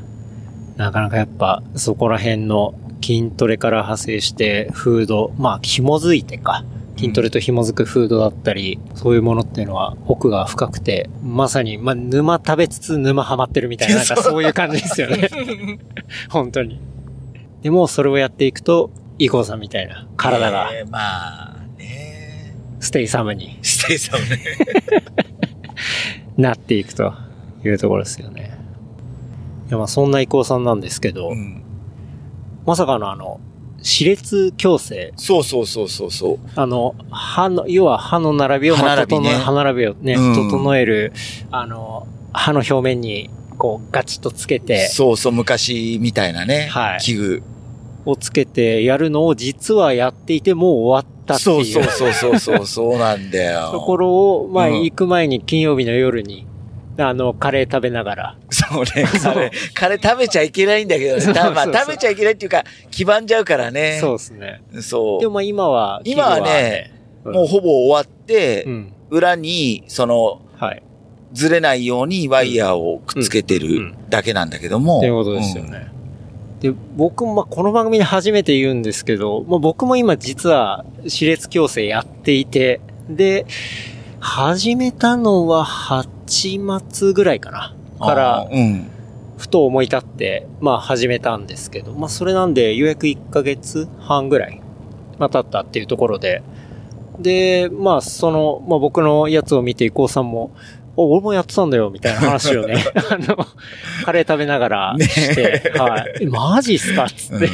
[0.75, 2.73] ーなかなかやっぱ、そこら辺の
[3.05, 6.65] 筋トレから派生して、フード、まあ、紐づいてか。
[6.97, 15.29] 筋トレと紐づくフードだったり、そういうものっていうのは奥が深くて、まさに、まあ、沼食べつつ沼ハマってるみたいな、なんかそういう感じですよね。
[16.31, 16.79] 本当に。
[17.61, 24.39] でも、それをやっていくと、イコーさんみたいな体がねまあ、ねステイサムにステイさんね。
[26.37, 27.13] なっていくと
[27.63, 28.57] いうところですよね。
[29.67, 31.64] いや、まあそんな伊藤さんなんですけど、うん。
[32.65, 33.39] まさかのあの、
[33.81, 35.13] 歯列矯正。
[35.15, 36.39] そうそうそうそうそう。
[36.55, 41.13] あの、歯の、要は歯の並びを、まあ歯並びね整え、歯並びをね、うん整える、
[41.51, 46.67] あの、歯の表面に、こう、ガチッとつけて、そうそう、昔みたいなね。
[46.71, 47.43] はい器具。
[48.07, 51.65] をつけてやるのを実はやっていてもう終わったってそいうう。
[51.65, 53.69] そうそうそうそう、そうなんだよ。
[53.73, 56.45] ところを、まあ、うん行く前に金曜日の夜に、
[56.97, 61.33] あの、カレー食べながら、そうね、カレー、カレー食べちゃいけないんだけどね。
[61.33, 63.97] まあ食べちゃいけないっていうか、黄ばんじゃうからね。
[63.99, 64.61] そうですね。
[64.81, 65.19] そう。
[65.19, 66.91] でもまあ今は、今はね
[67.25, 68.93] もうほぼ終わって、うん。
[69.09, 70.83] 裏に、その、はい。
[71.33, 74.99] ずれないようにワイヤーをくっつけてうんるだけなんだけども。
[74.99, 75.91] っていうことですよね。
[76.61, 83.45] で、僕もまあこの番組で初めて言うんですけど、まあ、僕も今実は歯列矯正やっていて、で、
[84.27, 87.75] 始めたのは8月ぐらいかな。
[87.99, 88.07] うん。
[88.07, 88.87] からうん。
[89.37, 94.61] ふと思い立って、まあ始めたんですけど、まあそれなんでようやく1ヶ月半ぐらい、
[95.19, 96.41] まあ経ったっていうところで、
[97.19, 100.51] で、まあその、まあ僕のやつを見て、伊藤さんも、
[100.97, 103.37] お、俺もやってたんだよ、みたいな話をね、 あの、
[104.05, 106.23] カレー食べながらして、はい。
[106.23, 107.05] えマジっすか？
[107.05, 107.47] っつって。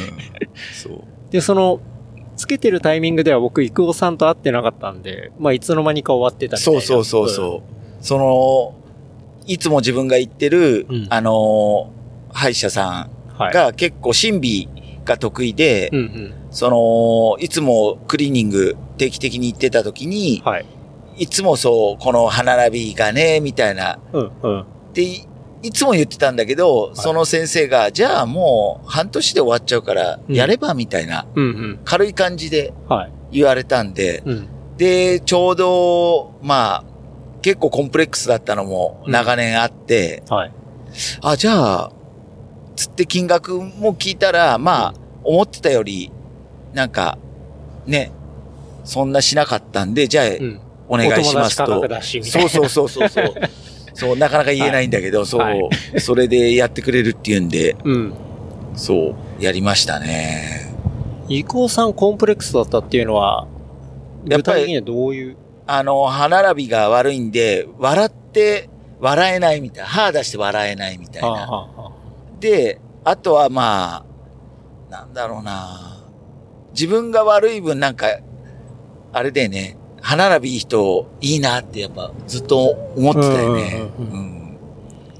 [0.72, 1.02] そう。
[1.30, 1.80] で、その、
[2.36, 6.80] つけてるタイミングでは僕、伊藤さんと会ってなかったんで、まあいつの間にか終わってたみたいな。
[6.80, 7.62] そうそうそうそ
[8.00, 8.04] う。
[8.04, 8.74] その、
[9.46, 13.50] いつも自分が行ってる、うんあのー、歯医者さうん。
[13.50, 14.68] が結構審美
[15.04, 16.34] が得意で、うんうん。
[16.50, 20.66] その、いつもクリーニング定期的に行ってた時に、はい。
[21.18, 24.60] いつもそう、この歯並びがね、みたいな、うんうん。
[24.60, 25.26] って
[25.62, 31.80] い、いつも言ってたんだけど、その先生が、じゃあもう半年で終わっちゃうから、うんやればみたいな、うんうん。
[31.84, 33.12] 軽い感じではい。
[33.32, 34.48] 言われたんで、うん。
[34.76, 36.84] で、ちょうど、まあ、
[37.42, 40.52] 結構コンプレックスだったのも長年あって、はい。
[41.22, 41.92] あ、じゃあ、
[42.76, 44.94] つって金額も聞いたら、まあ、
[45.24, 46.10] 思ってたより、
[46.72, 47.18] なんか、
[47.86, 48.12] ね、
[48.84, 50.60] そんなしなかったんで、じゃあ、うん。
[50.88, 51.88] お願いしますとお友達価格。
[51.88, 52.48] だし、みたいな。
[52.50, 53.34] そうそうそうそう
[53.94, 54.16] そう。
[54.16, 55.60] なかなか言えないんだけど、そう、はい
[56.00, 58.14] それでやってくれるっていうんで、うん。
[58.74, 60.74] そう、やりましたね。
[61.28, 63.46] 伊藤さんコンプレックスだったっていうのは、
[64.24, 65.36] 具体的にはどういう？
[65.66, 68.68] あの、歯並びが悪いんで、笑って、
[69.00, 69.88] 笑えないみたいな。
[69.88, 71.28] 歯出して笑えないみたいな。
[71.28, 71.92] あああ
[72.40, 74.04] で、あとはま
[74.88, 76.04] あ、なんだろうな。
[76.72, 78.06] 自分が悪い分なんか、
[79.12, 79.76] あれだよね。
[80.02, 82.66] 歯並びいい人いいなってやっぱずっと
[82.96, 83.90] 思ってたよね。
[83.98, 84.42] うんうんうんうん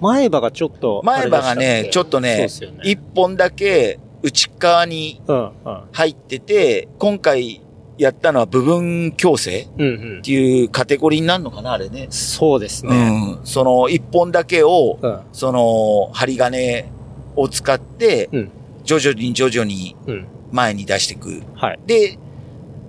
[0.02, 1.06] 前歯がちょっとっけ。
[1.06, 2.80] 前歯がね、ちょっとねで、すよね。
[2.82, 5.52] 一本だけ内側にうん、うん。
[5.92, 7.60] 入ってて、今回
[7.98, 10.22] やったのは部分矯正うん、うんっ。
[10.22, 12.08] ていうカテゴリーになるのかな、あれね。
[12.10, 13.38] そうですね。
[13.40, 13.46] うん。
[13.46, 15.20] その一本だけを、うん。
[15.32, 16.86] その針金
[17.36, 18.50] を使ってうん、
[18.82, 20.26] 徐々に徐々にうん。
[20.50, 21.44] 前に出していく。
[21.54, 21.80] はい。
[21.86, 22.18] で、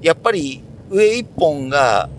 [0.01, 0.63] やっぱり
[0.93, 2.09] 上一本が、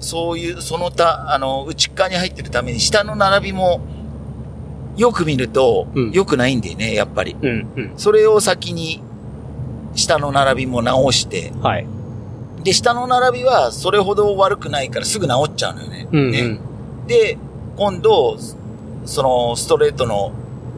[0.00, 3.80] そういう、その他、あの、内側に入ってるために下の並びも、
[4.96, 7.36] よく見るとうん、良くないんだよね、やっぱり。
[7.40, 7.72] うん。
[7.76, 7.92] うん。
[7.96, 9.02] それを先に、
[9.94, 11.86] 下の並びも直して、はい。
[12.64, 16.08] で、下の並びはそれほど悪くないからすぐ直っちゃうのよね。
[16.12, 16.28] うん。
[16.28, 16.60] うねん。
[17.06, 17.38] で、
[17.76, 18.36] 今度、
[19.04, 20.32] そのストレートの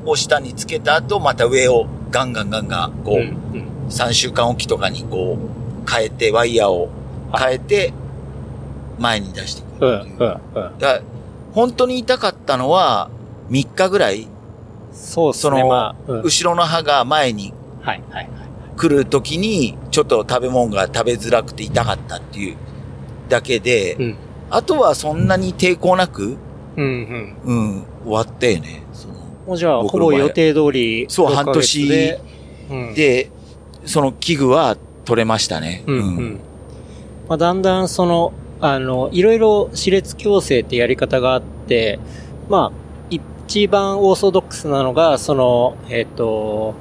[0.04, 3.66] を下につけた後、また上をガンガンガンガン、こう、うん。
[3.88, 6.88] 3週間おきとかにこう、変えて、ワイヤーを
[7.35, 7.93] 変えて、
[8.98, 9.98] 前に出してくうん。
[9.98, 10.40] るっていう。
[10.55, 10.62] うん。
[10.65, 10.78] うん。
[10.78, 11.01] だから
[11.53, 13.11] 本当に痛かったのは、
[13.51, 14.28] 3日ぐらい、
[14.93, 15.51] そうですね。
[15.51, 16.23] そのまあ、うん。
[16.23, 18.03] 後ろの歯が前にはい。
[18.11, 18.28] はい。
[18.77, 22.57] 来る時に、ちょっと食べ物が食べづらくて痛かったっていう
[23.28, 24.16] だけで、うん。
[24.51, 26.36] あとはそんなに抵抗なく、
[26.77, 26.85] うん。
[26.85, 27.36] うん。
[27.44, 28.82] うん、終わったよね。
[28.93, 29.15] その
[29.47, 32.20] もうじゃあ、ほぼ予定通り、そう6ヶ月半年で。
[32.70, 32.94] うん。
[32.94, 33.31] で、
[33.85, 35.85] その器具は取れましたね。
[35.86, 35.97] うん。
[35.97, 36.40] うん。
[37.28, 41.98] まあ、だんだんその、あの、いろいろ歯列矯正ってやり方があって、
[42.48, 42.86] まあ、
[43.47, 46.74] 一番オーソドックスなのが、その、えっ、と、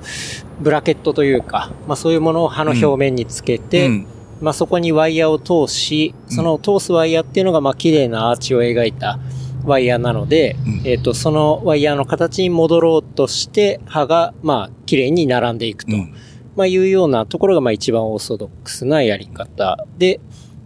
[0.60, 4.08] ブラケットというか、まあそういうものを歯の表面につけて、うん。
[4.42, 9.20] まあそこにワイヤーを通し、その通すワイヤーっていうのがまあ綺麗なアーチを描いた
[9.64, 10.82] ワイヤーなので、うん。
[10.86, 16.14] えっ、と、そのワイヤーの形に戻ろうとして歯がまあ綺麗に並んでいくと、うん。
[16.56, 19.86] まあいうようなところがまあ一番オーソドックスなやり方。
[19.98, 20.20] で、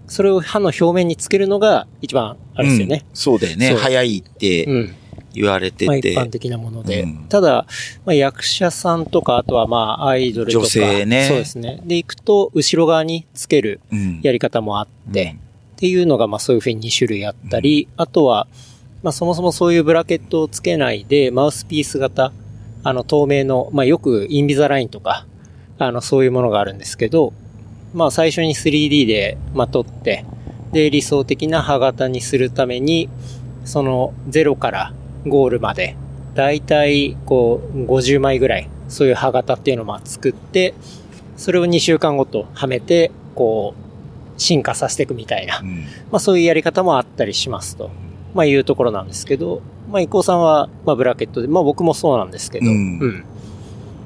[0.10, 3.04] それを歯の表面につけるのが一番あれですよね。
[3.08, 3.76] うんそうだよね。
[3.76, 4.96] 早いってうん。
[5.32, 6.16] 言われてまあ一て。
[6.18, 7.04] 般的なもので。
[7.04, 7.66] うんただ、
[8.06, 10.66] まあ役者さんとか、あとはまあアイドルとか。
[10.66, 11.82] 女性ねそうですね。
[11.86, 15.36] で、行くと、後ろ側につけるうんやり方もあって、
[15.76, 18.48] っていうのがまあそういうふうに2種類あったり、あとは、
[19.04, 22.32] まあそもそもそういうブラケットをつけないで、マウスピース型、
[22.84, 25.26] あの透明の、まあよくインビザラインとか、
[25.78, 27.34] あのそういうものがあるんですけど、
[27.94, 30.26] まあ最初に 3D でまとって、
[30.72, 33.10] で理想的な歯型にするために、
[33.66, 34.94] その0から
[35.26, 35.96] ゴールまで、
[36.36, 40.74] だいたいこう50枚ぐらい、そういう歯型っていうのをまあ作って、
[41.38, 45.84] それを2週間ごとはめて、こう、進化させていくみたいな、うん。
[46.12, 47.90] まあそういうやり方もあったりしますと、
[48.34, 53.26] まあいうところなんですけど、まあ、伊藤さんは、まあブラケットで、まあ僕もそうなんですけど、うん。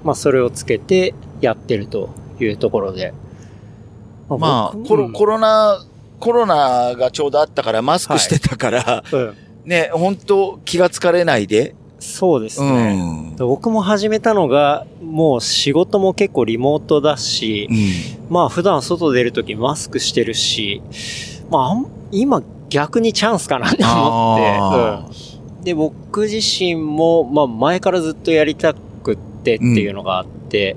[0.04, 3.14] まあそれをつけてやってるというところで。
[4.30, 5.86] まあ、僕コロ、コロナ、
[6.20, 9.34] コロナがちょうどあったからマスクしてたから、うん
[9.66, 11.76] ね、本当気がつかれないで。
[12.00, 12.96] そうですうね。
[12.96, 13.36] ん。
[13.38, 17.70] 僕も始めたのが、もう仕事も結構リモートだし、
[18.30, 20.82] まあ普段外出るときマスクしてるし、
[21.50, 25.20] まあ今逆にチャンスかなって思あって、
[25.60, 25.64] うん。
[25.64, 30.76] で、僕自身も、まあ前からずっとやりたくってっていうのがあって、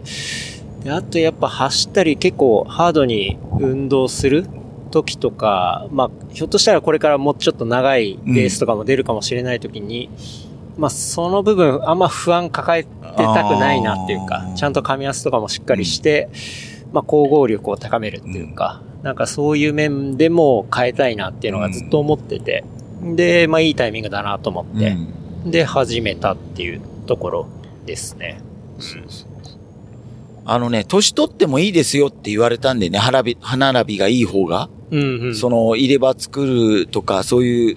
[0.86, 4.46] であとやっぱ走ったり結構ハードに運動する
[4.92, 10.08] 時とか、まあひょっとしたらこれからもうちょっと長いレースとかも出るかもしれない時に、
[10.78, 16.28] まあその部分あんま不安抱えてたくないなっていうかちゃんと噛み合わせとかもしっかりして、
[16.92, 22.62] まあ光合力を高めるっていうか、なんかそういう面でも変えたいなっていうのがずっと思ってて、
[23.02, 24.90] で、まあいいタイミングだなと思って、
[25.44, 25.50] うん。
[25.50, 27.48] で始めたっていうところ
[27.86, 28.40] ですね。
[30.48, 35.35] あのね、年取ってもいいですよって言われたんでね、歯並び、歯並びがいい方が、うんうん。
[35.35, 37.77] その入れ歯作るとか、そういう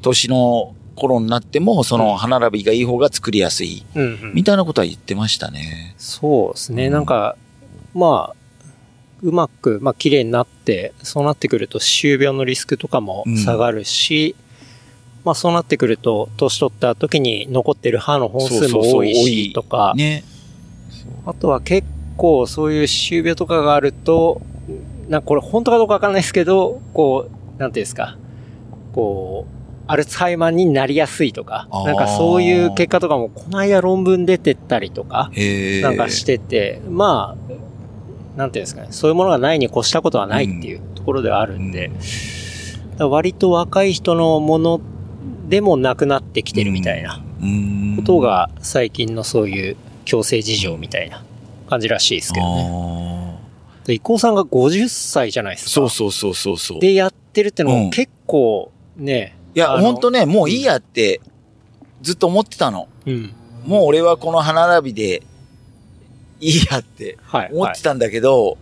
[0.00, 5.94] 年の頃になっても、その歯並びがいい方が作りやすい、うんうんみたいなことは言ってましたね。
[5.98, 6.86] そうですね。
[6.86, 7.36] うんなんか、
[7.94, 8.36] まあ、
[9.22, 14.36] うまく、まあ、綺麗になって、そうなってくると、歯周病のリスクとかも下がるし、
[15.24, 20.22] まあ、そうなってくると、年取った時に残ってる歯の本数も多いし、とか、ね。
[21.26, 24.40] あとは結構そういう歯周病とかがあると、
[25.08, 28.16] なんかこれ本当かどうかわかんないですけど、こう、なんていうんですか、
[28.92, 29.54] こう、
[29.86, 35.30] アルツハイマーになりやすいとか、なんかそういう結果とかも、この間論文出てったりとか。
[35.82, 41.98] なんかしてて、まあ、なんていうんですかね、そういうものがないに越したことはないっていうところではあるんで、だか
[42.98, 44.80] ら割と若い人のもの
[45.48, 51.22] でもなくなってきてるみたいなうんことが最近のそういう強制事情みたいな
[51.74, 53.34] 感じらしいですけどね。
[53.88, 55.70] 伊藤さんが50歳じゃないですか。
[55.70, 56.76] ーそうそうそうそうそう。
[56.78, 61.20] いで、やってるってのうんも結構ね、や、あのほんとね、もういいやって、
[62.02, 62.88] ずっと思ってたの。
[63.06, 63.34] うん。
[63.66, 65.22] もう俺はこの歯並びで、
[66.40, 67.50] いいやってはい。
[67.52, 68.58] 思ってたんだけど、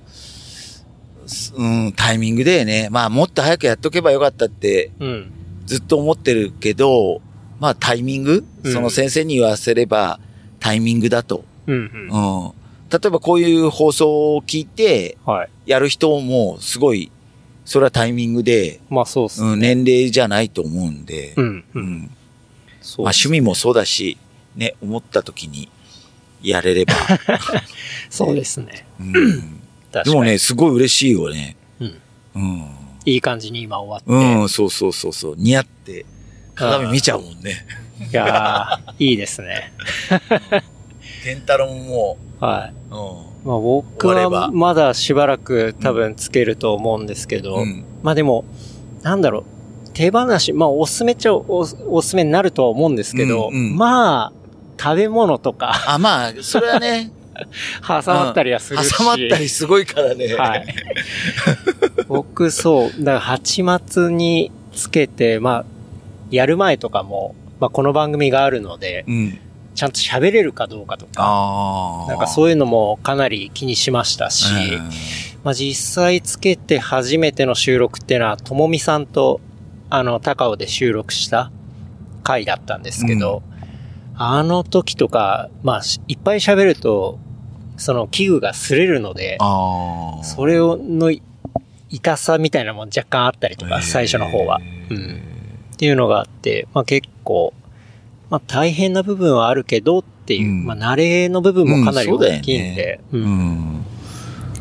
[1.26, 5.32] すうん、タイミングでね、まあもっと早くやっとけばよかったってうん。
[5.66, 7.20] ずっと思ってるけど、
[7.60, 10.20] まあタイミング、うんその先生に言わせれば
[10.60, 11.44] タイミングだと。
[11.66, 12.08] うん。
[12.10, 12.46] うん。
[12.46, 12.52] うん。
[12.92, 15.50] 例えばこういう放送を聞いて、はい。
[15.64, 17.10] やる人もすごい、
[17.64, 19.48] それはタイミングで、まあそうっすね。
[19.48, 21.64] うん、年齢じゃないと思うんで、うん。
[21.74, 21.80] う。
[21.80, 22.10] うんん。
[22.82, 24.18] そうまあ趣味もそうだし、
[24.56, 25.70] ね、思った時に
[26.42, 26.92] やれれば。
[28.10, 28.84] そうですね。
[29.00, 29.60] うん。
[30.04, 31.56] でもね、すごい嬉しいよね。
[31.80, 32.00] うん。
[32.34, 32.66] うん。
[33.06, 34.40] いい感じに今終わって。
[34.40, 35.34] うん、そうそうそうそう。
[35.38, 36.04] 似合って、
[36.54, 37.66] 鏡見ちゃうもんね。
[38.10, 39.72] いやー、いいですね。
[41.24, 42.81] 健太郎もはい。
[42.92, 47.84] もまあ僕はまだしばらく多分つけると思うんですけう、ど、うん。
[48.02, 48.44] まあでも、
[49.02, 54.32] なんだろう、手放し、まあおすすめっちゃおおすすめになるとは思うんですけど、うんうんまあ、
[54.80, 57.10] 食べ物とかあ、まあ、それはね、
[57.86, 58.96] 挟まったりはするし。
[58.96, 60.34] 挟まったりすごいからね。
[60.34, 60.74] はい。
[62.06, 65.64] 僕そう、だから八末につけて、まあ、
[66.30, 69.38] やる前とかも、まあこの番組があるので、うん。
[69.74, 72.06] ちゃんと喋れるかどうかとか。
[72.08, 74.90] なんかそういうのもかなり気にしましたし、うん
[75.44, 79.40] まあ実際つけて初めての収録っていうのは、ともみさんと、
[79.90, 81.50] あの、高尾で収録した
[82.22, 83.42] 回だったんですけど、
[84.14, 87.18] あの時とか、まあ、しいっぱい喋ると、
[87.76, 89.38] その器具が擦れるので。
[90.22, 91.22] それをのい
[91.90, 94.60] 痛さみたいなのも若干あったりとか、最初の方は。
[94.90, 95.22] うん。
[95.74, 97.52] っていうのがあって、まあ結構、
[98.32, 103.84] まあ大変な部分はあるけどっていう、うんまあ慣れの部分もかなり大きいんで、ううんん。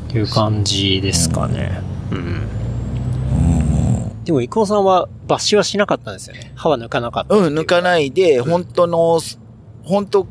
[0.10, 1.80] っていう感じですかね。
[2.12, 2.42] うん。
[4.26, 6.52] でも、伊藤さんは抜歯はしなかったんですよね。
[6.54, 7.34] 歯は抜かなかった。
[7.34, 9.22] うん、抜かないで、本当の、
[9.84, 10.28] 本当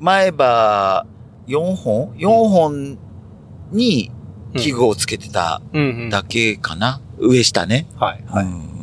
[0.00, 1.04] 前歯
[1.46, 2.98] 4本 ?4 本
[3.70, 4.10] に
[4.56, 6.08] 器具をつけてたうんうん。
[6.10, 7.86] だけかな、上下ね。
[7.98, 8.24] はい。
[8.26, 8.46] はい。
[8.46, 8.77] うん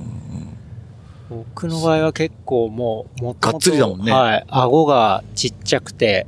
[1.36, 4.45] 僕の場合は結構もう、もともとがっつりだもんねはい。
[4.48, 6.28] 顎がちっちゃくて、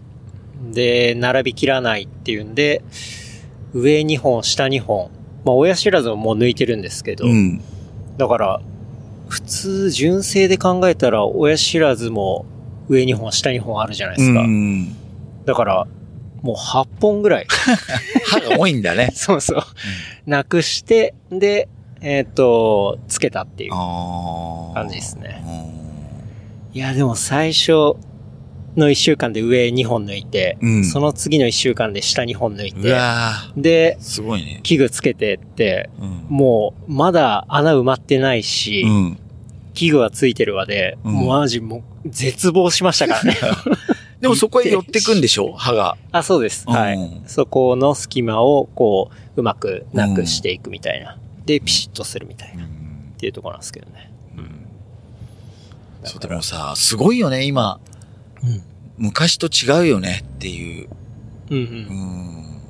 [0.71, 2.81] で、並びきらないっていうんで、
[3.73, 5.09] 上2本、下2本。
[5.45, 7.61] まあ、親知らずももう抜いてるんですけど、うん。
[8.17, 8.61] だから、
[9.29, 12.45] 普通、純正で考えたら、親知らずも
[12.89, 14.41] 上2本、下2本あるじゃないですか。
[14.41, 14.95] うん。
[15.45, 15.87] だから、
[16.41, 17.47] もう8本ぐらい。
[18.25, 19.11] 歯が多いんだね。
[19.15, 19.63] そうそう。
[20.25, 21.67] なくして、で、
[22.01, 23.71] えっ、と、つけたっていう。
[23.71, 26.77] 感じですねうん。
[26.77, 27.71] いや、でも最初
[28.75, 34.59] の1週間で上2本抜いて、うんその次の1週間で下2本抜いうて、わでー、すごいね。
[34.63, 36.25] 器具つけてって、うん。
[36.29, 39.19] もう、まだ穴埋まってないし、うん。
[39.73, 43.35] 器具はついてるわで、うんもうマジもう、絶望しましたからね。
[44.21, 45.53] でもそこへ寄ってくんでしょ？
[45.57, 45.97] 歯が。
[46.11, 46.65] あ、そうです。
[46.67, 47.21] はうんい。
[47.27, 51.17] そこの隙間を、こう、うまくなくしていくみたいな。
[51.47, 52.65] で、ピシッとするみたいな。
[52.65, 52.67] っ
[53.17, 54.11] ていうところなんですけどね。
[56.03, 57.79] そう、でもさ、すごいよね、今。
[58.43, 58.63] うん。
[58.97, 60.89] 昔と違うよねっていう。
[61.49, 61.59] うんう。
[61.59, 62.61] うんん。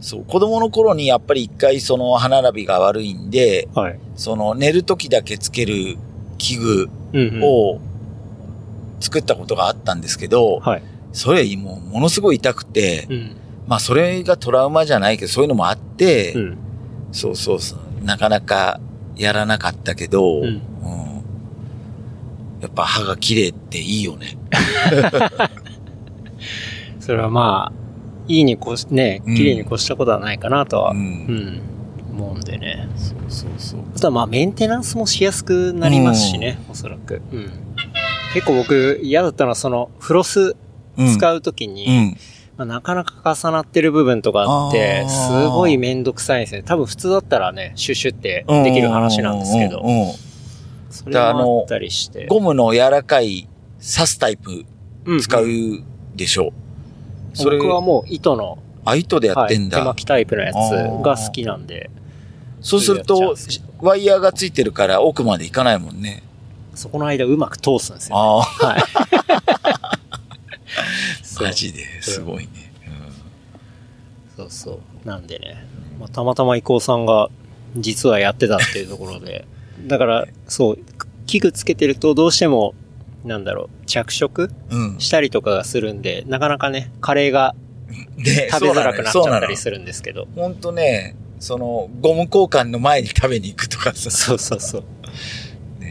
[0.00, 3.98] そう、子供の頃にやっぱり一回その歯並びが悪いんで、はい。
[4.16, 5.96] その寝る時だけつける
[6.38, 7.42] 器具うんうん。
[7.42, 7.80] を
[9.00, 10.82] 作ったことがあったんですけど、はい。
[11.12, 13.36] それもうものすごい痛くて、うん。
[13.66, 16.58] まあそれがトラウマじゃないけど、そういうのもあって、うん。
[17.12, 18.80] そうそうそう、なかなか
[19.16, 20.62] やらなかったけど、うんうん
[22.58, 24.38] やっぱ歯が綺麗っていいよね。
[26.98, 27.72] それはまあ、
[28.28, 31.60] いいに越し、ね、うん綺麗に越したことはないかなとは、ううんん、
[32.12, 32.88] 思うんでね。
[32.96, 33.80] そうそうそう。
[33.94, 37.20] あとはまあ、メンテナンスもしやすくなりますしね、おそらく。
[37.30, 37.50] うん。
[38.32, 40.56] 結構僕、嫌だったのは、その、フロス
[40.96, 42.16] うん使うときに、うん。
[42.56, 46.62] まあ、なかなか重なってる部分とかあって、すごいめんどくさいんですね。
[46.62, 50.14] 多分普通だったらね、シュッシュってできる話なんですけどうん、うんうん
[50.96, 52.26] それもあったりして。
[52.26, 54.64] ゴムの柔らかい刺すタイプ
[55.04, 55.44] うん使う
[56.14, 56.52] でしょ。
[57.34, 59.78] それ僕はもう糸の、あ、糸でやはい、ってんだ。
[59.78, 60.54] 手巻きタイプのやつ
[61.04, 61.90] が好きなんで、
[62.62, 63.36] そうすると
[63.80, 66.22] ワイヤーがついてるから奥まで行かないもんね。
[66.74, 68.16] そこの間うまく通すんですよ。
[68.16, 68.82] あはい。
[71.44, 72.72] マジで、すごいね。
[74.36, 75.08] そうそう。
[75.08, 75.64] なんでね、
[75.98, 77.30] まあ、たまたま伊藤さんが
[77.76, 79.46] 実はやってたっていうところで、
[79.86, 80.78] だから、そう、
[81.26, 82.74] 器具つけてるとどうしても、
[83.24, 84.98] なんだろう、着色うん。
[84.98, 87.54] したりとかがするんで、なかなかね、カレーが
[88.18, 90.26] で食べづらくなっちゃったりすするんですけど。
[90.34, 94.10] ほんとね、その、ゴム交換の前に食べに行くとかさ。
[94.10, 94.84] そうそうそう。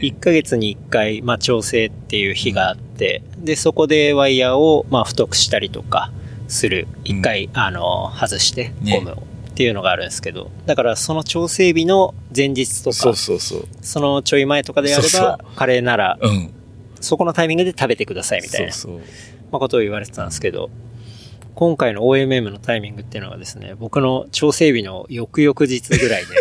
[0.02, 6.12] 1ヶ月に1回、まあ、調整っていう日があって、で、そこでワイヤーを、まあ、太くしたりとか
[6.48, 6.86] する。
[7.04, 9.14] 1回、あの、外して、ねゴムを。
[9.14, 9.18] っ
[9.56, 10.50] ていうのがあるんですけど。
[10.66, 13.68] だから、その調整日の前日とか、そうそうそう。
[13.80, 16.50] そのちょい前とかでやれば、そうカレーなら、うん。
[17.00, 19.00] そこのタイミングで食べてくださいみたいな、そうそう。
[19.50, 20.68] まあ、ことを言われてたんですけど、
[21.54, 26.34] 今回の OMM のタイミングっていうのがですね、僕の調整日の翌々日ぐらいで、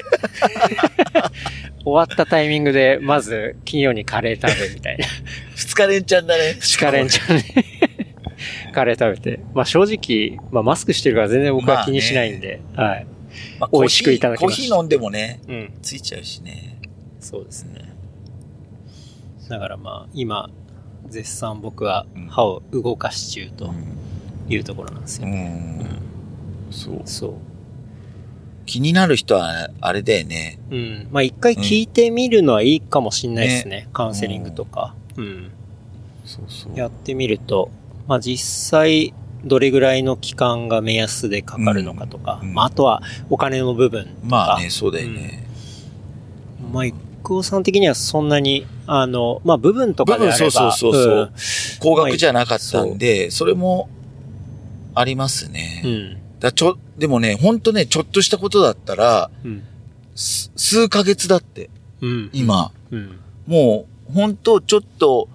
[1.86, 5.06] 終わったタイミングで、まず金曜にカレー食べみたいな。
[5.56, 6.57] 二日連チャンだね。
[6.60, 7.66] 二日連チャンで
[8.74, 9.40] カレー食べて。
[9.53, 13.07] まあ正直、まあマスクしてるから全然僕は気にしないんで、はい。
[13.60, 15.74] まあ美味しくいただきましたコーヒー飲んでもね、うん。
[15.82, 16.78] ついちゃうしね。
[17.20, 17.82] そうですね。
[19.49, 20.49] だからまあ、今、
[21.07, 23.95] 絶賛僕はうん歯を動かし中とうん。
[24.48, 25.28] いうところなんですよ。
[25.28, 25.86] うん
[26.72, 27.02] そう。
[27.06, 27.34] そう。
[28.65, 30.59] 気になる人は、あれだよね。
[30.71, 31.07] うん。
[31.11, 33.87] まあ一回聞いてみるのはいいかもしんないですね。
[33.93, 34.95] カウンセリングとか。
[35.17, 35.51] うん。
[36.25, 37.69] そうそうやってみると、
[38.07, 39.13] まあ実際、
[39.43, 44.15] どれぐらいの期間が目安でかかるのかとか、うんうんまああとはお金の部分とか。
[44.23, 45.47] まあね、そうだよね。
[46.73, 50.37] まあ、一空さん的にはそんなに、あの、まあ部分とかであれば。
[50.37, 51.31] 部分そうそうそうそうん
[51.79, 53.89] 高額じゃなかったんまで、それも、
[54.95, 55.81] ありますね。
[55.85, 56.24] うん。
[56.40, 59.64] だちょ、でもね、ほんとね、ちょっとしたことだったら、うん。
[60.16, 61.70] す数ヶ月だって、
[62.02, 62.30] うん。
[62.34, 62.72] 今。
[62.91, 63.20] うん。
[63.48, 65.30] もう、ほんと、ちょっと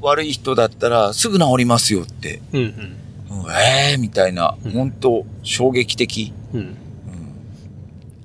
[0.00, 2.40] 悪い人だったら、すぐ治りますよって。
[2.52, 2.60] うん。
[2.60, 2.96] うん
[3.50, 6.32] ええー、みたいなうん、ほんと、衝撃的。
[6.52, 6.60] うん。
[6.60, 6.66] うん。
[6.66, 6.74] うん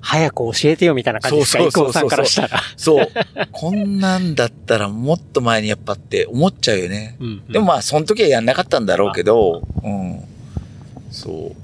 [0.00, 2.60] 早く教えてよみたいな感じですか、そうそうそうそうさんからしたら。
[2.76, 3.08] そう。
[3.52, 7.16] こんなんだったらもっと前にやっぱって思っちゃうよね。
[7.20, 7.46] うん。
[7.48, 10.20] でもまあ、その時はやんなかったんだろうけど、うん。
[11.10, 11.63] そう。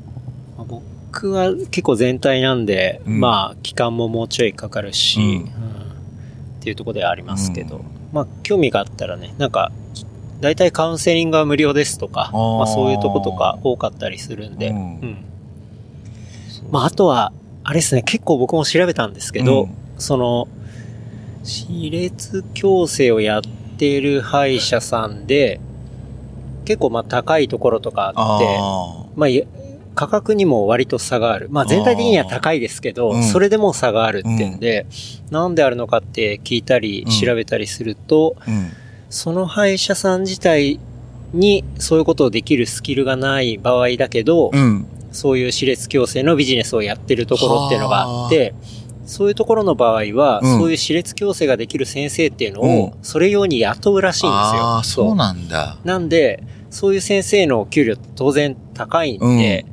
[1.10, 3.20] まあ僕は結構全体なんで、うん。
[3.20, 5.24] まあ、期間ももうちょいかかるし、うん。
[5.24, 5.80] うん
[6.60, 7.84] っていうところではありますけど、うん。
[8.12, 9.72] まあ、興味があったらね、なんか、
[10.40, 14.76] 大体カウンセリングは無料ですとか、まあそういうとことか多かったりするんで、うん。
[14.76, 15.24] うん。
[16.70, 17.32] まああとは、
[17.64, 19.70] あれですね、結構僕も調べたんですけど、うん。
[19.98, 20.48] その、
[21.42, 23.42] 歯列矯正をやっ
[23.78, 25.60] てる歯医者さんで、
[26.64, 29.46] 結構まあ高いところとかあって、あまあい、
[29.94, 31.48] 価格にも割と差がある。
[31.50, 34.86] まあ全体的には高いですけど、うんそれでも差があるってんで、
[35.30, 38.44] なんであるのかって聞いたりうん調べたりすると、あ。
[38.48, 38.70] うん。
[39.10, 40.78] その歯医者さん自体
[41.32, 44.86] にそういうことをできるスキルがない場合だけど、うん。
[45.12, 48.54] そういう歯列矯正のビジネスをやってるところっていうのがあって、
[49.06, 54.62] そういうところの場合は、うんそういう歯列矯正ができる先生っていうのうを、それ用に雇うらしいんですよ。
[54.62, 55.78] ああ、そうなんだ。
[55.84, 59.66] なんで、そういう先生の給料当然高いんで、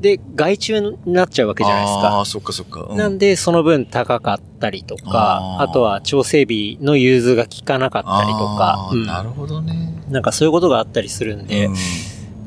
[0.00, 2.20] で、外注になっちゃうわけじゃないですあか。
[2.20, 2.86] あ、そっかそっか。
[2.90, 9.94] うなんで、その分高かったりとか、あとは調整日の融通が効かなかったりとかうんなるほどね。
[10.08, 11.74] なんかそういうことがあったりするんで、うん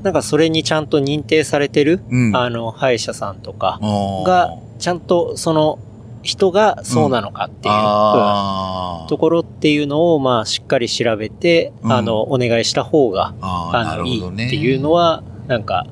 [0.03, 2.35] なんかそれにちゃんと認定されてる、うん。
[2.35, 3.79] あの、歯医者さんとか
[4.25, 5.77] が、ちゃんとその
[6.23, 14.27] 人がそうなのかっていう、うんところっていうのを、まあ、しっかり調べて、うんあの、お願いした方が、あの、いい。
[14.27, 15.85] っていうのは、なんか、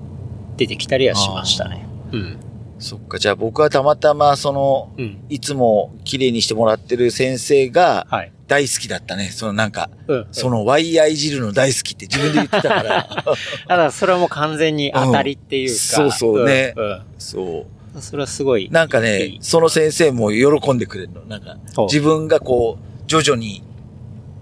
[0.60, 1.86] 出てきたりはしましたね。
[2.12, 2.38] うん。
[2.80, 5.24] そっか、じゃあ僕はたまたま、その、うん。
[5.30, 8.32] いつも綺麗にしてもらってる先生がはい。
[8.48, 9.30] 大好きだったね。
[9.30, 10.28] そのなんか、うん。
[10.32, 13.08] そのワイヤいじるの大好きって自分で言ってたから。
[13.68, 16.04] ただ、それはもう完全に当たりっていうか。
[16.04, 16.84] うんそうそうねうん。
[16.84, 17.66] うんそ
[17.96, 18.02] う。
[18.02, 18.70] それはすごい。
[18.72, 21.22] なんかいねい、その先生も喜んでくれるの。
[21.22, 23.64] なんか、自分がこう、徐々に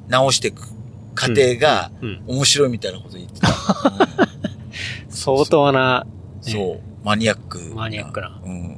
[0.08, 0.64] 直していく
[1.14, 2.22] 過程がうん。
[2.28, 3.48] 面白いみたいなこと言ってた。
[5.10, 6.80] 相当な、うんそう。
[7.04, 7.74] マニアック。
[7.76, 8.40] マニアックな。
[8.44, 8.78] うん。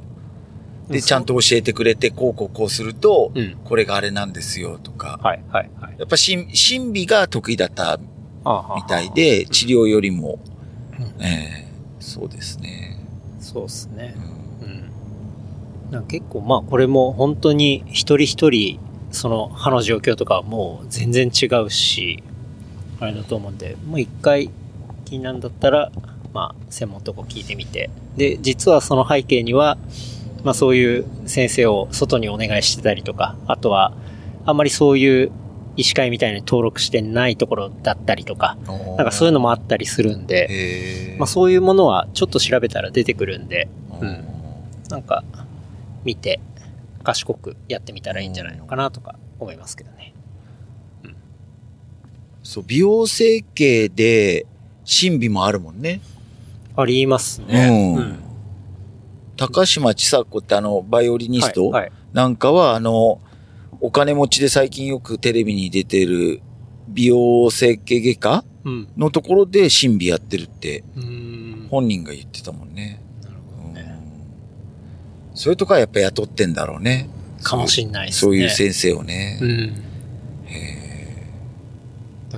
[0.88, 3.56] で、ちゃんと教えてくれて、こうこうこうすると、うん。
[3.64, 5.20] これがあれなんですよ、とか。
[5.22, 5.94] はい、はい、はい。
[5.98, 8.00] やっぱ審審美が得意だった
[8.44, 10.38] あみたいで、治療よりも、
[10.98, 11.70] うんええ
[12.00, 12.98] そうですね。
[13.40, 14.14] そうですね
[14.62, 14.64] う。
[14.64, 14.90] んうん。
[15.92, 22.22] なんか結構、まあ、これも本当に一人一人、その歯の状況とかはもう全然違うし、
[23.00, 24.50] あれだと思うんで、もう一回
[25.10, 25.90] 気になるんだったら、
[26.32, 27.90] まあ、専門とこ聞いてみて。
[28.16, 29.76] で、実はその背景には、
[30.44, 33.92] まあそういう先生を外にお願いしてたりとか、あとは、
[34.46, 35.32] あんまりそういう
[35.76, 38.56] 医師会みたいに登録してないところだったりとか、
[38.96, 43.68] なんかそういうのもあったりするんで、まあそういうものはちょっと調べたら出てくるんで、
[44.00, 44.24] ううん。
[44.88, 45.24] なんか、
[46.04, 46.40] 見て、
[47.02, 50.14] 賢くやってみたらいいんじゃないのかなとか思いますけどね。
[52.42, 54.46] そう、美容整形で、
[54.90, 56.00] 審美もあるもんね。
[56.76, 57.94] ありますね。
[57.96, 58.16] うん
[59.36, 61.72] 高島千佐子ってあの、バイオリニスト、
[62.12, 63.22] なんかは、あの、
[63.80, 66.42] お金持ちで最近よくテレビに出てる
[66.88, 68.88] 美容整形外科うん。
[68.98, 70.84] のところで審美やってるって。
[71.70, 73.00] 本人が言ってたもんね。
[73.22, 73.98] なるほうんどね。
[75.34, 77.08] そういうとこはやっぱ雇ってんだろうね。
[77.42, 78.20] かもしんないですね。
[78.20, 79.38] そういう先生をね。
[79.40, 79.50] うん。
[80.46, 80.80] へ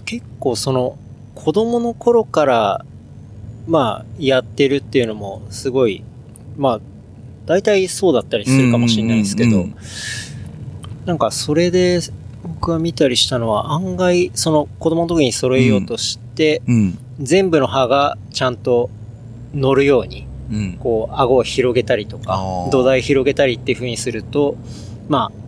[0.05, 0.99] 結構その、
[1.35, 2.85] 子供の頃から
[3.67, 6.03] まあ、やってるっていうのも、すごい、
[6.57, 6.81] まあ、
[7.47, 9.67] 大体そうだったりするかもしれないですけど、
[11.05, 12.01] なんかそれで
[12.43, 16.99] 僕が見たりしたのは案外その子供の時に揃えようとして、うん。
[17.21, 18.91] 全部の歯がちゃんと
[19.55, 20.77] 乗るようにうん。
[20.79, 22.41] こう顎を広げたりとか
[22.71, 24.57] 土台広げたりっていう風にすると
[25.09, 25.42] まあ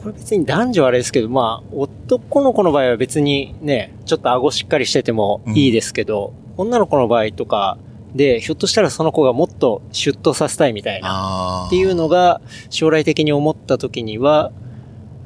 [0.00, 7.78] これ別に男女はあれですけどまあ男の子の場合は別にねちょっと顎しっかりしててもいいですけど、女の子の場合とか
[8.14, 11.66] でひょっとしたらその子がもっとシュッとさせたいみたいな。
[11.66, 12.40] っていうのが
[12.70, 14.52] 将来的に思った時には、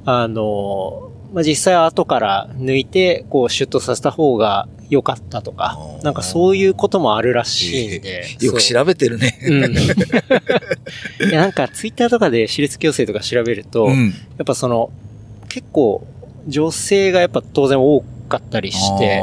[0.04, 8.24] あの、まあ、実際は後から抜いて、こう、シュッとさせた方が良かったとかなんかそういうこともあるらしいんで。
[8.40, 9.38] よく調べてるね。
[9.42, 9.74] うん。
[11.28, 14.10] いや、なんかツイッターとかで私立矯正とか調べると、やん。
[14.10, 14.90] っぱその、
[15.48, 16.06] 結構、
[16.46, 19.20] 女性がやっぱ当然多かったりして、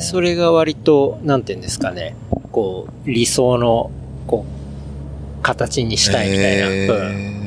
[0.00, 2.14] それ、れが割と、なんていうんですかね、
[2.52, 3.90] こう、理想の、
[4.26, 6.68] こう、形にしたいみたいな。
[6.68, 7.40] うんえ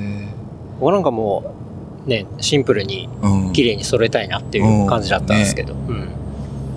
[0.79, 1.53] 僕なんかも
[2.05, 3.53] う、ね、シンプルにーうん。
[3.53, 6.09] 綺麗に揃えたいなっていう感じだったんですけど、うん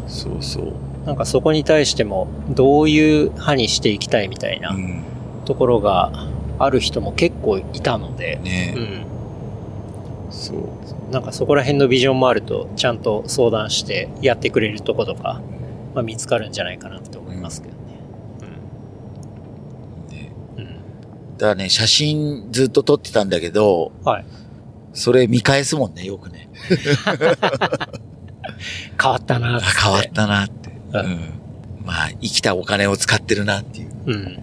[0.06, 0.72] そうそう。
[1.06, 5.02] なんかそこに対しても、どういう歯にしていきたいみたいなうん。
[5.44, 6.10] ところが
[6.58, 10.32] ある人も結構いたので、ねうん。
[10.32, 11.12] そう。
[11.12, 15.40] なんかそこら辺のビジョンもあると、ちゃんと相談してやってくれるとことか、
[15.94, 17.80] まあ見つかるんじゃないかなって思いますけどね。
[20.10, 20.62] ねうん。
[20.62, 20.66] うん。
[21.38, 24.24] だからね、写真ずっと撮ってたんだけど、はい。
[24.92, 26.48] それ見返すもんね、よくね。
[29.00, 30.70] 変わったなってあ変わったなって。
[30.70, 31.30] ううんん。
[31.84, 33.90] まあ、生きたお金を使ってるなっていう。
[34.06, 34.38] うん。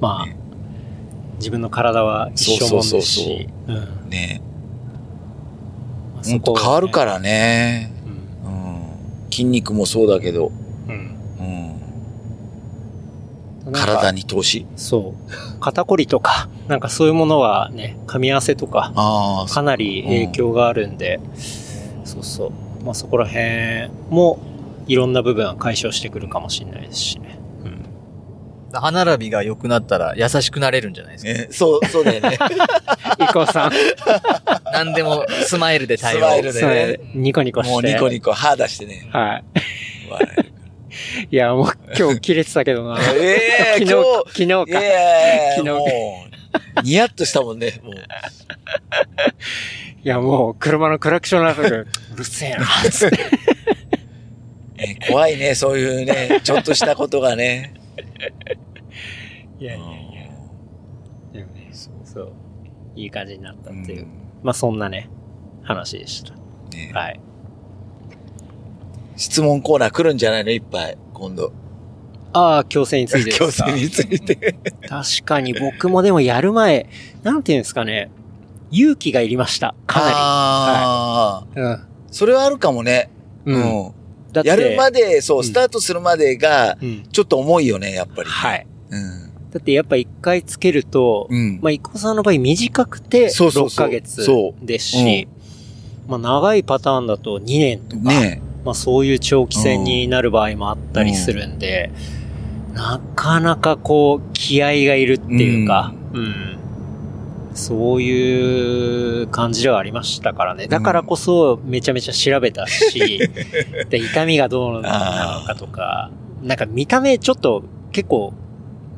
[0.00, 0.36] まあ、ね
[1.38, 4.08] 自分の体は一生もんですし、うん。
[4.08, 4.40] ね
[6.14, 7.92] まあほんと変わるからね。
[8.44, 9.30] うんうん。
[9.30, 10.50] 筋肉もそうだけど、
[10.88, 11.16] うん
[13.66, 13.72] うん。
[13.72, 14.66] 体に投資？
[14.76, 15.60] そう。
[15.60, 18.92] 肩こりとか、なんかそういうものはね、噛み合わせとか、
[19.48, 21.20] かなり影響があるんで、
[22.04, 22.52] そうそう。
[22.86, 24.38] まあそこら辺も、
[24.86, 27.38] いろんな部分は解消してくるかもしれないですしね。
[27.64, 27.84] うん。
[28.80, 31.32] 歯並びが良くなったら優しくなれるんじゃないですか？
[31.32, 32.38] ね、そう、そうだよね。
[33.18, 33.72] 伊藤さん、
[34.72, 36.18] 何でもスマイルで対応。
[36.18, 37.72] スマイルでねニコニコして。
[37.72, 39.08] もうニコニコ歯出してね。
[39.12, 39.44] はい。
[41.30, 42.98] いや、もう今日切れてたけどな。
[43.14, 43.38] え
[43.80, 44.80] え昨日、今昨日か。
[44.80, 46.35] やい昨日やもう、
[46.84, 47.94] ニヤッとしたもんね、もう。
[47.94, 47.98] い
[50.08, 53.16] や、もう車のクラクションの中で、うるせえな、つって。
[54.76, 57.74] ね 怖いね、そういうね、ちょっとしたことがね。
[59.58, 59.92] いやいやいや。
[61.32, 62.32] でもね、そう。
[62.94, 64.02] いい感じになったっていう。
[64.02, 64.08] うん
[64.42, 65.08] まあそんなね、
[65.64, 66.32] 話でした。
[66.76, 67.20] ねはい。
[69.16, 70.50] 質問コーナー来るんじゃないの？
[70.50, 71.52] いっぱい、今度。
[72.38, 73.46] ああ、強制についてですか？
[73.46, 74.56] 強制について。
[74.88, 76.88] 確かに僕もでもやる前、
[77.22, 78.10] なんていうんですかね、
[78.70, 79.74] 勇気がいりました。
[79.86, 81.82] かああ、なり。
[82.10, 83.10] それはあるかもね。
[83.44, 83.86] うん。
[83.86, 83.92] うん。
[84.44, 87.02] やるまで、そうう、んスタートするまでが、うん。
[87.10, 88.28] ちょっと重いよね、やっぱり。
[88.28, 88.66] はい。
[88.90, 89.26] うん。
[89.50, 91.58] だってやっぱ一回つけると、うん。
[91.62, 95.28] まあ、一個さんの場合短くて6そうそうそうヶ月そですし、
[96.06, 101.90] まあ、長いパターンだと2年とか、ねまあ、そういう長期戦になる場合もあったりするんで、
[102.76, 106.58] なかなかこう、気合がいるっていうか、うん。
[107.54, 110.66] そういう感じではありましたからね。
[110.66, 113.18] だからこそめちゃめちゃ調べたし、
[113.88, 116.10] で痛みがどうなのかとか、
[116.42, 118.34] なんか見た目ちょっと結構、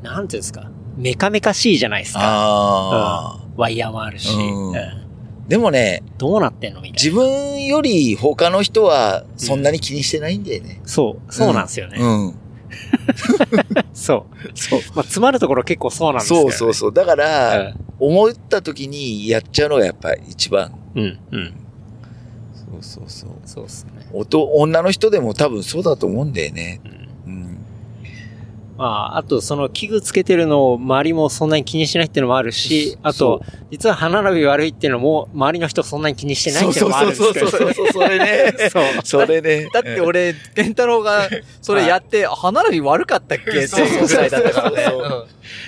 [0.03, 2.21] なんていうんですか、メカメカしいじゃないですか。
[2.21, 5.09] ああ、ワイヤーもあるし、うんうん
[5.49, 7.23] でもね、どうなってんのみたい自な。
[7.23, 10.79] 分より他の人はそんなに気にしてないんだよね。
[10.85, 11.97] そう、そうなんですよね。
[11.99, 12.35] うん。
[13.93, 14.51] そう。
[14.55, 14.81] そう。
[14.95, 16.45] まあ、詰まるところ結構そうなんですよ、ね。
[16.45, 16.93] そうそうそう。
[16.93, 20.73] だから、思った時にやっちゃうのがやっぱ一番。
[20.95, 21.03] うん。
[21.03, 21.55] うん、うん。
[22.55, 23.31] そうそうそう。
[23.45, 24.07] そうっすね。
[24.13, 26.81] おと女の人でも多分そうだと思うんだよね。
[26.85, 26.98] うんうん。
[28.79, 33.43] まあ、あと、その器具つけてるのを周りもそんなに気にしないっていうのもあるし、あと、
[33.73, 37.51] 実は歯並び悪いっていうのも周りの人そんなに気にしてないっていうのもあるんですけど。
[37.51, 38.55] そうそうそうそう、それね。
[38.71, 38.85] そう。
[39.03, 39.69] それね。
[39.75, 41.29] だって俺、健太郎が
[41.61, 43.51] それやって、歯並び悪かったっけ？
[43.51, 44.77] っていうぐらいだったからね。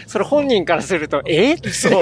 [0.06, 1.54] それ本人からすると、え？
[1.54, 1.92] うん、そう、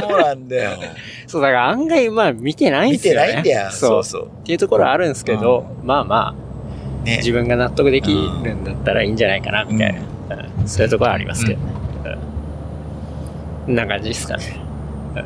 [0.00, 0.78] そうなんだよ。
[1.26, 3.32] そう、だから案外まあ見てないん見てですよね。
[3.34, 3.70] ないんだよ。
[3.70, 4.26] そそううそう。
[4.26, 7.18] っていうところはあるんですけど、まあまあ、ね。
[7.18, 10.00] 自分が納得できるんだったらいいんじゃないかな、みたいな。
[10.30, 11.72] うんそういうところはありますけどね。
[13.66, 13.74] うん。
[13.74, 14.60] な感じですかね。
[15.14, 15.22] うん。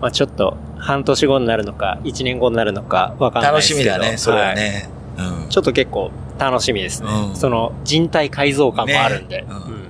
[0.00, 3.80] まあちょっと、半年後になるのか、一年後になるのか、わかんない楽ですけど。
[3.80, 4.88] しみだね、それははいね。
[5.16, 5.48] うん。
[5.48, 7.08] ちょっと結構、楽しみですね。
[7.28, 9.42] うんその人体改造感もあるんで。
[9.42, 9.84] ねうんうん。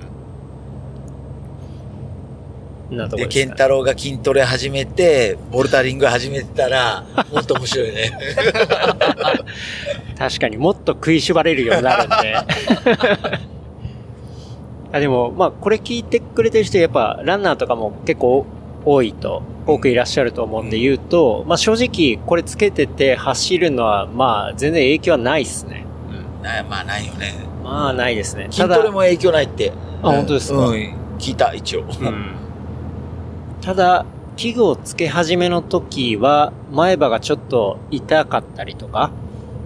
[2.97, 8.11] なとこで、ねケンタロウが筋トレ始めて、ボルダリング始めてたら、 もっと面白いね。
[10.17, 12.35] 確かにもっと食いしばれるようになるんで。
[14.93, 18.45] あでも、まあ、これ聞いてくれてる人、やっぱ、ランナーとかも結構
[18.85, 25.83] 多いと、多くいらっしゃると思うんで言うと、まあ、正直、これつけてて走るのは、まあ、全然影響はないっすね。
[26.41, 27.33] なまあ、ないよね。
[27.63, 28.47] まあ、ないですね。
[28.51, 29.73] 筋トレも影響ないって。
[30.03, 30.59] あ本当ですか？
[30.67, 31.81] うん、聞いた、一応。
[31.81, 32.44] うん
[33.65, 34.05] ただ、
[34.37, 39.09] 器具をつけ始めの時は、前歯がちょっと痛かったりとか、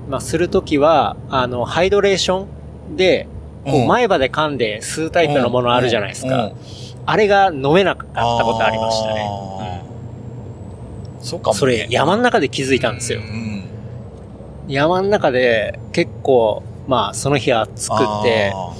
[0.09, 2.45] まあ、する時は、あの、ハイドレーショ
[2.91, 3.27] ンで、
[3.65, 6.45] こううん前歯で噛んで吸うタイプのものあるじゃないですか。
[6.45, 6.53] うん
[7.05, 9.27] あれが飲めなかったことありましたね。
[9.27, 13.23] あーそうかも、それ、山の中で気づいたんですよう。
[13.23, 13.63] ん。
[14.67, 18.73] 山の中で結構、まあ、その日暑くて、あ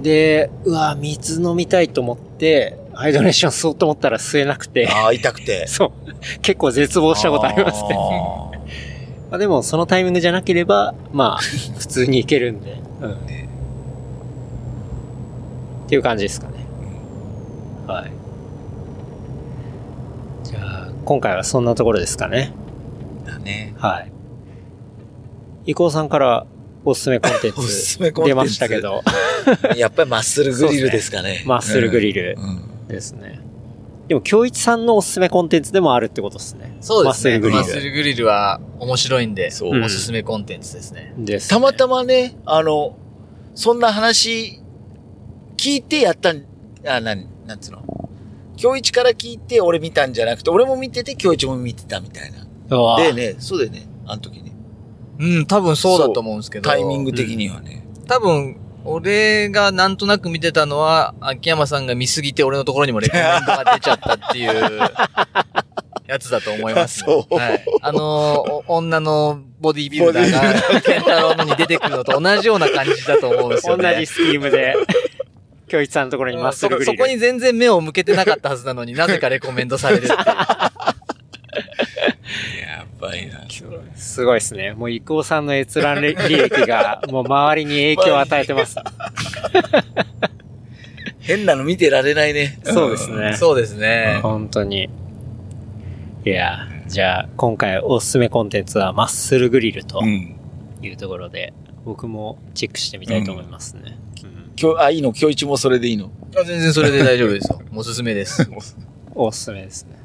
[0.00, 5.66] で、うわ、水飲みたいと思って、ハイドレーション吸おうと思ったら吸えなくてー、あー、痛くて。
[5.68, 5.92] そう。
[6.40, 7.90] 結構絶望したことありますね。
[7.94, 8.50] あ
[9.30, 11.36] まあでも、そのタイミングじゃなければ、まあ、
[11.78, 12.80] 普通にいけるんで。
[13.02, 13.12] うん。
[13.12, 13.14] っ
[15.88, 16.54] ていう感じですかね。
[17.86, 18.10] はい。
[20.44, 22.52] じゃあ、今回はそんなところですかね。
[23.24, 23.74] ーだね。
[23.76, 24.10] はい。
[25.66, 26.46] 伊藤さんから
[26.84, 29.02] おすすめコンテンツ すめコンテンツ出ましたけど、
[29.76, 31.42] やっぱりマッスルグリルですかね。
[31.44, 32.65] マッスルグリルうん。
[32.88, 33.40] ですね。
[34.08, 36.76] でも、京一さんのおすすめコンテンツでもあるってことですね。
[36.80, 37.38] そうですね。
[37.40, 41.12] マッスルグリルマッスルグリルは面白いんで、そうおすすめコンテンツですね。
[41.18, 42.96] です、たまたまね、あの、
[43.54, 44.60] そんな話、
[45.56, 46.44] 聞いてやったん、
[46.86, 47.82] あ、なん、なんつうの？
[48.58, 52.96] 今日一から聞いて俺見たんじゃなくて、俺も見てて今日一も見てたみたいな。
[52.98, 54.52] でね、そうだよね、あの時ね。
[55.18, 56.70] うん、多分そうだと思うんですけど。
[56.70, 57.84] タイミング的にはね。
[58.06, 58.56] 多分、
[58.86, 64.80] 俺がなんとなく見てたのは、秋山さんが見すぎて俺のところにもレコメンドが出ちゃったっていう、
[66.06, 67.06] やつだと思います、 ね。
[67.06, 67.64] そうはい。
[67.82, 73.92] あの、お女のボディービルダーが、ケンタロウのに出てくるのと同じような感じだと思うんですよね。
[73.94, 74.74] 同じスキームで、
[75.68, 76.86] 京一さんのところにマッスルグリル。
[76.86, 80.16] そそこに全然目を向けてなかったはずなのになぜかレコメンドされるっていう。
[83.06, 83.44] やばいな。
[83.96, 84.72] すごいですね。
[84.72, 88.76] もう、伊藤さんの閲覧履歴が、 もう周りに影響を与えてます。
[91.20, 92.58] 変なの見てられないね。
[92.64, 93.34] そうですね。
[93.34, 94.20] そうですね。
[94.22, 94.88] 本当に。
[96.24, 100.36] いや、じゃあ、今回おすすめコンテンツはマッスルグリルとうん。
[100.82, 101.52] いうところで、
[101.84, 103.82] 僕もチェックしてみたいと思いますね。
[104.22, 105.08] うん今日、あ、いいの？
[105.08, 106.10] 今日一もそれでいいの？
[106.34, 107.60] あ全然それで大丈夫ですよ。
[107.74, 108.48] おすすめです。
[109.14, 109.96] おすすめですね。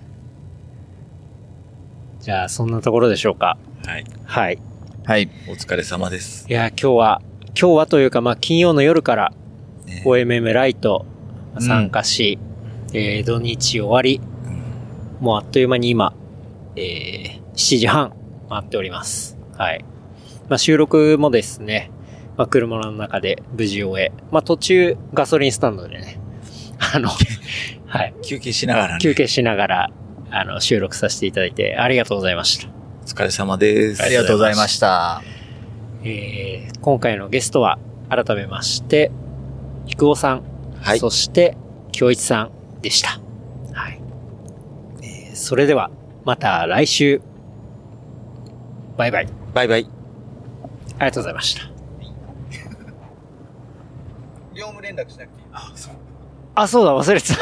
[2.22, 3.57] じゃあ、そんなところでしょうか。
[3.85, 4.06] はい。
[4.26, 4.60] はい。
[5.06, 5.30] はい。
[5.49, 6.45] お疲れ様です。
[6.48, 7.22] いや、今日は、
[7.60, 9.34] 今日はというか、まあ、金曜の夜から、
[9.88, 11.07] ね OMM ライト
[11.60, 12.38] 参加し、
[12.93, 14.22] えー土日終わり、
[15.19, 16.14] もうあっという間に今、
[16.76, 18.14] えー7時半
[18.49, 19.35] 回っております。
[19.57, 19.84] はい。
[20.48, 21.89] まあ、収録もですね、
[22.38, 26.19] まあ、車の中で無事終え、まあ、途中ガソリンスタンドでね、
[26.93, 27.10] あの、
[27.88, 28.99] はい、休憩しながらね。
[29.02, 29.89] 休憩しながら、
[30.32, 32.68] あの、収録させていただいてありがとうございました。
[33.03, 34.02] お疲れ様です。
[34.03, 35.22] ありがとうございました。
[36.03, 37.78] えー今回のゲストは、
[38.10, 39.12] 改めまして、
[39.86, 40.44] ひくおさん、
[40.82, 40.99] はい。
[40.99, 41.56] そして、
[41.91, 42.52] 京一さん
[42.82, 43.20] でした。
[43.74, 44.02] はい。
[45.03, 45.91] えーそれでは、
[46.26, 47.22] また来週。
[48.98, 49.28] バイバイ。
[49.53, 49.88] バイバイ。
[50.98, 51.62] ありがとうございました。
[54.56, 55.94] 業務連絡しなくていいあ、そう。
[56.56, 57.36] あ、そうだ、忘れてた。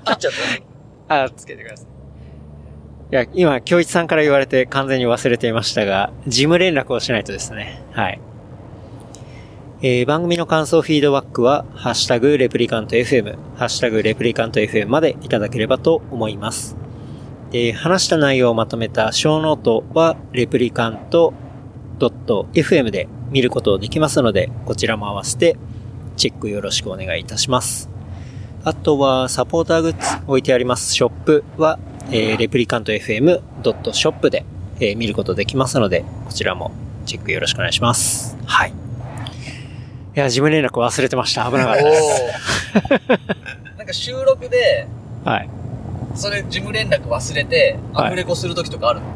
[0.06, 0.75] 切っちゃった。
[1.08, 1.86] あ、つけてください。
[3.12, 7.82] いや、今、京一さんから言われて完全に忘れていましたが、事務連絡をしないとですね。
[7.92, 8.20] はい。
[9.82, 16.76] えー番組の感想フィードバックは、ハッシュタグ Replicant FM、ハッシュタグ Replicant FM までいただければと思います。
[17.52, 25.56] で、話した内容をまとめた show note は、 replicant.fm で見ることできますので、こちらも合わせて
[26.16, 27.95] チェックよろしくお願いいたします。
[28.66, 31.78] あとは、サポーターグッズ置いてありますショップは、
[32.10, 34.44] えー、 replicantfm.shop で、
[34.80, 36.72] えー見ることできますので、こちらも
[37.04, 38.36] チェックよろしくお願いします。
[38.44, 38.70] はい。
[38.70, 38.72] い
[40.14, 41.48] や、事務連絡忘れてました。
[41.48, 42.22] 危なかったです。
[43.74, 44.88] お なんか収録で、
[45.24, 45.48] はい。
[46.16, 49.06] それ事務連絡忘れて、はいアフレコするときとかあるの、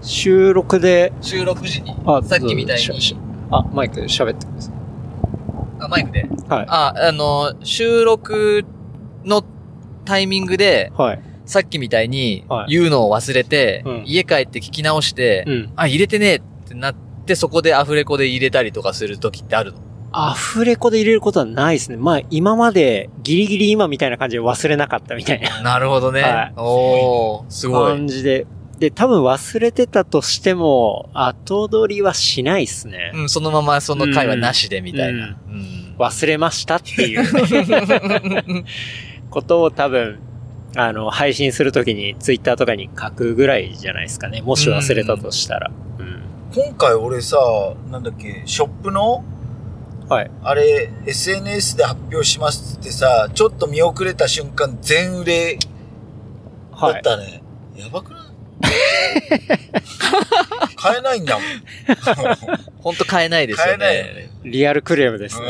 [0.00, 2.22] 収録で、収録時にあ。
[2.24, 3.18] さっきみたいに。
[3.50, 4.79] あ、マイク喋ってください。
[5.80, 6.28] あ、マイクで。
[6.48, 6.66] はい。
[6.68, 8.64] あ、あの、収録
[9.24, 9.42] の
[10.04, 11.22] タイミングで、はい。
[11.46, 15.72] さっきみたいにはい言うのを忘れて、うん家帰って聞き直して、うん。
[15.74, 16.94] あ、入れてねえってなっ
[17.26, 19.80] てそこでアフレコで入れたりとかするときってあるの？
[20.12, 21.96] アフレコで入れることはないですね。
[21.96, 26.22] まあ、今までギリギリ今みたいな感じで忘れなかったみたいななるほどね。
[26.22, 27.92] はいおー、すごい。
[27.94, 28.46] 感じで。
[28.80, 33.12] で、多分忘れてたとしても、後取りはしないですね。
[33.14, 35.26] うん、そのままその回はなしでみたいな。
[35.26, 38.64] ううん忘れましたっていう
[39.30, 40.18] ことを多分、
[40.76, 44.40] あの、配信するときにツイッターとかに書くぐらいじゃないですかね。
[44.40, 45.70] もし忘れたとしたら。
[45.98, 46.22] うん。
[46.54, 47.36] 今回俺さ、
[47.90, 49.22] なんだっけ、ショップの、
[50.08, 50.30] はい。
[50.42, 57.00] あれ、SNS で発表しますってさ、ちょっと見遅れた瞬間全売れだはい。
[57.00, 57.42] ったね。
[57.76, 58.29] やばくない？
[60.76, 61.42] 買えないんだもん。
[62.78, 64.30] ほんと買えないですよ買えないよね。
[64.44, 65.46] リアルクレームですね。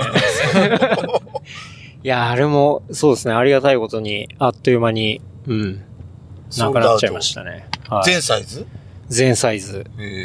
[2.03, 3.35] いや、あれも、そうですね。
[3.35, 5.83] ありがたいことに、あっという間に、うん。
[6.59, 7.67] なくなっちゃいましたね。
[7.89, 8.05] はい。
[8.05, 8.67] 全サイズ？
[9.09, 9.87] 全サイズ。
[9.99, 10.25] へ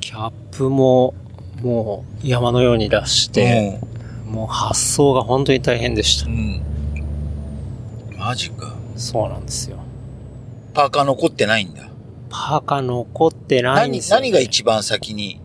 [0.00, 1.14] キャップも、
[1.62, 3.80] もう山のように出して、
[4.26, 6.30] もう発送が本当に大変でしたう。
[6.30, 6.62] ん。
[8.16, 8.74] マジか。
[8.96, 9.78] そうなんですよ。
[10.78, 11.88] パーカー残ってないんだ。
[12.30, 14.30] パーカー残ってないんで何、すよ、ね。
[14.30, 15.40] 何が一番先に？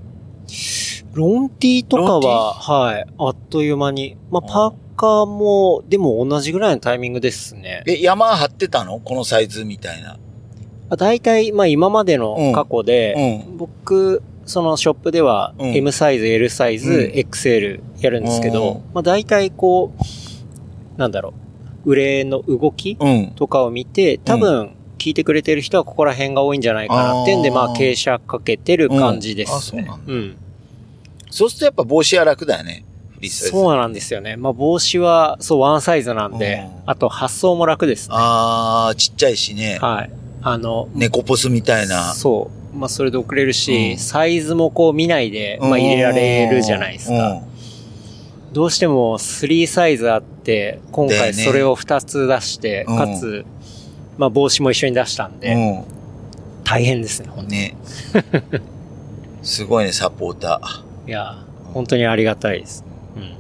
[1.13, 4.15] ロンティーとかは、はい、あっという間に。
[4.29, 7.81] まあ、パーカーも、でも同じぐらいのタイミングですね。
[7.87, 8.99] え、山張ってたの？
[8.99, 10.19] このサイズみたいな。
[10.97, 13.57] 大体、まあ今までの過去で、うん。
[13.57, 19.93] 僕、そのショップではうん M サイズ、L サイズ、うん XL やるんですけうんど、まあ大体こ
[20.95, 21.33] う、なんだろ
[21.85, 23.31] う、売れの動きうん。
[23.35, 30.07] とかを見て、多分、聞いてくれてる人はここら辺が多いんじゃないかなっていうんで、まあ傾斜かけてる感じですねそうなん。
[30.07, 30.37] だうん。
[31.29, 32.85] そうするとやっぱ帽子は楽だよね。
[33.29, 34.37] そうなんですよね。
[34.37, 38.15] まあ帽子は、そう、ワンサイズなんでうん、あと発送も楽ですね。
[38.17, 39.77] あー、ちっちゃいしね。
[39.81, 40.09] はい。
[40.41, 42.13] あの、猫ポスみたいな。
[42.13, 42.77] そう。
[42.77, 47.41] まあそれで送れるし、うんサイズもこう見ないで、まあ入れられるじゃないですか。
[48.53, 53.45] どうしても3サイズあって、今回それを2つ出して、うんかつ、
[54.17, 55.83] まあ帽子も一緒に出したんで、うん。
[56.63, 57.49] 大変ですね、本うん。
[57.49, 57.61] 当に。
[57.61, 57.75] ね。
[59.43, 61.09] すごいね、サポーター。
[61.09, 61.35] いや、
[61.73, 62.83] 本当にありがたいです。
[63.15, 63.33] うん。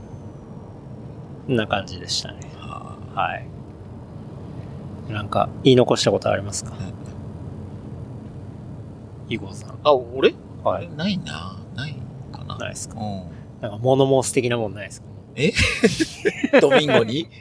[1.47, 2.39] こんな感じでしたね。
[2.57, 3.45] ははい。
[5.11, 6.73] なんか、言い残したことありますか？
[9.29, 9.77] イゴさん。
[9.83, 10.33] あ、俺？
[10.63, 10.89] はい。
[10.95, 11.57] ないな。
[11.75, 11.95] ない
[12.31, 12.57] かな。
[12.57, 12.95] ないですか？
[12.99, 13.23] うん。
[13.61, 15.07] なんか物申す的なもんないですか？
[16.61, 17.27] ドミンゴに？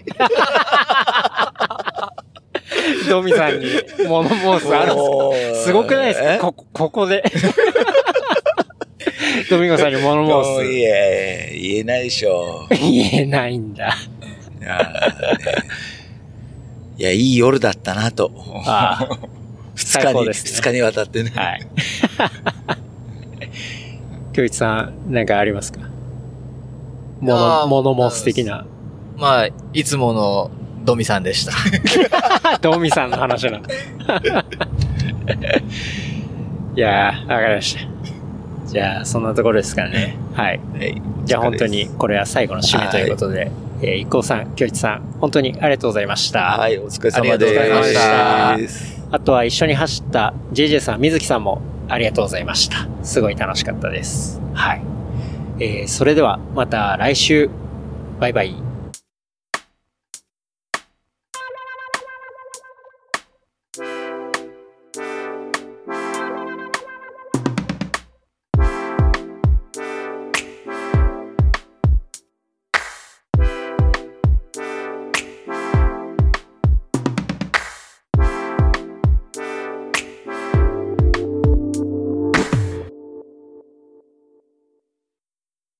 [3.08, 3.66] ドミさんに
[4.08, 6.38] 物申すあるんですかすごくないですか？
[6.38, 7.22] ここ、ここで。
[9.50, 12.66] ドミンゴさんに物もうい申え、言えないでしょ。
[12.72, 12.78] す。
[12.80, 13.88] 言えないんだ。
[13.88, 14.80] いや
[16.98, 18.30] いや、いい夜だったなと。
[18.66, 19.18] ああ。
[19.74, 21.32] 二日に、最高ですね二日にわたってね。
[21.34, 21.66] はい。
[24.34, 25.80] 京一さん、なんかありますか？
[25.82, 25.86] あ
[27.20, 28.66] 物、ー物申す的な。
[29.16, 30.50] まあ、いつもの
[30.84, 31.52] ドミさんでした。
[32.60, 33.58] ドミさんの話なの。
[36.74, 37.80] いやー、わかりました。
[38.66, 40.16] じゃあ、そんなところですからね。
[40.34, 40.60] はい。
[40.78, 43.50] はいじゃあ本当に、これは最後の締めということで、
[43.80, 46.58] えー、一行さん、京一さん、本当にありがとうございました。
[46.58, 48.58] はい、お疲れ様とうございました。
[49.12, 52.88] あとは一緒に走った JJ さん、水木さんもありがとうございました。
[53.02, 54.40] すごい楽しかったです。
[54.54, 54.82] はい。
[55.60, 57.50] えー、それではまた来週。
[58.18, 58.71] バイバイ。